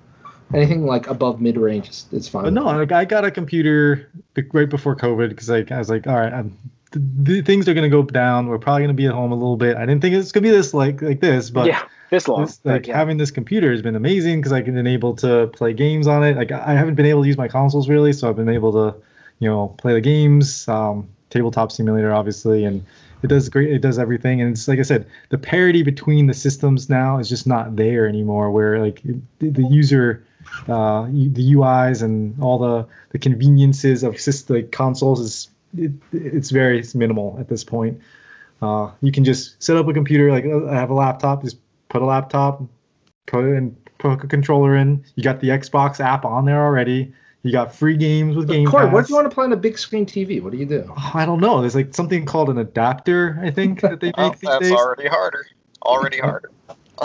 Anything 0.54 0.86
like 0.86 1.08
above 1.08 1.39
mid 1.39 1.58
range 1.58 1.89
is, 1.89 2.08
is 2.12 2.28
fine. 2.28 2.43
But 2.43 2.54
no, 2.54 2.63
like 2.65 2.91
I 2.91 3.06
got 3.06 3.24
a 3.24 3.30
computer 3.30 4.10
right 4.52 4.69
before 4.69 4.95
COVID 4.95 5.30
because 5.30 5.50
like 5.50 5.72
I 5.72 5.78
was 5.78 5.89
like, 5.89 6.08
all 6.08 6.15
right, 6.15 6.34
I'm, 6.34 6.58
the, 6.91 7.00
the 7.00 7.41
things 7.41 7.69
are 7.69 7.76
gonna 7.76 7.89
go 7.89 8.02
down. 8.02 8.48
We're 8.48 8.58
probably 8.58 8.84
gonna 8.84 8.95
be 8.95 9.06
at 9.06 9.13
home 9.13 9.32
a 9.32 9.36
little 9.36 9.58
bit. 9.58 9.78
I 9.78 9.82
didn't 9.86 10.02
think 10.02 10.15
it's 10.15 10.32
gonna 10.32 10.43
be 10.43 10.50
this 10.50 10.74
like 10.74 11.04
like 11.04 11.19
this, 11.19 11.52
but 11.52 11.67
yeah, 11.67 11.84
this 12.10 12.28
long. 12.28 12.45
this, 12.45 12.60
like 12.63 12.82
but 12.82 12.88
yeah. 12.88 12.98
having 12.98 13.17
this 13.17 13.30
computer 13.30 13.72
has 13.72 13.84
been 13.84 13.95
amazing 13.95 14.39
because 14.39 14.52
I've 14.52 14.65
been 14.65 14.88
able 14.88 15.15
to 15.17 15.48
play 15.54 15.74
games 15.74 16.08
on 16.08 16.24
it. 16.24 16.36
Like 16.36 16.52
I 16.52 16.74
haven't 16.74 16.95
been 16.95 17.06
able 17.06 17.22
to 17.22 17.28
use 17.28 17.38
my 17.38 17.48
consoles 17.48 17.88
really, 17.88 18.13
so 18.13 18.28
I've 18.28 18.36
been 18.36 18.50
able 18.50 18.72
to, 18.72 19.00
you 19.39 19.49
know, 19.49 19.75
play 19.78 19.93
the 19.93 20.02
games. 20.02 20.67
Um, 20.67 21.10
tabletop 21.30 21.71
simulator, 21.71 22.13
obviously, 22.13 22.65
and 22.65 22.86
it 23.21 23.28
does 23.28 23.49
great. 23.49 23.71
It 23.71 23.80
does 23.80 23.99
everything, 23.99 24.41
and 24.41 24.52
it's 24.52 24.67
like 24.67 24.80
I 24.80 24.84
said, 24.84 25.06
the 25.30 25.38
parity 25.38 25.84
between 25.84 26.28
the 26.28 26.34
systems 26.34 26.89
now 26.89 27.19
is 27.19 27.30
just 27.30 27.47
not 27.47 27.75
there 27.75 28.08
anymore. 28.08 28.52
Where 28.52 28.80
like 28.80 29.02
the, 29.39 29.67
user, 29.69 30.25
uh, 30.67 31.06
the 31.06 31.54
UIs 31.54 32.02
and 32.02 32.41
all 32.41 32.58
the 32.60 32.88
the 33.12 33.19
conveniences 33.19 34.04
of 34.04 34.19
system 34.19 34.56
like 34.56 34.71
consoles 34.71 35.19
is 35.19 35.49
it, 35.78 35.91
it's 36.12 36.49
very 36.49 36.84
minimal 36.95 37.38
at 37.39 37.49
this 37.49 37.63
point. 37.63 37.99
Uh, 38.62 38.91
you 39.02 39.12
can 39.12 39.23
just 39.23 39.62
set 39.62 39.78
up 39.78 39.88
a 39.88 39.93
computer 39.93 40.32
like 40.32 40.45
uh, 40.45 40.67
I 40.67 40.75
have 40.75 40.89
a 40.89 40.93
laptop, 40.93 41.43
just 41.43 41.58
put 41.89 42.02
a 42.02 42.06
laptop, 42.06 42.62
put 43.25 43.45
it 43.45 43.54
in, 43.56 43.75
put 43.97 44.12
a 44.12 44.28
controller 44.28 44.75
in. 44.75 45.04
You 45.15 45.23
got 45.23 45.39
the 45.39 45.49
Xbox 45.49 45.99
app 45.99 46.25
on 46.25 46.45
there 46.45 46.63
already. 46.63 47.13
You 47.43 47.52
got 47.54 47.73
free 47.73 47.95
games 47.95 48.36
with 48.36 48.47
But 48.47 48.54
Game 48.54 48.67
Corey, 48.67 48.86
Pass. 48.86 48.93
what 48.93 49.06
do 49.08 49.12
you 49.12 49.15
want 49.15 49.30
to 49.30 49.34
play 49.34 49.45
on 49.45 49.54
a 49.54 49.58
big 49.58 49.78
screen 49.78 50.06
TV? 50.06 50.41
What 50.41 50.52
do 50.52 50.58
you 50.58 50.65
do? 50.65 50.86
Oh, 50.89 51.12
I 51.13 51.25
don't 51.25 51.39
know. 51.39 51.62
There's 51.62 51.75
like 51.75 51.95
something 51.95 52.25
called 52.25 52.49
an 52.49 52.58
adapter. 52.58 53.39
I 53.41 53.49
think 53.49 53.80
that 53.82 54.02
they 54.02 54.08
make 54.17 54.17
Oh, 54.17 54.30
these 54.32 54.39
that's 54.41 54.60
days. 54.63 54.71
already 54.73 55.08
harder. 55.08 55.47
Already 55.84 56.17
harder. 56.21 56.52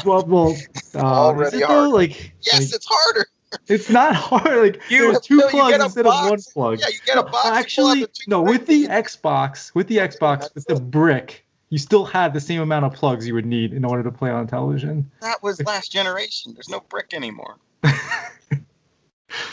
Well, 0.05 0.25
well, 0.27 0.57
uh, 0.97 0.99
Already 0.99 1.57
is 1.59 1.63
it 1.63 1.67
hard. 1.67 1.91
though? 1.91 1.95
Like, 1.95 2.35
Yes, 2.41 2.61
like, 2.63 2.75
it's 2.75 2.87
harder. 2.91 3.27
it's 3.69 3.91
not 3.91 4.17
hard. 4.17 4.59
Like 4.75 4.83
You- 4.91 5.13
there's 5.13 5.21
two 5.21 5.37
no, 5.37 5.49
plugs 5.51 5.71
get 5.71 5.81
a 5.81 5.85
instead 5.85 6.07
of 6.07 6.29
one 6.31 6.41
plug. 6.53 6.81
Yeah, 6.81 6.89
you 6.89 6.99
get 7.07 7.17
a 7.19 7.23
box. 7.23 7.35
you 7.37 7.41
pull 7.43 7.51
out 7.53 7.57
Actually, 7.59 8.01
two 8.01 8.09
no. 8.27 8.43
With 8.43 8.67
the. 8.67 8.87
Xbox, 8.89 9.73
with 9.73 9.87
the 9.87 9.99
Xbox, 9.99 10.53
with 10.57 10.67
the 10.67 10.75
brick, 10.81 11.47
you 11.69 11.79
still 11.79 12.05
had 12.05 12.35
the 12.35 12.41
same 12.41 12.61
amount 12.61 12.85
of 12.87 12.93
plugs 12.95 13.25
you 13.25 13.35
would 13.35 13.47
need 13.47 13.73
in 13.73 13.85
order 13.85 14.03
to 14.03 14.11
play 14.11 14.31
on 14.31 14.49
television. 14.49 15.09
that 15.21 15.41
was 15.45 15.63
last 15.63 15.93
generation. 15.93 16.55
There's 16.55 16.69
no 16.69 16.81
brick 16.81 17.15
anymore. 17.15 17.57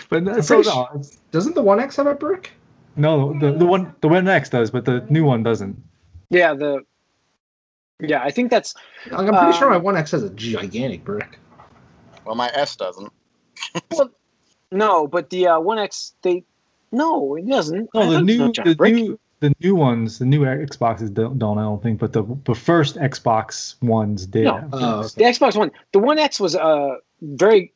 But 0.10 0.24
no- 0.24 0.34
I'm 0.34 0.42
so 0.42 0.62
no, 0.62 0.88
it's- 0.96 1.18
Doesn't 1.32 1.56
the 1.56 1.62
One 1.64 1.80
X 1.80 1.96
have 1.98 2.08
a 2.08 2.16
brick? 2.16 2.52
no, 2.96 3.38
the 3.40 3.52
the 3.54 3.66
one 3.66 3.96
the 4.02 4.08
One 4.10 4.28
X 4.28 4.50
does, 4.50 4.70
but 4.72 4.86
the 4.86 5.06
new 5.10 5.24
one 5.24 5.44
doesn't. 5.44 5.82
yeah, 6.30 6.54
the 6.54 6.86
yeah, 8.00 8.22
I 8.24 8.32
think 8.32 8.50
that's 8.50 8.74
Like, 9.10 9.28
I'm 9.28 9.38
pretty 9.38 9.58
sure 9.58 9.68
Um, 9.68 9.74
my 9.74 9.78
One 9.78 9.96
X 9.98 10.12
has 10.12 10.24
a 10.24 10.30
gigantic 10.32 11.04
brick. 11.04 11.38
Well, 12.26 12.36
my 12.36 12.50
S 12.54 12.76
doesn't. 12.76 13.12
well, 13.92 14.10
no, 14.72 15.08
but 15.08 15.30
the 15.30 15.48
uh, 15.48 15.60
One 15.60 15.78
X 15.80 16.14
they 16.22 16.44
no, 16.92 17.36
it 17.36 17.48
doesn't. 17.48 17.90
No, 17.94 18.02
the 18.02 18.06
thought 18.06 18.14
it 18.14 18.26
was 18.26 18.38
new 18.38 18.54
the 18.64 18.76
brick. 18.76 18.94
new 18.94 19.20
the 19.40 19.54
new 19.60 19.76
ones, 19.76 20.20
the 20.20 20.26
new 20.26 20.42
Xboxes 20.42 21.12
don't, 21.14 21.40
don't 21.40 21.58
I 21.58 21.64
don't 21.64 21.82
think, 21.82 22.00
but 22.00 22.14
the 22.14 22.24
the 22.46 22.54
first 22.56 22.96
Xbox 22.98 23.82
ones 23.82 24.26
did. 24.28 24.44
No. 24.44 24.56
have 24.58 24.70
Oh. 24.74 25.04
The 25.04 25.24
Xbox 25.24 25.56
One, 25.56 25.72
the 25.94 26.00
One 26.00 26.20
X 26.20 26.40
was 26.40 26.56
uh, 26.56 26.96
very 27.22 27.74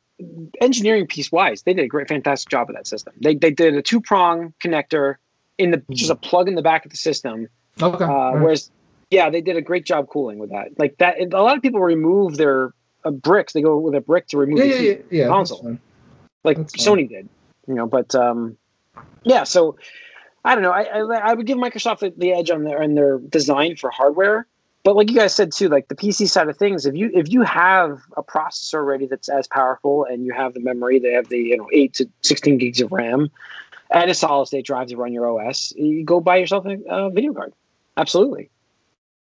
engineering 0.60 1.06
piece 1.06 1.30
wise. 1.30 1.62
They 1.62 1.74
did 1.74 1.84
a 1.84 1.88
great, 1.88 2.08
fantastic 2.08 2.50
job 2.50 2.70
of 2.70 2.76
that 2.76 2.86
system. 2.86 3.14
They 3.20 3.34
they 3.34 3.50
did 3.50 3.74
a 3.74 3.82
two 3.82 4.00
prong 4.00 4.54
connector 4.62 5.16
in 5.58 5.70
the 5.70 5.82
just 5.90 6.10
a 6.10 6.16
plug 6.16 6.48
in 6.48 6.54
the 6.54 6.62
back 6.62 6.84
of 6.84 6.90
the 6.90 6.96
system. 6.96 7.48
Okay. 7.80 8.04
Uh, 8.04 8.08
alright. 8.08 8.42
Whereas, 8.42 8.70
yeah, 9.10 9.30
they 9.30 9.40
did 9.40 9.56
a 9.56 9.62
great 9.62 9.84
job 9.84 10.08
cooling 10.08 10.38
with 10.38 10.50
that. 10.50 10.78
Like 10.78 10.96
that, 10.98 11.20
a 11.20 11.42
lot 11.42 11.56
of 11.56 11.62
people 11.62 11.80
remove 11.80 12.36
their 12.36 12.72
uh, 13.04 13.10
bricks. 13.10 13.52
They 13.52 13.62
go 13.62 13.78
with 13.78 13.94
a 13.94 14.00
brick 14.00 14.28
to 14.28 14.38
remove 14.38 14.58
yeah, 14.58 14.64
the 14.64 14.70
yeah, 14.70 14.90
yeah, 14.90 14.96
yeah. 15.10 15.24
that's 15.24 15.32
console. 15.32 15.78
like 16.44 16.56
That's 16.56 16.84
fine. 16.84 16.96
Sony 16.96 17.08
did. 17.08 17.28
You 17.68 17.74
know, 17.74 17.86
but 17.86 18.14
um, 18.14 18.56
yeah. 19.24 19.44
So 19.44 19.76
I 20.44 20.54
don't 20.54 20.62
know. 20.62 20.70
I 20.70 20.82
I, 20.82 21.30
I 21.30 21.34
would 21.34 21.46
give 21.46 21.58
Microsoft 21.58 21.98
the, 22.00 22.14
the 22.16 22.32
edge 22.32 22.50
on 22.50 22.64
their 22.64 22.82
on 22.82 22.94
their 22.94 23.18
design 23.18 23.76
for 23.76 23.90
hardware, 23.90 24.46
but 24.86 24.94
like 24.94 25.10
you 25.10 25.16
guys 25.16 25.34
said 25.34 25.50
too, 25.50 25.68
like 25.68 25.88
the 25.88 25.96
PC 25.96 26.28
side 26.28 26.48
of 26.48 26.56
things, 26.56 26.86
if 26.86 26.94
you 26.94 27.10
if 27.12 27.28
you 27.28 27.42
have 27.42 28.02
a 28.16 28.22
processor 28.22 28.74
already 28.74 29.06
that's 29.06 29.28
as 29.28 29.48
powerful 29.48 30.04
and 30.04 30.24
you 30.24 30.32
have 30.32 30.54
the 30.54 30.60
memory, 30.60 31.00
they 31.00 31.10
have 31.10 31.28
the 31.28 31.38
you 31.38 31.56
know 31.56 31.68
eight 31.72 31.94
to 31.94 32.08
sixteen 32.22 32.56
gigs 32.56 32.80
of 32.80 32.92
RAM, 32.92 33.28
and 33.90 34.08
a 34.08 34.14
solid 34.14 34.46
state 34.46 34.64
drive 34.64 34.86
to 34.86 34.96
run 34.96 35.12
your 35.12 35.28
OS, 35.28 35.72
you 35.74 36.04
go 36.04 36.20
buy 36.20 36.36
yourself 36.36 36.66
a, 36.66 36.78
a 36.88 37.10
video 37.10 37.34
card. 37.34 37.52
Absolutely. 37.96 38.48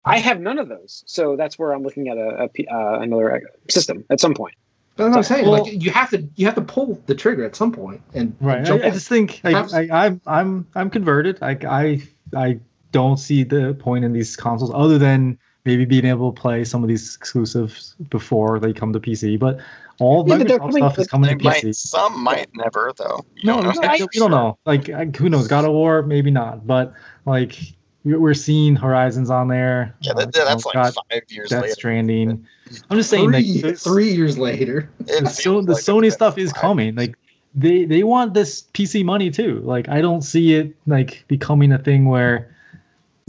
I 0.06 0.20
have 0.20 0.40
none 0.40 0.60
of 0.60 0.70
those, 0.70 1.04
so 1.08 1.36
that's 1.36 1.58
where 1.58 1.72
I'm 1.72 1.82
looking 1.82 2.10
at 2.10 2.18
a, 2.20 2.44
a 2.44 2.48
P- 2.50 2.68
uh, 2.68 3.00
another 3.00 3.42
system 3.72 4.06
at 4.12 4.20
some 4.20 4.36
point. 4.36 4.54
That's 4.98 5.10
what 5.10 5.18
I'm 5.18 5.24
saying. 5.24 5.50
Well- 5.50 5.64
like 5.64 5.82
you 5.82 5.90
have 5.90 6.12
to 6.12 6.30
you 6.36 6.46
have 6.46 6.56
to 6.56 6.62
pull 6.62 7.02
the 7.08 7.16
trigger 7.16 7.44
at 7.44 7.56
some 7.56 7.72
point 7.72 8.02
and 8.14 8.36
Right. 8.40 8.64
jump 8.64 8.84
I, 8.84 8.90
I 8.90 8.90
just 8.92 9.08
think 9.08 9.42
I, 9.44 9.54
Abs- 9.54 9.74
I, 9.74 9.88
I'm 9.90 10.22
I'm 10.28 10.68
I'm 10.76 10.92
converted. 10.92 11.40
I 11.42 11.58
I 11.68 12.04
I 12.38 12.60
don't 12.92 13.18
see 13.18 13.44
the 13.44 13.74
point 13.76 14.04
in 14.06 14.14
these 14.14 14.36
consoles 14.36 14.72
other 14.74 14.98
than 14.98 15.38
maybe 15.66 15.86
being 15.86 16.06
able 16.06 16.32
to 16.32 16.42
play 16.42 16.64
some 16.64 16.84
of 16.84 16.90
these 16.90 17.16
exclusives 17.16 17.96
before 18.10 18.60
they 18.60 18.74
come 18.74 18.94
to 18.94 19.00
PC. 19.00 19.38
But 19.38 19.60
all 20.00 20.26
Yeah, 20.28 20.38
but 20.38 20.48
they're 20.48 20.58
Microsoft 20.58 20.62
coming- 20.62 20.78
stuff 20.84 21.00
is 21.00 21.08
coming 21.08 21.38
to 21.38 21.44
might, 21.44 21.64
PC. 21.64 21.76
some 21.76 22.24
might 22.24 22.48
never 22.56 22.94
though. 22.98 23.26
You 23.36 23.48
No, 23.48 23.62
don't 23.62 23.76
no, 23.76 23.82
know. 23.82 23.88
I, 23.88 23.96
you 23.96 24.08
don't 24.20 24.32
know. 24.32 24.58
Like 24.66 25.16
who 25.16 25.30
knows? 25.30 25.48
God 25.48 25.66
of 25.66 25.72
War, 25.72 26.02
maybe 26.02 26.32
not. 26.32 26.66
But 26.66 26.94
like 27.26 27.58
we're 28.06 28.20
we're 28.20 28.34
seeing 28.34 28.76
Horizons 28.78 29.30
on 29.30 29.50
there. 29.50 29.94
Yeah, 30.02 30.14
Uh, 30.14 30.26
that's 30.26 30.38
you 30.38 30.44
like 30.46 30.56
know, 30.66 30.72
got 30.74 30.96
five 31.12 31.24
years 31.30 31.50
Death 31.50 31.64
later. 31.64 31.74
Stranding. 31.76 32.48
I'm 32.90 32.98
just 32.98 33.10
saying, 33.10 33.32
like 33.32 33.46
three, 33.46 33.62
this- 33.62 33.84
three 33.84 34.12
years 34.14 34.38
later. 34.38 34.90
It 35.02 35.24
the, 35.26 35.30
so, 35.30 35.62
the 35.62 35.74
like 35.74 35.84
Sony 35.84 36.12
stuff 36.12 36.38
is 36.38 36.52
five 36.54 36.62
coming. 36.62 36.96
Like 36.96 37.16
they 37.54 37.84
they 37.84 38.04
want 38.04 38.34
this 38.34 38.64
PC 38.74 39.04
money 39.04 39.30
too. 39.32 39.60
Like 39.66 39.90
I 39.90 40.00
don't 40.02 40.22
see 40.22 40.54
it 40.56 40.76
like 40.88 41.26
becoming 41.28 41.72
a 41.74 41.78
thing 41.78 42.06
where 42.06 42.56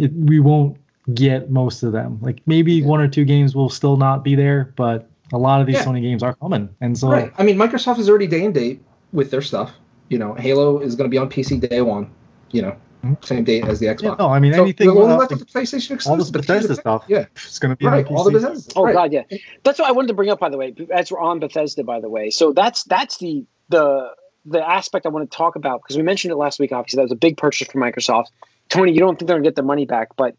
it, 0.01 0.13
we 0.15 0.41
won't 0.41 0.77
get 1.15 1.51
most 1.51 1.83
of 1.83 1.93
them. 1.93 2.19
Like 2.21 2.41
maybe 2.47 2.75
Yeah. 2.75 2.87
one 2.87 3.01
or 3.01 3.09
two 3.09 3.25
games 3.25 3.55
will 3.55 3.69
still 3.71 3.97
not 3.97 4.23
be 4.25 4.35
there, 4.35 4.73
but 4.77 5.09
a 5.33 5.39
lot 5.39 5.61
of 5.61 5.67
these 5.67 5.77
Yeah. 5.77 5.85
Sony 5.85 6.03
games 6.03 6.23
are 6.23 6.35
coming. 6.35 6.69
And 6.81 6.97
so 6.97 7.11
Right. 7.11 7.33
I 7.39 7.43
mean, 7.43 7.57
Microsoft 7.57 7.99
is 7.99 8.09
already 8.09 8.27
day 8.27 8.45
and 8.45 8.55
date 8.55 8.81
with 9.13 9.31
their 9.31 9.43
stuff. 9.43 9.73
You 10.09 10.19
know, 10.19 10.35
Halo 10.35 10.79
is 10.79 10.95
going 10.97 11.09
to 11.09 11.11
be 11.13 11.19
on 11.19 11.29
PC 11.29 11.59
day 11.61 11.81
one. 11.83 12.11
You 12.53 12.63
know, 12.63 12.77
Mhm. 13.05 13.25
same 13.25 13.45
date 13.45 13.65
as 13.67 13.79
the 13.81 13.87
Xbox. 13.87 14.03
yeah, 14.03 14.15
no, 14.19 14.29
I 14.29 14.39
mean 14.41 14.53
So 14.53 14.63
anything 14.63 14.89
we're 14.95 15.03
only 15.05 15.17
left 15.17 15.31
the 15.31 15.37
PlayStation 15.37 15.91
all 15.91 15.95
exclusive. 15.97 16.19
this 16.19 16.31
Bethesda 16.31 16.75
stuff. 16.75 17.05
Yeah. 17.09 17.27
It's 17.35 17.59
gonna 17.59 17.77
be 17.77 17.87
Right. 17.87 18.07
on 18.07 18.15
All 18.17 18.25
the 18.25 18.31
Bethesda. 18.33 18.73
Oh 18.77 18.83
right. 18.85 18.93
god, 18.95 19.13
yeah. 19.13 19.23
That's 19.65 19.79
what 19.79 19.89
I 19.89 19.93
wanted 19.93 20.09
to 20.09 20.15
bring 20.15 20.31
up 20.31 20.39
by 20.41 20.49
the 20.51 20.59
way. 20.59 20.75
As 20.93 21.11
we're 21.11 21.21
on 21.21 21.39
Bethesda, 21.41 21.83
by 21.85 22.01
the 22.01 22.09
way. 22.09 22.31
So 22.31 22.53
that's 22.53 22.85
that's 22.85 23.19
the 23.19 23.47
the 23.69 24.09
the 24.47 24.69
aspect 24.69 25.07
I 25.07 25.11
want 25.11 25.31
to 25.31 25.37
talk 25.37 25.55
about 25.57 25.81
because 25.83 25.97
we 25.97 26.03
mentioned 26.03 26.33
it 26.33 26.37
last 26.37 26.59
week. 26.59 26.73
Obviously, 26.73 26.97
that 26.99 27.03
was 27.05 27.13
a 27.13 27.17
big 27.17 27.37
purchase 27.37 27.69
for 27.69 27.79
Microsoft. 27.81 28.27
Tony, 28.71 28.93
you 28.93 29.01
don't 29.01 29.19
think 29.19 29.27
they're 29.29 29.37
gonna 29.37 29.45
get 29.45 29.57
their 29.57 29.65
money 29.65 29.85
back, 29.85 30.17
but 30.17 30.35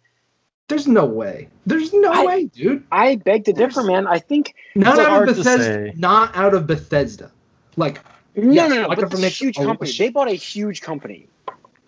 There's 0.67 0.87
no 0.87 1.05
way. 1.05 1.49
There's 1.65 1.93
no 1.93 2.11
I- 2.11 2.25
way, 2.25 2.45
dude. 2.45 2.83
I 2.91 3.17
beg 3.17 3.43
to 3.45 3.53
differ, 3.53 3.83
man. 3.83 4.07
I 4.07 4.19
think 4.19 4.55
Not 4.73 4.97
out 4.99 5.27
of 5.27 5.35
Bethesda. 5.35 5.91
Not 5.97 6.33
out 6.35 6.53
of 6.53 6.65
Bethesda. 6.65 7.29
Like, 7.75 7.99
no, 8.35 8.51
Yes, 8.53 8.69
no, 8.69 8.83
no. 8.83 8.87
But 8.87 8.99
it's 8.99 9.21
a 9.21 9.27
huge 9.27 9.57
a 9.57 9.59
lot 9.59 9.63
of 9.63 9.67
company. 9.71 9.91
shit. 9.91 10.07
They 10.07 10.09
bought 10.11 10.29
a 10.29 10.33
huge 10.33 10.81
company, 10.81 11.27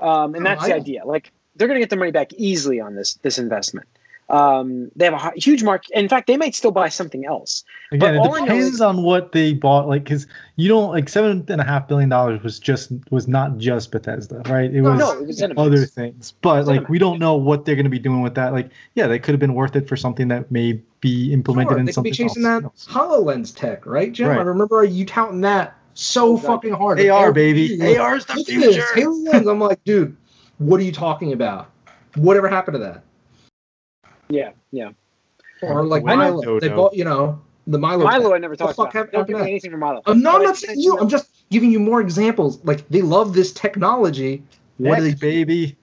um, 0.01 0.35
and 0.35 0.43
No, 0.43 0.49
that's 0.49 0.63
I 0.65 0.67
the 0.69 0.75
idea. 0.75 1.05
Like 1.05 1.31
they're 1.55 1.67
gonna 1.69 1.79
get 1.79 1.89
their 1.89 1.99
money 1.99 2.11
back 2.11 2.33
easily 2.33 2.81
on 2.81 2.95
this 2.95 3.13
this 3.21 3.39
investment. 3.39 3.87
Um, 4.33 4.89
they 4.95 5.05
have 5.05 5.13
a 5.13 5.31
huge 5.39 5.61
market. 5.63 5.91
In 5.93 6.09
fact, 6.09 6.25
they 6.25 6.37
might 6.37 6.55
still 6.55 6.71
buy 6.71 6.89
something 6.89 7.23
else. 7.23 7.63
Again, 7.91 8.15
But 8.17 8.27
all 8.27 8.33
it 8.33 8.37
I 8.37 8.39
know 8.41 8.45
depends 8.47 8.73
is- 8.75 8.81
on 8.81 9.03
what 9.03 9.31
they 9.31 9.53
bought. 9.53 9.87
Like, 9.87 10.03
because 10.05 10.25
you 10.55 10.67
don't 10.67 10.89
like 10.89 11.07
seven 11.07 11.45
and 11.49 11.61
a 11.61 11.63
half 11.63 11.87
billion 11.87 12.09
dollars 12.09 12.41
was 12.41 12.57
just 12.57 12.91
was 13.11 13.27
not 13.27 13.59
just 13.59 13.91
Bethesda, 13.91 14.41
right? 14.49 14.73
It 14.73 14.81
No, 14.81 14.89
was 14.91 14.99
no, 14.99 15.11
it 15.19 15.27
was 15.27 15.43
other 15.55 15.85
things. 15.85 16.33
But 16.41 16.65
like, 16.65 16.81
Zenimax. 16.81 16.89
we 16.89 16.97
don't 16.97 17.19
know 17.19 17.35
what 17.35 17.65
they're 17.65 17.75
going 17.75 17.83
to 17.85 17.91
be 17.91 17.99
doing 17.99 18.23
with 18.23 18.33
that. 18.35 18.53
Like, 18.53 18.71
yeah, 18.95 19.05
they 19.05 19.19
could 19.19 19.33
have 19.33 19.39
been 19.39 19.53
worth 19.53 19.75
it 19.75 19.87
for 19.87 19.95
something 19.95 20.27
that 20.29 20.49
may 20.51 20.81
be 20.99 21.31
implemented 21.31 21.69
sure, 21.73 21.79
in 21.79 21.85
they 21.85 21.93
could 21.93 22.03
be 22.03 22.11
chasing 22.11 22.43
else. 22.45 22.85
that 22.85 22.91
HoloLens 22.91 23.55
tech, 23.55 23.85
right, 23.85 24.11
Jim? 24.11 24.29
Right. 24.29 24.39
I 24.39 24.41
remember 24.43 24.83
you 24.83 25.05
touting 25.05 25.41
that 25.41 25.77
so 25.93 26.33
Exactly. 26.37 26.71
fucking 26.71 26.73
hard. 26.73 26.99
AR, 27.01 27.27
Every 27.27 27.33
baby. 27.53 27.77
like, 27.77 27.99
AR 27.99 28.15
is 28.15 28.25
the 28.25 28.33
Look 28.33 28.47
this, 28.47 28.63
future. 28.75 28.81
HoloLens. 28.95 29.51
I'm 29.51 29.59
like, 29.59 29.83
dude, 29.83 30.17
what 30.57 30.79
are 30.79 30.83
you 30.83 30.91
talking 30.91 31.33
about? 31.33 31.69
Whatever 32.15 32.47
happened 32.47 32.75
to 32.75 32.79
that? 32.79 33.03
Yeah, 34.29 34.51
yeah. 34.71 34.91
Or 35.61 35.83
like 35.85 36.03
I 36.05 36.15
know 36.15 36.37
Milo, 36.37 36.59
they 36.59 36.67
Dodo. 36.67 36.75
bought, 36.75 36.93
you 36.95 37.05
know, 37.05 37.41
the 37.67 37.77
Milo. 37.77 38.03
Milo, 38.03 38.29
tech. 38.29 38.35
I 38.35 38.37
never 38.39 38.55
talked 38.55 38.73
about. 38.77 38.93
happened 38.93 39.11
Don't 39.13 39.27
give 39.27 39.37
me 39.39 39.51
anything 39.51 39.71
from 39.71 39.79
Milo. 39.79 40.01
I'm 40.05 40.21
not, 40.21 40.35
I'm 40.37 40.43
not 40.43 40.57
saying 40.57 40.79
you. 40.79 40.95
that- 40.95 41.01
I'm 41.01 41.09
just 41.09 41.29
giving 41.49 41.71
you 41.71 41.79
more 41.79 42.01
examples. 42.01 42.63
Like 42.65 42.87
they 42.89 43.01
love 43.01 43.33
this 43.33 43.53
technology. 43.53 44.43
What 44.77 44.97
do 44.97 45.03
Next, 45.05 45.21
they? 45.21 45.27
baby. 45.29 45.77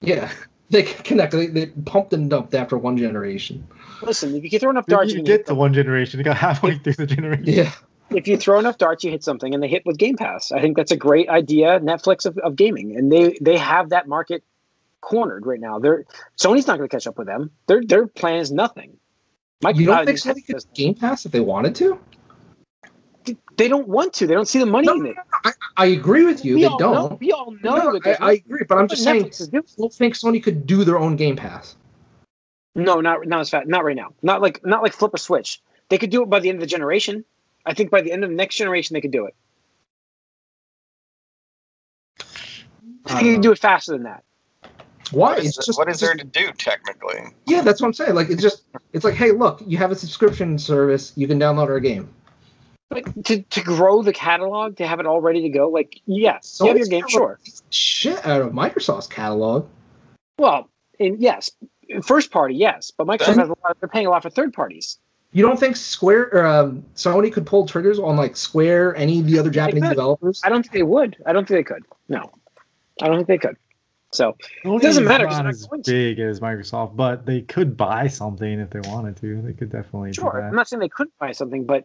Yeah, 0.00 0.30
they 0.70 0.82
connect. 0.82 1.32
They, 1.32 1.46
they 1.46 1.66
pumped 1.66 2.12
and 2.12 2.30
dumped 2.30 2.54
after 2.54 2.76
one 2.78 2.96
generation. 2.96 3.66
Listen, 4.02 4.34
if 4.36 4.52
you 4.52 4.58
throw 4.58 4.70
enough 4.70 4.86
darts, 4.86 5.12
you 5.12 5.18
you 5.18 5.24
get 5.24 5.46
to 5.46 5.54
one 5.54 5.72
generation? 5.72 6.18
You 6.20 6.24
got 6.24 6.36
halfway 6.36 6.76
through 6.78 6.94
the 6.94 7.06
generation. 7.06 7.44
Yeah, 7.46 7.72
if 8.10 8.28
you 8.28 8.36
throw 8.36 8.58
enough 8.58 8.78
darts, 8.78 9.02
you 9.02 9.10
hit 9.10 9.24
something, 9.24 9.54
and 9.54 9.62
they 9.62 9.68
hit 9.68 9.84
with 9.86 9.96
Game 9.98 10.16
Pass. 10.16 10.52
I 10.52 10.60
think 10.60 10.76
that's 10.76 10.92
a 10.92 10.96
great 10.96 11.28
idea, 11.28 11.80
Netflix 11.80 12.26
of, 12.26 12.36
of 12.38 12.54
gaming, 12.54 12.96
and 12.96 13.10
they 13.10 13.38
they 13.40 13.56
have 13.56 13.90
that 13.90 14.06
market 14.06 14.44
cornered 15.04 15.46
right 15.46 15.60
now. 15.60 15.78
They're 15.78 16.04
Sony's 16.40 16.66
not 16.66 16.78
going 16.78 16.88
to 16.88 16.94
catch 16.94 17.06
up 17.06 17.18
with 17.18 17.26
them. 17.26 17.50
Their 17.66 17.82
their 17.84 18.06
plan 18.06 18.36
is 18.36 18.50
nothing. 18.50 18.96
Mike, 19.62 19.76
you 19.76 19.86
don't 19.86 20.04
think 20.04 20.18
Sony 20.18 20.44
could 20.46 20.64
Game 20.74 20.94
Pass 20.94 21.26
if 21.26 21.32
they 21.32 21.40
wanted 21.40 21.74
to? 21.76 21.98
They 23.56 23.68
don't 23.68 23.88
want 23.88 24.12
to. 24.14 24.26
They 24.26 24.34
don't 24.34 24.48
see 24.48 24.58
the 24.58 24.66
money 24.66 24.86
No, 24.86 24.94
in 24.94 25.06
it. 25.06 25.16
I, 25.44 25.52
I 25.76 25.86
agree 25.86 26.24
with 26.24 26.44
you. 26.44 26.56
we 26.56 26.62
they 26.62 26.68
don't. 26.68 26.80
Know, 26.80 27.18
we 27.20 27.32
all 27.32 27.52
know 27.62 27.76
No, 27.76 27.98
that. 27.98 28.22
I, 28.22 28.30
I 28.30 28.32
agree, 28.32 28.64
but 28.68 28.76
I'm 28.76 28.88
just 28.88 29.02
saying, 29.02 29.24
Netflix 29.24 29.40
is 29.40 29.48
doing. 29.48 29.64
I 29.66 29.80
don't 29.80 29.92
think 29.92 30.14
Sony 30.14 30.42
could 30.42 30.66
do 30.66 30.84
their 30.84 30.98
own 30.98 31.16
Game 31.16 31.36
Pass. 31.36 31.76
No, 32.74 33.00
not 33.00 33.26
not 33.26 33.40
as 33.40 33.50
fast. 33.50 33.68
Not 33.68 33.84
right 33.84 33.96
now. 33.96 34.12
Not 34.22 34.42
like 34.42 34.64
not 34.64 34.82
like 34.82 34.92
flip 34.92 35.12
a 35.14 35.18
switch. 35.18 35.62
They 35.88 35.98
could 35.98 36.10
do 36.10 36.22
it 36.22 36.30
by 36.30 36.40
the 36.40 36.48
end 36.48 36.56
of 36.56 36.60
the 36.60 36.66
generation. 36.66 37.24
I 37.64 37.72
think 37.74 37.90
by 37.90 38.02
the 38.02 38.12
end 38.12 38.24
of 38.24 38.30
the 38.30 38.36
next 38.36 38.56
generation 38.56 38.94
they 38.94 39.00
could 39.00 39.12
do 39.12 39.26
it. 39.26 39.34
I 43.06 43.14
think 43.14 43.22
they 43.22 43.32
could 43.34 43.42
do 43.42 43.52
it 43.52 43.58
faster 43.58 43.92
than 43.92 44.04
that. 44.04 44.24
Why? 45.14 45.30
What 45.30 45.38
is, 45.40 45.56
It's 45.56 45.66
just 45.66 45.78
what 45.78 45.88
is 45.88 46.00
there 46.00 46.14
just- 46.14 46.32
to 46.32 46.40
do 46.46 46.52
technically? 46.52 47.20
Yeah, 47.46 47.62
that's 47.62 47.80
what 47.80 47.88
I'm 47.88 47.94
saying. 47.94 48.14
Like 48.14 48.30
it's 48.30 48.42
just 48.42 48.64
it's 48.92 49.04
like, 49.04 49.14
hey, 49.14 49.30
look, 49.32 49.62
you 49.66 49.78
have 49.78 49.90
a 49.90 49.94
subscription 49.96 50.58
service, 50.58 51.12
you 51.16 51.26
can 51.26 51.38
download 51.38 51.68
our 51.68 51.80
game. 51.80 52.08
Like 52.90 53.24
to, 53.24 53.42
to 53.42 53.60
grow 53.62 54.02
the 54.02 54.12
catalog, 54.12 54.76
to 54.76 54.86
have 54.86 55.00
it 55.00 55.06
all 55.06 55.20
ready 55.20 55.42
to 55.42 55.48
go. 55.48 55.68
Like 55.68 56.00
yes, 56.06 56.58
you 56.60 56.68
have 56.68 56.78
your 56.78 56.86
game, 56.86 57.08
sure. 57.08 57.40
Shit 57.70 58.24
out 58.26 58.40
of 58.42 58.52
Microsoft's 58.52 59.06
catalog. 59.08 59.66
Well, 60.38 60.68
and 61.00 61.20
yes, 61.20 61.50
first 62.02 62.30
party, 62.30 62.54
yes, 62.54 62.92
but 62.96 63.06
Microsoft 63.06 63.38
has 63.38 63.48
a 63.48 63.56
lot. 63.64 63.76
They're 63.80 63.88
paying 63.88 64.06
a 64.06 64.10
lot 64.10 64.22
for 64.22 64.30
third 64.30 64.52
parties. 64.52 64.98
You 65.32 65.44
don't 65.44 65.58
think 65.58 65.74
Square 65.74 66.30
or 66.32 66.46
um, 66.46 66.84
Sony 66.94 67.32
could 67.32 67.44
pull 67.44 67.66
triggers 67.66 67.98
on 67.98 68.16
like 68.16 68.36
Square, 68.36 68.94
any 68.96 69.18
of 69.18 69.26
the 69.26 69.38
other 69.40 69.50
Japanese 69.50 69.88
developers? 69.88 70.40
I 70.44 70.48
don't 70.48 70.62
think 70.62 70.72
they 70.74 70.84
would. 70.84 71.16
I 71.26 71.32
don't 71.32 71.48
think 71.48 71.58
they 71.66 71.74
could. 71.74 71.84
No, 72.08 72.30
I 73.02 73.08
don't 73.08 73.16
think 73.16 73.26
they 73.26 73.38
could. 73.38 73.56
So 74.14 74.36
it 74.64 74.82
doesn't 74.82 75.04
matter. 75.04 75.26
Not 75.26 75.46
as 75.46 75.68
not 75.70 75.84
big 75.84 76.20
as 76.20 76.40
Microsoft, 76.40 76.94
but 76.96 77.26
they 77.26 77.42
could 77.42 77.76
buy 77.76 78.06
something 78.06 78.60
if 78.60 78.70
they 78.70 78.80
wanted 78.80 79.16
to. 79.16 79.42
They 79.42 79.52
could 79.52 79.70
definitely 79.70 80.12
Sure, 80.12 80.42
I'm 80.42 80.54
not 80.54 80.68
saying 80.68 80.80
they 80.80 80.88
couldn't 80.88 81.18
buy 81.18 81.32
something, 81.32 81.64
but 81.64 81.84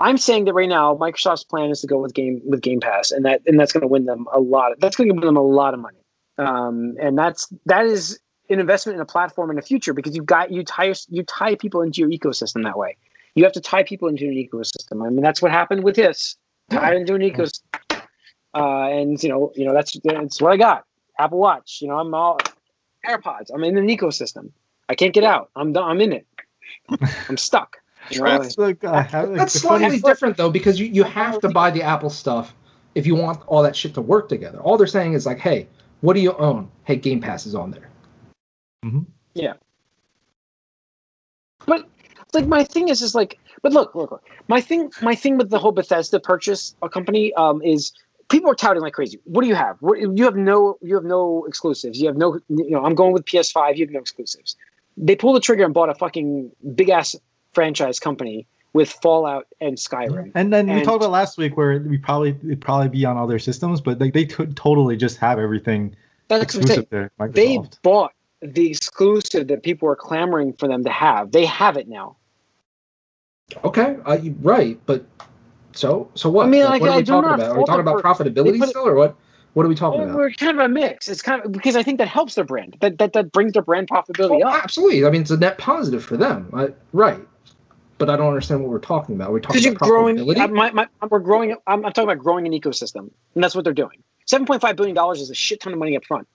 I'm 0.00 0.16
saying 0.16 0.44
that 0.44 0.54
right 0.54 0.68
now 0.68 0.94
Microsoft's 0.94 1.44
plan 1.44 1.70
is 1.70 1.80
to 1.80 1.86
go 1.86 1.98
with 1.98 2.14
game 2.14 2.40
with 2.44 2.60
Game 2.60 2.80
Pass, 2.80 3.10
and 3.10 3.24
that 3.24 3.42
and 3.46 3.58
that's 3.58 3.72
going 3.72 3.82
to 3.82 3.88
win 3.88 4.06
them 4.06 4.26
a 4.32 4.40
lot. 4.40 4.72
Of, 4.72 4.80
That's 4.80 4.96
going 4.96 5.08
to 5.08 5.14
win 5.14 5.26
them 5.26 5.36
a 5.36 5.42
lot 5.42 5.74
of 5.74 5.80
money, 5.80 5.98
um, 6.38 6.94
and 7.00 7.18
that's 7.18 7.52
that 7.66 7.86
is 7.86 8.20
an 8.50 8.60
investment 8.60 8.96
in 8.96 9.02
a 9.02 9.06
platform 9.06 9.50
in 9.50 9.56
the 9.56 9.62
future 9.62 9.94
because 9.94 10.14
you've 10.14 10.26
got 10.26 10.52
you 10.52 10.62
tie 10.62 10.94
you 11.08 11.22
tie 11.24 11.56
people 11.56 11.82
into 11.82 12.00
your 12.00 12.10
ecosystem 12.10 12.62
that 12.64 12.78
way. 12.78 12.96
You 13.34 13.42
have 13.42 13.52
to 13.54 13.60
tie 13.60 13.82
people 13.82 14.08
into 14.08 14.26
an 14.26 14.34
ecosystem. 14.34 15.04
I 15.04 15.10
mean, 15.10 15.22
that's 15.22 15.42
what 15.42 15.50
happened 15.50 15.82
with 15.82 15.96
this. 15.96 16.36
Tied 16.70 16.96
into 16.96 17.14
an 17.14 17.20
ecosystem, 17.20 18.02
uh, 18.54 18.88
and 18.88 19.20
you 19.22 19.28
know, 19.28 19.52
you 19.56 19.66
know 19.66 19.74
that's 19.74 19.98
that's 20.04 20.40
what 20.40 20.52
I 20.52 20.56
got. 20.56 20.84
Apple 21.18 21.38
Watch. 21.38 21.78
You 21.80 21.88
know, 21.88 21.98
I'm 21.98 22.14
all 22.14 22.38
AirPods. 23.06 23.50
I'm 23.52 23.64
in 23.64 23.76
an 23.76 23.88
ecosystem. 23.88 24.50
I 24.88 24.94
can't 24.94 25.14
get 25.14 25.24
out. 25.24 25.50
I'm. 25.56 25.76
I'm 25.76 26.00
in 26.00 26.12
it. 26.12 26.26
I'm 27.28 27.36
stuck. 27.36 27.78
You 28.10 28.20
know, 28.20 28.38
That's 28.38 28.58
like, 28.58 28.84
uh, 28.84 28.92
like, 28.92 29.10
That's 29.10 29.60
slightly 29.60 29.98
different 29.98 30.36
though, 30.36 30.50
because 30.50 30.78
you, 30.78 30.86
you 30.86 31.04
have 31.04 31.40
to 31.40 31.48
buy 31.48 31.70
the 31.70 31.82
Apple 31.82 32.10
stuff 32.10 32.54
if 32.94 33.06
you 33.06 33.14
want 33.14 33.42
all 33.46 33.62
that 33.62 33.74
shit 33.74 33.94
to 33.94 34.02
work 34.02 34.28
together. 34.28 34.60
All 34.60 34.76
they're 34.76 34.86
saying 34.86 35.14
is 35.14 35.24
like, 35.24 35.38
hey, 35.38 35.66
what 36.02 36.14
do 36.14 36.20
you 36.20 36.34
own? 36.34 36.70
Hey, 36.84 36.96
Game 36.96 37.20
Pass 37.20 37.46
is 37.46 37.54
on 37.54 37.70
there. 37.70 37.88
Mhm. 38.84 39.06
Yeah. 39.34 39.54
But 41.66 41.88
like 42.34 42.46
my 42.46 42.64
thing 42.64 42.88
is 42.88 43.00
is 43.00 43.14
like 43.14 43.38
but 43.62 43.72
look, 43.72 43.94
look, 43.94 44.10
look. 44.10 44.24
My 44.48 44.60
thing 44.60 44.90
my 45.00 45.14
thing 45.14 45.38
with 45.38 45.48
the 45.48 45.58
whole 45.58 45.72
Bethesda 45.72 46.20
purchase 46.20 46.76
a 46.82 46.88
company 46.88 47.32
um 47.34 47.62
is 47.62 47.92
people 48.28 48.50
are 48.50 48.54
touting 48.54 48.82
like 48.82 48.92
crazy. 48.92 49.18
What 49.24 49.42
do 49.42 49.48
you 49.48 49.54
have? 49.54 49.76
What, 49.80 50.00
you 50.00 50.24
have 50.24 50.36
no 50.36 50.78
you 50.82 50.94
have 50.94 51.04
no 51.04 51.44
exclusives. 51.46 52.00
You 52.00 52.08
have 52.08 52.16
no 52.16 52.40
you 52.48 52.70
know, 52.70 52.84
I'm 52.84 52.94
going 52.94 53.12
with 53.12 53.24
PS5, 53.24 53.76
you 53.76 53.86
have 53.86 53.92
no 53.92 54.00
exclusives. 54.00 54.56
They 54.96 55.16
pulled 55.16 55.36
the 55.36 55.40
trigger 55.40 55.64
and 55.64 55.74
bought 55.74 55.88
a 55.88 55.94
fucking 55.94 56.52
big 56.74 56.90
ass 56.90 57.16
franchise 57.52 57.98
company 58.00 58.46
with 58.72 58.90
Fallout 58.90 59.46
and 59.60 59.76
Skyrim. 59.76 60.32
And 60.34 60.52
then 60.52 60.66
we 60.66 60.82
talked 60.82 60.96
about 60.96 61.10
last 61.10 61.38
week 61.38 61.56
where 61.56 61.78
we 61.78 61.96
probably 61.96 62.30
it'd 62.30 62.60
probably 62.60 62.88
be 62.88 63.04
on 63.04 63.16
other 63.16 63.38
systems, 63.38 63.80
but 63.80 64.00
like 64.00 64.12
they 64.12 64.26
could 64.26 64.56
totally 64.56 64.96
just 64.96 65.18
have 65.18 65.38
everything 65.38 65.96
That's 66.28 66.54
what 66.54 66.62
I'm 66.62 66.66
saying. 66.66 66.80
exclusive 66.80 67.10
to 67.18 67.28
They 67.32 67.60
bought 67.82 68.12
the 68.42 68.70
exclusive 68.70 69.48
that 69.48 69.62
people 69.62 69.88
are 69.88 69.96
clamoring 69.96 70.52
for 70.52 70.68
them 70.68 70.84
to 70.84 70.90
have. 70.90 71.30
They 71.30 71.46
have 71.46 71.76
it 71.76 71.88
now. 71.88 72.16
Okay, 73.62 73.96
uh, 74.04 74.18
right, 74.40 74.80
but 74.86 75.04
so 75.74 76.10
so 76.14 76.30
what? 76.30 76.46
I 76.46 76.48
mean, 76.50 76.64
like, 76.64 76.80
what 76.80 76.90
are 76.90 76.96
we 76.96 77.02
talking 77.04 77.30
about? 77.32 77.50
Are 77.50 77.58
we 77.58 77.64
talking 77.64 77.80
about 77.80 78.02
profitability 78.02 78.58
put 78.58 78.68
still, 78.70 78.86
or 78.86 78.94
what? 78.94 79.16
What 79.54 79.64
are 79.64 79.68
we 79.68 79.74
talking 79.76 80.00
Well, 80.00 80.08
about? 80.08 80.18
we're 80.18 80.30
kind 80.32 80.58
of 80.58 80.64
a 80.64 80.68
mix. 80.68 81.08
It's 81.08 81.22
kind 81.22 81.44
of 81.44 81.52
because 81.52 81.76
I 81.76 81.82
think 81.84 81.98
that 81.98 82.08
helps 82.08 82.34
their 82.34 82.44
brand. 82.44 82.76
That 82.80 82.98
that, 82.98 83.12
that 83.12 83.30
brings 83.32 83.52
their 83.52 83.62
brand 83.62 83.88
profitability 83.88 84.42
Oh, 84.44 84.48
up. 84.48 84.64
absolutely. 84.64 85.04
I 85.06 85.10
mean, 85.10 85.20
it's 85.22 85.30
a 85.30 85.36
net 85.36 85.58
positive 85.58 86.04
for 86.04 86.16
them, 86.16 86.48
I, 86.52 86.68
right? 86.92 87.20
But 87.98 88.10
I 88.10 88.16
don't 88.16 88.26
understand 88.28 88.62
what 88.62 88.70
we're 88.70 88.80
talking 88.80 89.14
about. 89.14 89.30
We're 89.30 89.38
talking 89.38 89.62
you're 89.62 89.72
about 89.72 89.88
growing. 89.88 90.16
profitability. 90.16 90.38
uh, 90.40 90.48
My, 90.48 90.70
my, 90.72 90.88
we're 91.08 91.20
growing. 91.20 91.52
I'm, 91.68 91.84
I'm 91.86 91.92
talking 91.92 92.10
about 92.10 92.18
growing 92.18 92.46
an 92.46 92.52
ecosystem, 92.52 93.10
and 93.34 93.44
that's 93.44 93.54
what 93.54 93.62
they're 93.64 93.72
doing. 93.72 94.02
Seven 94.26 94.46
point 94.46 94.60
five 94.60 94.74
billion 94.76 94.96
dollars 94.96 95.20
is 95.20 95.30
a 95.30 95.34
shit 95.34 95.60
ton 95.60 95.72
of 95.72 95.78
money 95.78 95.96
up 95.96 96.04
front 96.04 96.26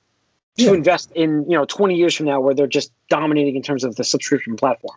to 0.57 0.63
Yeah. 0.63 0.73
invest 0.73 1.11
in. 1.13 1.43
You 1.49 1.57
know, 1.57 1.65
twenty 1.65 1.95
years 1.95 2.15
from 2.15 2.27
now, 2.27 2.39
where 2.39 2.53
they're 2.53 2.67
just 2.67 2.93
dominating 3.09 3.57
in 3.57 3.61
terms 3.63 3.83
of 3.83 3.95
the 3.97 4.03
subscription 4.05 4.55
platform. 4.55 4.95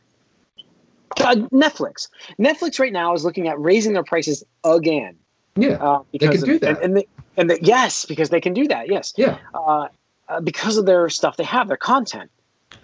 Uh, 1.21 1.35
Netflix. 1.53 2.09
Netflix 2.39 2.79
right 2.79 2.93
now 2.93 3.15
is 3.15 3.25
looking 3.25 3.49
at 3.49 3.59
raising 3.61 3.93
their 3.93 4.05
prices 4.05 4.45
again. 4.65 5.17
yeah, 5.57 5.73
Uh, 5.73 6.03
because 6.13 6.31
can 6.31 6.39
of- 6.43 6.45
do 6.47 6.59
that. 6.61 6.69
and, 6.69 6.79
and, 6.85 6.97
they, 6.97 7.07
and 7.37 7.51
they, 7.51 7.59
yes, 7.63 8.05
because 8.07 8.31
they 8.31 8.41
can 8.41 8.55
do 8.55 8.69
that. 8.69 8.89
Yes, 8.89 9.13
yeah. 9.17 9.39
uh, 9.55 9.89
uh, 10.29 10.41
because 10.41 10.77
of 10.79 10.87
their 10.87 11.09
stuff 11.11 11.37
they 11.37 11.45
have, 11.45 11.69
their 11.69 11.77
content, 11.77 12.31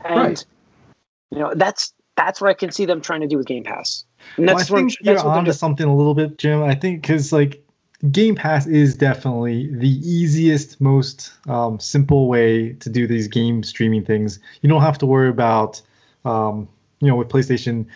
and 0.04 0.16
Right. 0.16 0.44
you 1.30 1.38
know 1.38 1.52
that's 1.54 1.92
that's 2.16 2.40
what 2.40 2.50
I 2.50 2.54
can 2.54 2.72
see 2.72 2.84
them 2.84 3.00
trying 3.00 3.20
to 3.20 3.26
do 3.28 3.38
with 3.38 3.46
Game 3.46 3.62
Pass. 3.64 4.04
And 4.36 4.46
Well, 4.46 4.56
I 4.56 4.58
that's 4.58 4.70
what 4.70 4.78
I'm- 4.78 4.88
think 4.88 4.98
you're 5.02 5.14
that's 5.14 5.24
what 5.24 5.30
they're 5.30 5.38
onto 5.38 5.52
something 5.52 5.86
a 5.86 5.94
little 5.96 6.14
bit, 6.14 6.36
Jim. 6.36 6.62
I 6.62 6.74
think 6.74 7.00
because 7.02 7.32
like 7.32 7.62
Game 8.10 8.34
Pass 8.34 8.66
is 8.66 8.96
definitely 8.96 9.72
the 9.74 9.88
easiest, 9.88 10.80
most 10.80 11.32
um, 11.48 11.78
simple 11.80 12.28
way 12.28 12.72
to 12.74 12.90
do 12.90 13.06
these 13.06 13.28
game 13.28 13.62
streaming 13.62 14.04
things. 14.04 14.40
You 14.62 14.68
don't 14.68 14.82
have 14.82 14.98
to 14.98 15.06
worry 15.06 15.28
about, 15.28 15.80
um, 16.24 16.68
you 17.00 17.08
know, 17.08 17.16
with 17.16 17.28
PlayStation. 17.28 17.86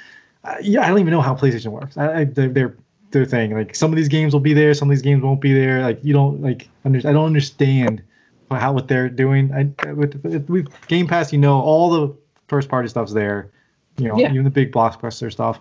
Uh, 0.45 0.57
yeah, 0.61 0.84
I 0.84 0.88
don't 0.88 0.99
even 0.99 1.12
know 1.12 1.20
how 1.20 1.34
PlayStation 1.34 1.68
works. 1.72 1.97
I, 1.97 2.20
I 2.20 2.24
they're, 2.24 2.49
they're 2.49 2.76
their 3.12 3.24
thing. 3.24 3.55
Like 3.55 3.74
some 3.74 3.93
of 3.93 3.97
these 3.97 4.09
games 4.09 4.32
will 4.32 4.40
be 4.40 4.55
there, 4.55 4.74
some 4.74 4.88
of 4.88 4.97
these 4.97 5.03
games 5.03 5.22
won't 5.22 5.40
be 5.40 5.53
there. 5.53 5.82
Like 5.82 6.01
you 6.03 6.12
don't 6.12 6.40
like 6.43 6.68
under, 6.84 6.99
I 6.99 7.12
don't 7.12 7.26
understand 7.26 8.03
how 8.51 8.72
what 8.72 8.88
they're 8.88 9.09
doing. 9.09 9.53
I 9.53 9.93
with 9.93 10.68
Game 10.88 11.07
Pass, 11.07 11.32
you 11.32 11.38
know, 11.38 11.61
all 11.61 11.90
the 11.90 12.14
first 12.49 12.68
party 12.68 12.88
stuff's 12.88 13.12
there. 13.12 13.51
You 13.99 14.09
know, 14.09 14.18
Yeah. 14.18 14.30
even 14.32 14.45
the 14.45 14.51
big 14.51 14.72
blockbuster 14.72 15.30
stuff. 15.30 15.61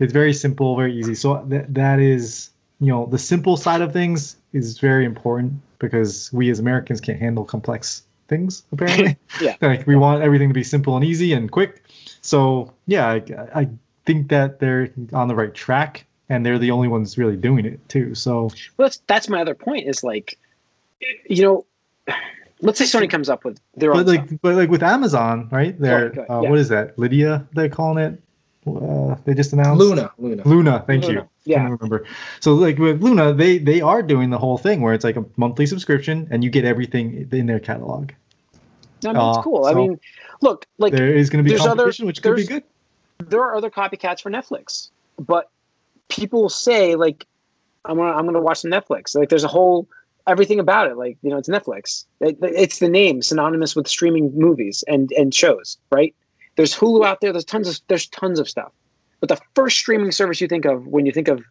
It's 0.00 0.12
very 0.12 0.32
simple, 0.32 0.76
very 0.76 0.94
easy. 0.96 1.14
So 1.14 1.44
that 1.48 1.72
that 1.74 1.98
is 2.00 2.50
you 2.80 2.88
know 2.88 3.06
the 3.06 3.18
simple 3.18 3.56
side 3.56 3.80
of 3.80 3.92
things 3.92 4.36
is 4.52 4.78
very 4.78 5.04
important 5.04 5.54
because 5.78 6.32
we 6.32 6.50
as 6.50 6.58
Americans 6.58 7.00
can't 7.00 7.18
handle 7.18 7.44
complex 7.44 8.02
things 8.28 8.64
apparently. 8.72 9.16
Yeah. 9.40 9.56
like 9.62 9.86
we 9.86 9.96
want 9.96 10.22
everything 10.22 10.48
to 10.48 10.54
be 10.54 10.64
simple 10.64 10.96
and 10.96 11.04
easy 11.04 11.32
and 11.32 11.50
quick. 11.50 11.82
So 12.20 12.72
yeah, 12.86 13.06
I, 13.08 13.22
I 13.54 13.68
think 14.08 14.28
that 14.30 14.58
they're 14.58 14.90
on 15.12 15.28
the 15.28 15.34
right 15.34 15.54
track 15.54 16.06
and 16.30 16.44
they're 16.44 16.58
the 16.58 16.70
only 16.70 16.88
ones 16.88 17.18
really 17.18 17.36
doing 17.36 17.66
it 17.66 17.86
too. 17.88 18.14
So 18.14 18.50
Well, 18.76 18.86
that's 18.88 19.02
that's 19.06 19.28
my 19.28 19.40
other 19.42 19.54
point. 19.54 19.86
Is 19.86 20.02
like, 20.02 20.38
you 21.28 21.42
know, 21.42 21.66
let's 22.62 22.78
say 22.78 22.86
Sony 22.86 23.08
comes 23.10 23.28
up 23.28 23.44
with 23.44 23.60
their 23.76 23.92
own 23.92 23.98
but 23.98 24.06
like 24.06 24.26
stuff. 24.26 24.38
but 24.40 24.54
like 24.56 24.70
with 24.70 24.82
Amazon, 24.82 25.48
right? 25.52 25.78
They're 25.78 26.08
Go 26.08 26.22
ahead, 26.22 26.30
uh, 26.30 26.40
yeah. 26.40 26.50
what 26.50 26.58
is 26.58 26.68
that? 26.70 26.98
Lydia 26.98 27.46
they're 27.52 27.68
calling 27.68 27.98
it. 28.02 28.22
Uh, 28.66 29.16
they 29.24 29.34
just 29.34 29.52
announced 29.52 29.78
Luna, 29.78 30.10
Luna. 30.18 30.42
Luna, 30.44 30.84
thank 30.86 31.04
Luna, 31.04 31.20
you. 31.20 31.28
yeah. 31.44 31.58
Couldn't 31.58 31.78
remember. 31.78 32.06
So 32.40 32.54
like 32.54 32.78
with 32.78 33.02
Luna, 33.02 33.34
they 33.34 33.58
they 33.58 33.80
are 33.82 34.02
doing 34.02 34.30
the 34.30 34.38
whole 34.38 34.58
thing 34.58 34.80
where 34.80 34.94
it's 34.94 35.04
like 35.04 35.16
a 35.16 35.24
monthly 35.36 35.66
subscription 35.66 36.28
and 36.30 36.42
you 36.42 36.50
get 36.50 36.64
everything 36.64 37.28
in 37.30 37.46
their 37.46 37.60
catalog. 37.60 38.12
I 39.04 39.12
mean, 39.12 39.16
it's 39.16 39.38
uh, 39.38 39.42
cool. 39.42 39.64
I 39.66 39.74
mean, 39.74 40.00
look, 40.40 40.66
like 40.78 40.92
there 40.92 41.14
is 41.14 41.30
going 41.30 41.44
to 41.44 41.48
be 41.48 41.50
there's 41.50 41.66
other- 41.66 41.84
competition, 41.84 42.06
which 42.06 42.22
could 42.22 42.36
be 42.36 42.46
good. 42.46 42.64
There 43.18 43.42
are 43.42 43.56
other 43.56 43.70
copycats 43.70 44.20
for 44.20 44.30
Netflix, 44.30 44.90
but 45.18 45.50
people 46.08 46.48
say 46.48 46.94
like, 46.94 47.26
I'm 47.84 47.96
gonna 47.96 48.12
I'm 48.12 48.24
gonna 48.26 48.40
watch 48.40 48.58
some 48.58 48.70
Netflix. 48.70 49.14
Like, 49.16 49.28
there's 49.28 49.44
a 49.44 49.48
whole 49.48 49.88
everything 50.26 50.60
about 50.60 50.90
it. 50.90 50.96
Like, 50.96 51.16
you 51.22 51.30
know, 51.30 51.38
it's 51.38 51.48
Netflix. 51.48 52.04
It, 52.20 52.38
it's 52.42 52.78
the 52.78 52.88
name 52.88 53.22
synonymous 53.22 53.74
with 53.74 53.88
streaming 53.88 54.32
movies 54.38 54.84
and 54.86 55.10
and 55.12 55.34
shows, 55.34 55.78
right? 55.90 56.14
There's 56.56 56.74
Hulu 56.74 57.04
out 57.04 57.20
there. 57.20 57.32
There's 57.32 57.44
tons 57.44 57.68
of 57.68 57.80
there's 57.88 58.06
tons 58.06 58.38
of 58.38 58.48
stuff. 58.48 58.72
But 59.20 59.28
the 59.28 59.40
first 59.54 59.78
streaming 59.78 60.12
service 60.12 60.40
you 60.40 60.48
think 60.48 60.64
of 60.64 60.86
when 60.86 61.06
you 61.06 61.12
think 61.12 61.28
of 61.28 61.42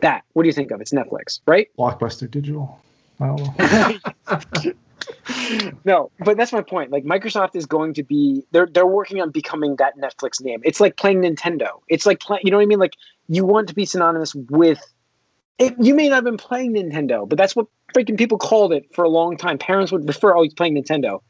that, 0.00 0.24
what 0.32 0.42
do 0.42 0.48
you 0.48 0.52
think 0.52 0.70
of? 0.70 0.80
It's 0.80 0.92
Netflix, 0.92 1.40
right? 1.46 1.68
Blockbuster 1.78 2.28
Digital. 2.28 2.80
I 3.20 3.26
don't 3.26 3.58
know. 3.58 4.72
no, 5.84 6.10
but 6.20 6.36
that's 6.36 6.52
my 6.52 6.62
point. 6.62 6.90
Like 6.90 7.04
Microsoft 7.04 7.56
is 7.56 7.66
going 7.66 7.94
to 7.94 8.02
be 8.02 8.44
they're 8.52 8.66
they're 8.66 8.86
working 8.86 9.20
on 9.20 9.30
becoming 9.30 9.76
that 9.76 9.96
Netflix 9.98 10.42
name. 10.42 10.60
It's 10.64 10.80
like 10.80 10.96
playing 10.96 11.22
Nintendo. 11.22 11.80
It's 11.88 12.06
like 12.06 12.20
play, 12.20 12.40
you 12.42 12.50
know 12.50 12.56
what 12.58 12.62
I 12.62 12.66
mean? 12.66 12.78
Like 12.78 12.94
you 13.28 13.44
want 13.44 13.68
to 13.68 13.74
be 13.74 13.84
synonymous 13.84 14.34
with 14.34 14.80
it, 15.58 15.74
you 15.80 15.94
may 15.94 16.08
not 16.08 16.16
have 16.16 16.24
been 16.24 16.36
playing 16.36 16.74
Nintendo, 16.74 17.28
but 17.28 17.38
that's 17.38 17.54
what 17.54 17.66
freaking 17.94 18.18
people 18.18 18.38
called 18.38 18.72
it 18.72 18.92
for 18.92 19.04
a 19.04 19.08
long 19.08 19.36
time. 19.36 19.58
Parents 19.58 19.92
would 19.92 20.06
refer 20.06 20.34
always 20.34 20.52
playing 20.52 20.74
Nintendo. 20.74 21.20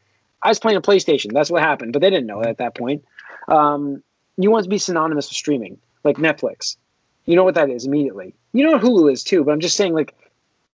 I 0.42 0.48
was 0.48 0.58
playing 0.58 0.76
a 0.76 0.82
PlayStation. 0.82 1.32
That's 1.32 1.50
what 1.50 1.62
happened, 1.62 1.92
but 1.92 2.02
they 2.02 2.10
didn't 2.10 2.26
know 2.26 2.42
at 2.42 2.58
that 2.58 2.74
point. 2.74 3.04
Um, 3.48 4.02
you 4.36 4.50
want 4.50 4.64
to 4.64 4.70
be 4.70 4.78
synonymous 4.78 5.28
with 5.28 5.36
streaming, 5.36 5.78
like 6.04 6.16
Netflix. 6.16 6.76
You 7.26 7.36
know 7.36 7.44
what 7.44 7.54
that 7.54 7.70
is 7.70 7.86
immediately. 7.86 8.34
You 8.52 8.64
know 8.64 8.72
what 8.72 8.82
Hulu 8.82 9.12
is 9.12 9.24
too, 9.24 9.44
but 9.44 9.52
I'm 9.52 9.60
just 9.60 9.76
saying, 9.76 9.94
like, 9.94 10.14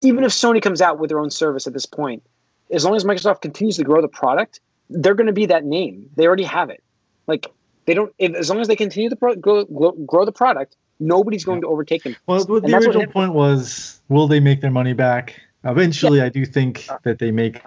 even 0.02 0.24
if 0.24 0.32
Sony 0.32 0.62
comes 0.62 0.82
out 0.82 1.00
with 1.00 1.10
their 1.10 1.20
own 1.20 1.32
service 1.32 1.66
at 1.66 1.74
this 1.74 1.86
point, 1.86 2.24
as 2.72 2.84
long 2.86 2.96
as 2.96 3.04
Microsoft 3.04 3.42
continues 3.42 3.78
to 3.78 3.84
grow 3.84 4.02
the 4.02 4.08
product, 4.08 4.60
they're 4.90 5.16
going 5.16 5.28
to 5.28 5.34
be 5.34 5.48
that 5.48 5.66
name. 5.66 6.10
They 6.16 6.28
already 6.28 6.44
have 6.44 6.70
it. 6.70 6.84
Like 7.28 7.48
they 7.86 7.94
don't. 7.94 8.14
If, 8.18 8.34
as 8.36 8.50
long 8.50 8.60
as 8.60 8.68
they 8.68 8.76
continue 8.76 9.10
to 9.10 9.16
pro- 9.16 9.36
grow, 9.36 9.66
grow, 9.66 9.92
grow 9.92 10.26
the 10.26 10.32
product, 10.32 10.76
nobody's 11.00 11.46
going 11.46 11.62
to 11.62 11.68
overtake 11.68 12.04
them. 12.04 12.16
Well, 12.28 12.40
And 12.40 12.48
the 12.48 12.72
what 12.72 12.84
original 12.84 13.08
point 13.08 13.34
was, 13.34 14.02
will 14.10 14.28
they 14.28 14.40
make 14.40 14.62
their 14.62 14.72
money 14.72 14.94
back? 14.94 15.40
Eventually, 15.64 16.22
I 16.22 16.30
do 16.30 16.46
think 16.46 16.88
that 17.04 17.20
they 17.20 17.32
make 17.32 17.62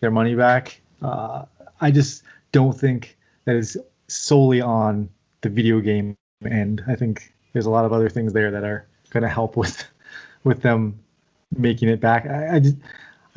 their 0.00 0.10
money 0.10 0.34
back. 0.34 0.80
Uh, 1.00 1.44
I 1.80 1.90
just 1.90 2.22
don't 2.52 2.78
think 2.78 3.16
that 3.44 3.56
is 3.56 3.78
solely 4.08 4.60
on 4.60 5.08
the 5.40 5.48
video 5.48 5.80
game 5.80 6.16
end. 6.44 6.82
I 6.86 6.94
think 6.94 7.32
there's 7.52 7.66
a 7.66 7.70
lot 7.70 7.84
of 7.84 7.92
other 7.92 8.08
things 8.08 8.32
there 8.32 8.50
that 8.50 8.64
are 8.64 8.86
going 9.10 9.22
to 9.22 9.28
help 9.28 9.56
with 9.56 9.84
with 10.44 10.62
them 10.62 10.98
making 11.56 11.88
it 11.88 12.00
back. 12.00 12.26
I, 12.26 12.56
I 12.56 12.60
just 12.60 12.76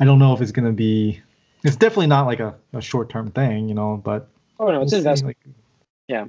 I 0.02 0.04
don't 0.04 0.18
know 0.18 0.32
if 0.34 0.40
it's 0.40 0.50
going 0.50 0.66
to 0.66 0.72
be. 0.72 1.20
It's 1.62 1.76
definitely 1.76 2.08
not 2.08 2.26
like 2.26 2.40
a, 2.40 2.56
a 2.72 2.80
short 2.82 3.08
term 3.08 3.30
thing, 3.30 3.68
you 3.68 3.74
know. 3.76 4.02
But 4.04 4.28
Oh 4.58 4.66
no, 4.66 4.72
it's 4.72 4.74
we'll 4.76 4.82
an 4.82 4.88
see. 4.88 4.96
investment. 4.96 5.36
Like, 5.46 5.54
yeah, 6.08 6.24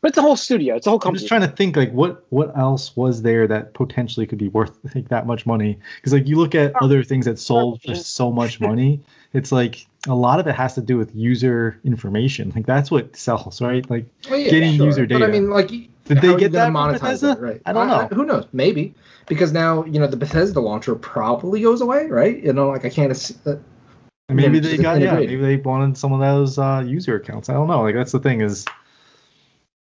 But 0.00 0.08
it's 0.08 0.16
a 0.16 0.22
whole 0.22 0.36
studio. 0.38 0.76
It's 0.76 0.86
a 0.86 0.90
whole 0.90 0.96
I'm 0.96 1.02
company. 1.02 1.18
just 1.18 1.28
trying 1.28 1.42
to 1.42 1.48
think 1.48 1.76
like 1.76 1.92
what 1.92 2.24
what 2.30 2.56
else 2.56 2.96
was 2.96 3.20
there 3.20 3.46
that 3.46 3.74
potentially 3.74 4.26
could 4.26 4.38
be 4.38 4.48
worth 4.48 4.72
like 4.94 5.10
that 5.10 5.26
much 5.26 5.44
money? 5.44 5.78
Because 5.96 6.14
like 6.14 6.28
you 6.28 6.36
look 6.36 6.54
at 6.54 6.72
oh. 6.76 6.86
other 6.86 7.02
things 7.04 7.26
that 7.26 7.38
sold 7.38 7.82
for 7.82 7.94
so 7.94 8.32
much 8.32 8.58
money, 8.70 9.02
it's 9.34 9.52
like 9.52 9.86
a 10.08 10.14
lot 10.14 10.40
of 10.40 10.46
it 10.46 10.54
has 10.54 10.76
to 10.76 10.80
do 10.80 10.96
with 10.96 11.14
user 11.14 11.78
information. 11.84 12.52
Like 12.56 12.64
that's 12.64 12.90
what 12.90 13.16
sells, 13.16 13.60
right? 13.60 13.88
Like 13.90 14.06
Well, 14.30 14.38
yeah, 14.38 14.50
Getting 14.50 14.80
user 14.80 15.06
But 15.06 15.16
I 15.16 15.26
data. 15.26 15.32
mean, 15.32 15.50
like, 15.50 15.70
Did 16.14 16.22
they 16.22 16.36
get 16.36 16.52
that 16.52 16.72
gonna 16.72 16.90
from 16.92 16.98
monetize 16.98 17.00
Bethesda? 17.00 17.26
that, 17.28 17.40
right? 17.40 17.62
I 17.66 17.72
don't 17.72 17.86
know. 17.86 18.08
who 18.08 18.24
knows? 18.24 18.46
Maybe 18.52 18.94
because 19.28 19.52
now 19.52 19.84
you 19.84 20.00
know 20.00 20.08
the 20.08 20.16
Bethesda 20.16 20.60
launcher 20.60 20.96
probably 20.96 21.60
goes 21.60 21.80
away, 21.80 22.06
right? 22.06 22.42
You 22.42 22.52
know, 22.52 22.68
like 22.68 22.84
I 22.84 22.90
can't. 22.90 23.12
Uh, 23.46 23.56
maybe 24.28 24.58
they 24.58 24.70
just 24.70 24.82
got 24.82 25.00
yeah, 25.00 25.14
maybe 25.14 25.36
they 25.36 25.56
wanted 25.56 25.96
some 25.96 26.12
of 26.12 26.18
those 26.18 26.58
uh, 26.58 26.82
user 26.84 27.14
accounts. 27.16 27.48
I 27.48 27.52
don't 27.52 27.68
know. 27.68 27.82
Like 27.82 27.94
that's 27.94 28.10
the 28.10 28.18
thing 28.18 28.40
is, 28.40 28.66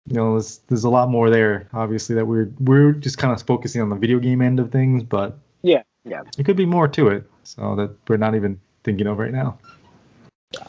you 0.05 0.15
know, 0.15 0.33
there's, 0.33 0.59
there's 0.67 0.83
a 0.83 0.89
lot 0.89 1.09
more 1.09 1.31
there. 1.31 1.67
Obviously, 1.73 2.15
that 2.15 2.25
we're 2.25 2.51
we're 2.59 2.91
just 2.91 3.17
kind 3.17 3.33
of 3.33 3.41
focusing 3.45 3.81
on 3.81 3.89
the 3.89 3.95
video 3.95 4.19
game 4.19 4.43
end 4.43 4.59
of 4.59 4.71
things, 4.71 5.01
but 5.01 5.39
Yeah, 5.63 5.81
yeah. 6.05 6.21
it 6.37 6.43
could 6.45 6.57
be 6.57 6.67
more 6.67 6.87
to 6.89 7.07
it. 7.07 7.27
So 7.43 7.75
that 7.75 7.95
we're 8.07 8.17
not 8.17 8.35
even 8.35 8.59
thinking 8.83 9.07
of 9.07 9.17
right 9.17 9.31
now. 9.33 9.57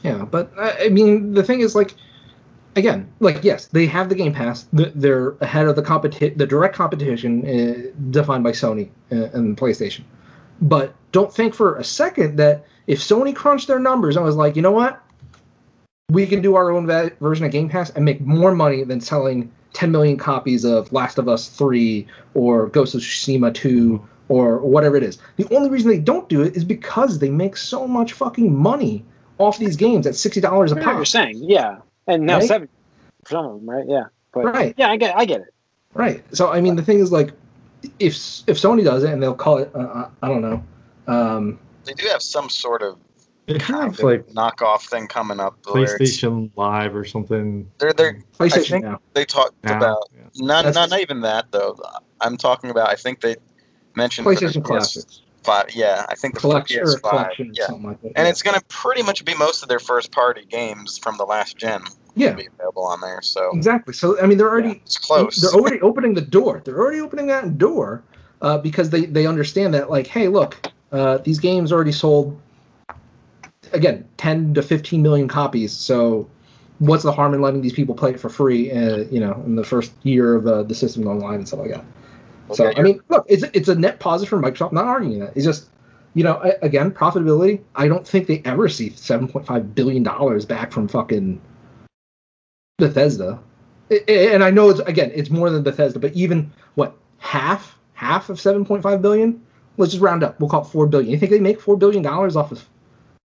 yeah, 0.03 0.24
but 0.24 0.50
I 0.59 0.86
I 0.86 0.88
mean, 0.88 1.34
the 1.34 1.42
thing 1.42 1.61
is, 1.61 1.74
like, 1.74 1.94
again, 2.76 3.12
like, 3.20 3.44
yes, 3.44 3.66
they 3.66 3.86
have 3.86 4.08
the 4.08 4.14
Game 4.14 4.32
Pass. 4.32 4.66
They're 4.72 5.30
ahead 5.40 5.66
of 5.66 5.76
the 5.76 5.82
competi- 5.82 6.36
the 6.36 6.46
direct 6.46 6.74
competition 6.74 7.46
uh, 7.46 7.90
defined 8.10 8.44
by 8.44 8.52
Sony 8.52 8.90
uh, 9.10 9.30
and 9.32 9.56
PlayStation. 9.56 10.02
But 10.60 10.94
don't 11.12 11.32
think 11.32 11.54
for 11.54 11.76
a 11.76 11.84
second 11.84 12.36
that 12.36 12.64
if 12.86 13.00
Sony 13.00 13.34
crunched 13.34 13.68
their 13.68 13.78
numbers 13.78 14.16
and 14.16 14.24
was 14.24 14.36
like, 14.36 14.56
you 14.56 14.62
know 14.62 14.72
what, 14.72 15.02
we 16.10 16.26
can 16.26 16.42
do 16.42 16.54
our 16.54 16.70
own 16.70 16.86
va- 16.86 17.12
version 17.20 17.44
of 17.44 17.52
Game 17.52 17.68
Pass 17.68 17.90
and 17.90 18.04
make 18.04 18.20
more 18.20 18.54
money 18.54 18.84
than 18.84 19.00
selling 19.00 19.50
10 19.72 19.90
million 19.90 20.16
copies 20.16 20.64
of 20.64 20.92
Last 20.92 21.18
of 21.18 21.28
Us 21.28 21.48
3 21.48 22.06
or 22.34 22.68
Ghost 22.68 22.94
of 22.94 23.00
Tsushima 23.00 23.52
2 23.54 24.08
or 24.28 24.58
whatever 24.58 24.96
it 24.96 25.02
is. 25.02 25.18
The 25.36 25.52
only 25.54 25.70
reason 25.70 25.90
they 25.90 25.98
don't 25.98 26.28
do 26.28 26.42
it 26.42 26.56
is 26.56 26.64
because 26.64 27.18
they 27.18 27.30
make 27.30 27.56
so 27.56 27.86
much 27.86 28.12
fucking 28.12 28.54
money 28.54 29.04
off 29.38 29.58
these 29.58 29.76
games 29.76 30.06
at 30.06 30.14
$60 30.14 30.72
a 30.72 30.74
know 30.74 30.82
pop. 30.82 30.94
you're 30.94 31.04
saying, 31.04 31.40
yeah, 31.42 31.78
and 32.07 32.24
now 32.26 32.38
Right? 32.38 32.48
seven 32.48 32.68
some 33.26 33.46
of 33.46 33.61
them, 33.61 33.68
right? 33.70 33.84
Yeah, 33.88 34.05
but 34.32 34.44
Right. 34.44 34.74
yeah, 34.76 34.90
I 34.90 34.96
get, 34.96 35.16
I 35.16 35.24
get 35.24 35.42
it. 35.42 35.55
Right. 35.94 36.24
So 36.34 36.50
I 36.50 36.61
mean, 36.61 36.76
the 36.76 36.82
thing 36.82 36.98
is 36.98 37.12
like, 37.12 37.32
if 37.98 38.14
if 38.46 38.57
Sony 38.59 38.84
does 38.84 39.05
it 39.05 39.11
and 39.12 39.22
they'll 39.22 39.34
call 39.34 39.59
it, 39.59 39.70
uh, 39.74 40.09
I 40.22 40.28
don't 40.28 40.40
know, 40.42 40.62
um, 41.07 41.59
They 41.84 41.92
do 41.94 42.07
have 42.09 42.22
some 42.22 42.48
sort 42.48 42.82
of 42.82 42.96
kind 43.48 43.61
kind 43.61 43.88
of 43.88 43.98
of 43.98 44.05
like 44.05 44.26
knockoff 44.28 44.88
thing 44.88 45.07
coming 45.09 45.40
up. 45.40 45.61
PlayStation 45.62 46.50
Live 46.57 46.94
or 46.96 47.05
something. 47.05 47.68
They're 47.78 47.92
they're 47.92 48.18
PlayStation 48.38 48.70
think- 48.70 48.84
now. 48.84 49.00
they 49.14 49.24
talked 49.24 49.55
now. 49.64 49.76
about 49.76 50.09
Yeah. 50.14 50.22
not, 50.36 50.64
That's- 50.64 50.74
not 50.74 50.90
not 50.90 51.00
even 51.00 51.20
that 51.22 51.50
though. 51.50 51.76
I'm 52.20 52.36
talking 52.36 52.70
about. 52.70 52.88
I 52.88 52.94
think 52.94 53.20
they 53.20 53.36
mentioned 53.96 54.26
PlayStation 54.26 54.64
Classics. 54.64 55.22
PS5. 55.43 55.74
Yeah, 55.74 56.07
I 56.09 56.14
think 56.14 56.34
the 56.34 56.40
Collection 56.40 56.82
or 56.82 56.86
PS5. 56.86 57.11
collection 57.11 57.53
yeah, 57.55 57.66
like 57.70 58.01
that. 58.03 58.12
and 58.16 58.28
it's 58.28 58.43
gonna 58.43 58.62
pretty 58.68 59.03
much 59.03 59.24
be 59.24 59.34
most 59.34 59.62
of 59.62 59.68
their 59.68 59.78
first 59.78 60.12
party 60.12 60.45
games 60.49 60.99
from 60.99 61.16
the 61.16 61.24
last 61.24 61.57
gen 61.57 61.82
yeah, 62.14 62.32
be 62.32 62.47
available 62.47 62.84
on 62.84 63.01
there. 63.01 63.22
So 63.22 63.51
exactly. 63.55 63.95
So 63.95 64.20
I 64.20 64.26
mean, 64.26 64.38
they're 64.38 64.51
already 64.51 64.82
it's 64.84 64.99
close. 64.99 65.36
They're 65.40 65.59
already 65.59 65.80
opening 65.80 66.14
the 66.14 66.20
door. 66.20 66.62
They're 66.64 66.78
already 66.78 67.01
opening 67.01 67.26
that 67.28 67.59
door 67.59 68.03
uh, 68.43 68.59
because 68.59 68.90
they, 68.90 69.07
they 69.07 69.26
understand 69.26 69.72
that, 69.74 69.90
like, 69.90 70.07
hey, 70.07 70.28
look, 70.28 70.66
uh, 70.90 71.18
these 71.18 71.38
games 71.38 71.72
already 71.72 71.93
sold, 71.93 72.38
again, 73.72 74.07
10 74.18 74.55
to 74.55 74.62
15 74.62 75.03
million 75.03 75.28
copies. 75.28 75.72
So 75.72 76.28
what's 76.80 77.05
the 77.05 77.12
harm 77.12 77.32
in 77.34 77.40
letting 77.40 77.62
these 77.62 77.72
people 77.72 77.95
play 77.95 78.11
it 78.11 78.20
for 78.20 78.28
free, 78.28 78.70
uh, 78.70 79.05
you 79.11 79.20
know, 79.20 79.40
in 79.47 79.55
the 79.55 79.64
first 79.64 79.93
year 80.03 80.34
of 80.34 80.47
uh, 80.47 80.64
the 80.64 80.74
system 80.74 81.07
online 81.07 81.36
and 81.36 81.49
stuff 81.49 81.61
like 81.61 81.70
that? 81.70 81.84
So, 82.53 82.72
I 82.76 82.82
mean, 82.82 83.01
look, 83.09 83.24
it's, 83.28 83.45
it's 83.55 83.68
a 83.68 83.74
net 83.74 83.99
positive 84.01 84.28
for 84.30 84.38
Microsoft, 84.38 84.72
not 84.72 84.84
arguing 84.84 85.20
that. 85.20 85.36
It's 85.36 85.45
just, 85.45 85.70
you 86.14 86.22
know, 86.24 86.40
again, 86.61 86.90
profitability, 86.90 87.62
I 87.74 87.88
don't 87.88 88.07
think 88.07 88.26
they 88.26 88.43
ever 88.45 88.68
see 88.68 88.90
$7.5 88.90 89.74
billion 89.74 90.03
back 90.47 90.72
from 90.72 90.88
fucking 90.88 91.40
Bethesda. 92.78 93.38
I- 93.90 94.03
I- 94.09 94.12
And 94.34 94.45
I 94.45 94.51
know 94.51 94.68
it's, 94.70 94.80
again, 94.80 95.11
it's 95.14 95.30
more 95.30 95.51
than 95.51 95.62
Bethesda, 95.62 95.99
but 95.99 96.12
even, 96.14 96.51
what, 96.74 96.95
half? 97.18 97.78
Half 97.95 98.28
of 98.30 98.38
7.5 98.38 99.01
billion? 99.01 99.40
Let's 99.78 99.93
just 99.93 100.03
round 100.03 100.22
up. 100.22 100.38
We'll 100.40 100.51
call 100.51 100.62
it 100.62 100.66
4 100.68 100.86
billion. 100.88 101.11
You 101.11 101.18
think 101.18 101.30
they 101.30 101.40
make 101.40 101.61
$4 101.61 101.78
billion 101.78 102.05
off 102.07 102.53
of 102.53 102.68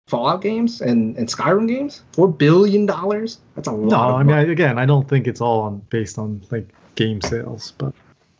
Fallout 0.07 0.41
games 0.41 0.81
and, 0.81 1.17
and 1.17 1.27
Skyrim 1.27 1.67
games? 1.67 2.03
$4 2.13 2.37
billion? 2.37 2.85
That's 2.85 3.67
a 3.67 3.71
lot. 3.71 3.89
No, 3.89 3.97
of 3.97 4.15
I 4.15 4.23
mean. 4.23 4.35
I, 4.35 4.41
again, 4.43 4.77
I 4.79 4.85
don't 4.85 5.07
think 5.07 5.27
it's 5.27 5.41
all 5.41 5.61
on 5.61 5.79
based 5.89 6.17
on 6.17 6.41
like 6.51 6.69
game 6.95 7.21
sales, 7.21 7.73
but 7.77 7.93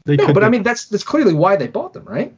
they 0.10 0.18
no, 0.18 0.26
could. 0.28 0.34
but 0.36 0.42
be- 0.42 0.46
I 0.46 0.50
mean, 0.50 0.64
that's 0.64 0.86
that's 0.86 1.04
clearly 1.04 1.34
why 1.34 1.56
they 1.56 1.68
bought 1.68 1.94
them, 1.94 2.04
right? 2.06 2.34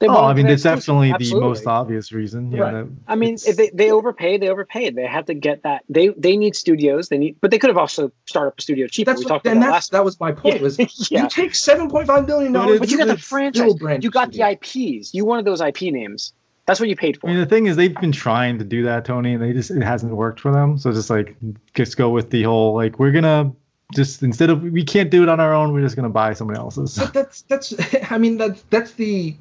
They 0.00 0.06
oh, 0.08 0.14
bought 0.14 0.30
I 0.30 0.34
mean, 0.34 0.46
the 0.46 0.52
it's 0.52 0.64
exclusive. 0.64 0.86
definitely 1.10 1.26
the 1.28 1.40
most 1.40 1.66
obvious 1.66 2.10
reason. 2.10 2.50
Yeah, 2.52 2.60
Right. 2.62 2.72
that 2.72 2.88
I 3.06 3.16
mean, 3.16 3.34
if 3.34 3.56
they, 3.56 3.68
they 3.74 3.90
overpaid, 3.90 4.40
they 4.40 4.48
overpaid. 4.48 4.94
They 4.96 5.04
had 5.06 5.26
to 5.26 5.34
get 5.34 5.62
that. 5.64 5.84
They 5.90 6.08
they 6.08 6.38
need 6.38 6.56
studios. 6.56 7.10
They 7.10 7.18
need, 7.18 7.36
but 7.42 7.50
they 7.50 7.58
could 7.58 7.68
have 7.68 7.76
also 7.76 8.10
started 8.24 8.48
up 8.48 8.58
a 8.58 8.62
studio 8.62 8.86
cheaper. 8.86 9.10
That's 9.10 9.18
we 9.20 9.24
what, 9.26 9.28
talked 9.28 9.46
and 9.46 9.58
about 9.58 9.66
that's 9.66 9.74
last. 9.74 9.92
that 9.92 10.04
was 10.04 10.18
my 10.18 10.32
point. 10.32 10.62
Was 10.62 10.78
yeah, 11.10 11.24
you 11.24 11.28
take 11.28 11.52
7.5 11.52 12.26
billion 12.26 12.52
dollars, 12.52 12.76
it's- 12.76 12.80
but 12.80 12.90
you 12.90 12.96
got 12.98 13.08
the 13.08 13.18
franchise. 13.18 13.74
brand 13.74 14.02
You 14.02 14.10
got 14.10 14.28
studio. 14.32 14.46
the 14.46 14.52
IPs. 14.98 15.12
You 15.14 15.26
wanted 15.26 15.44
those 15.44 15.60
IP 15.60 15.82
names. 15.82 16.32
That's 16.64 16.80
what 16.80 16.88
you 16.88 16.96
paid 16.96 17.20
for. 17.20 17.26
I 17.28 17.32
mean, 17.32 17.40
the 17.40 17.46
thing 17.46 17.66
is, 17.66 17.76
they've 17.76 17.94
been 17.96 18.12
trying 18.12 18.56
to 18.58 18.64
do 18.64 18.84
that, 18.84 19.04
Tony, 19.04 19.34
and 19.34 19.42
they 19.42 19.52
just 19.52 19.70
it 19.70 19.82
hasn't 19.82 20.14
worked 20.14 20.40
for 20.40 20.50
them. 20.52 20.78
So 20.78 20.92
just 20.92 21.10
like 21.10 21.36
just 21.74 21.96
go 21.98 22.08
with 22.10 22.30
the 22.30 22.44
whole 22.44 22.74
like 22.74 22.98
we're 22.98 23.10
gonna 23.12 23.52
just 23.94 24.22
instead 24.22 24.50
of 24.50 24.62
we 24.62 24.84
can't 24.84 25.10
do 25.10 25.22
it 25.22 25.28
on 25.28 25.40
our 25.40 25.54
own, 25.54 25.72
we're 25.72 25.82
just 25.82 25.96
gonna 25.96 26.08
buy 26.08 26.34
somebody 26.34 26.58
else's. 26.58 26.98
But 26.98 27.12
that's 27.12 27.42
that's 27.42 27.74
I 28.10 28.18
mean 28.18 28.36
that's 28.36 28.62
that's 28.70 28.92
the 28.92 29.36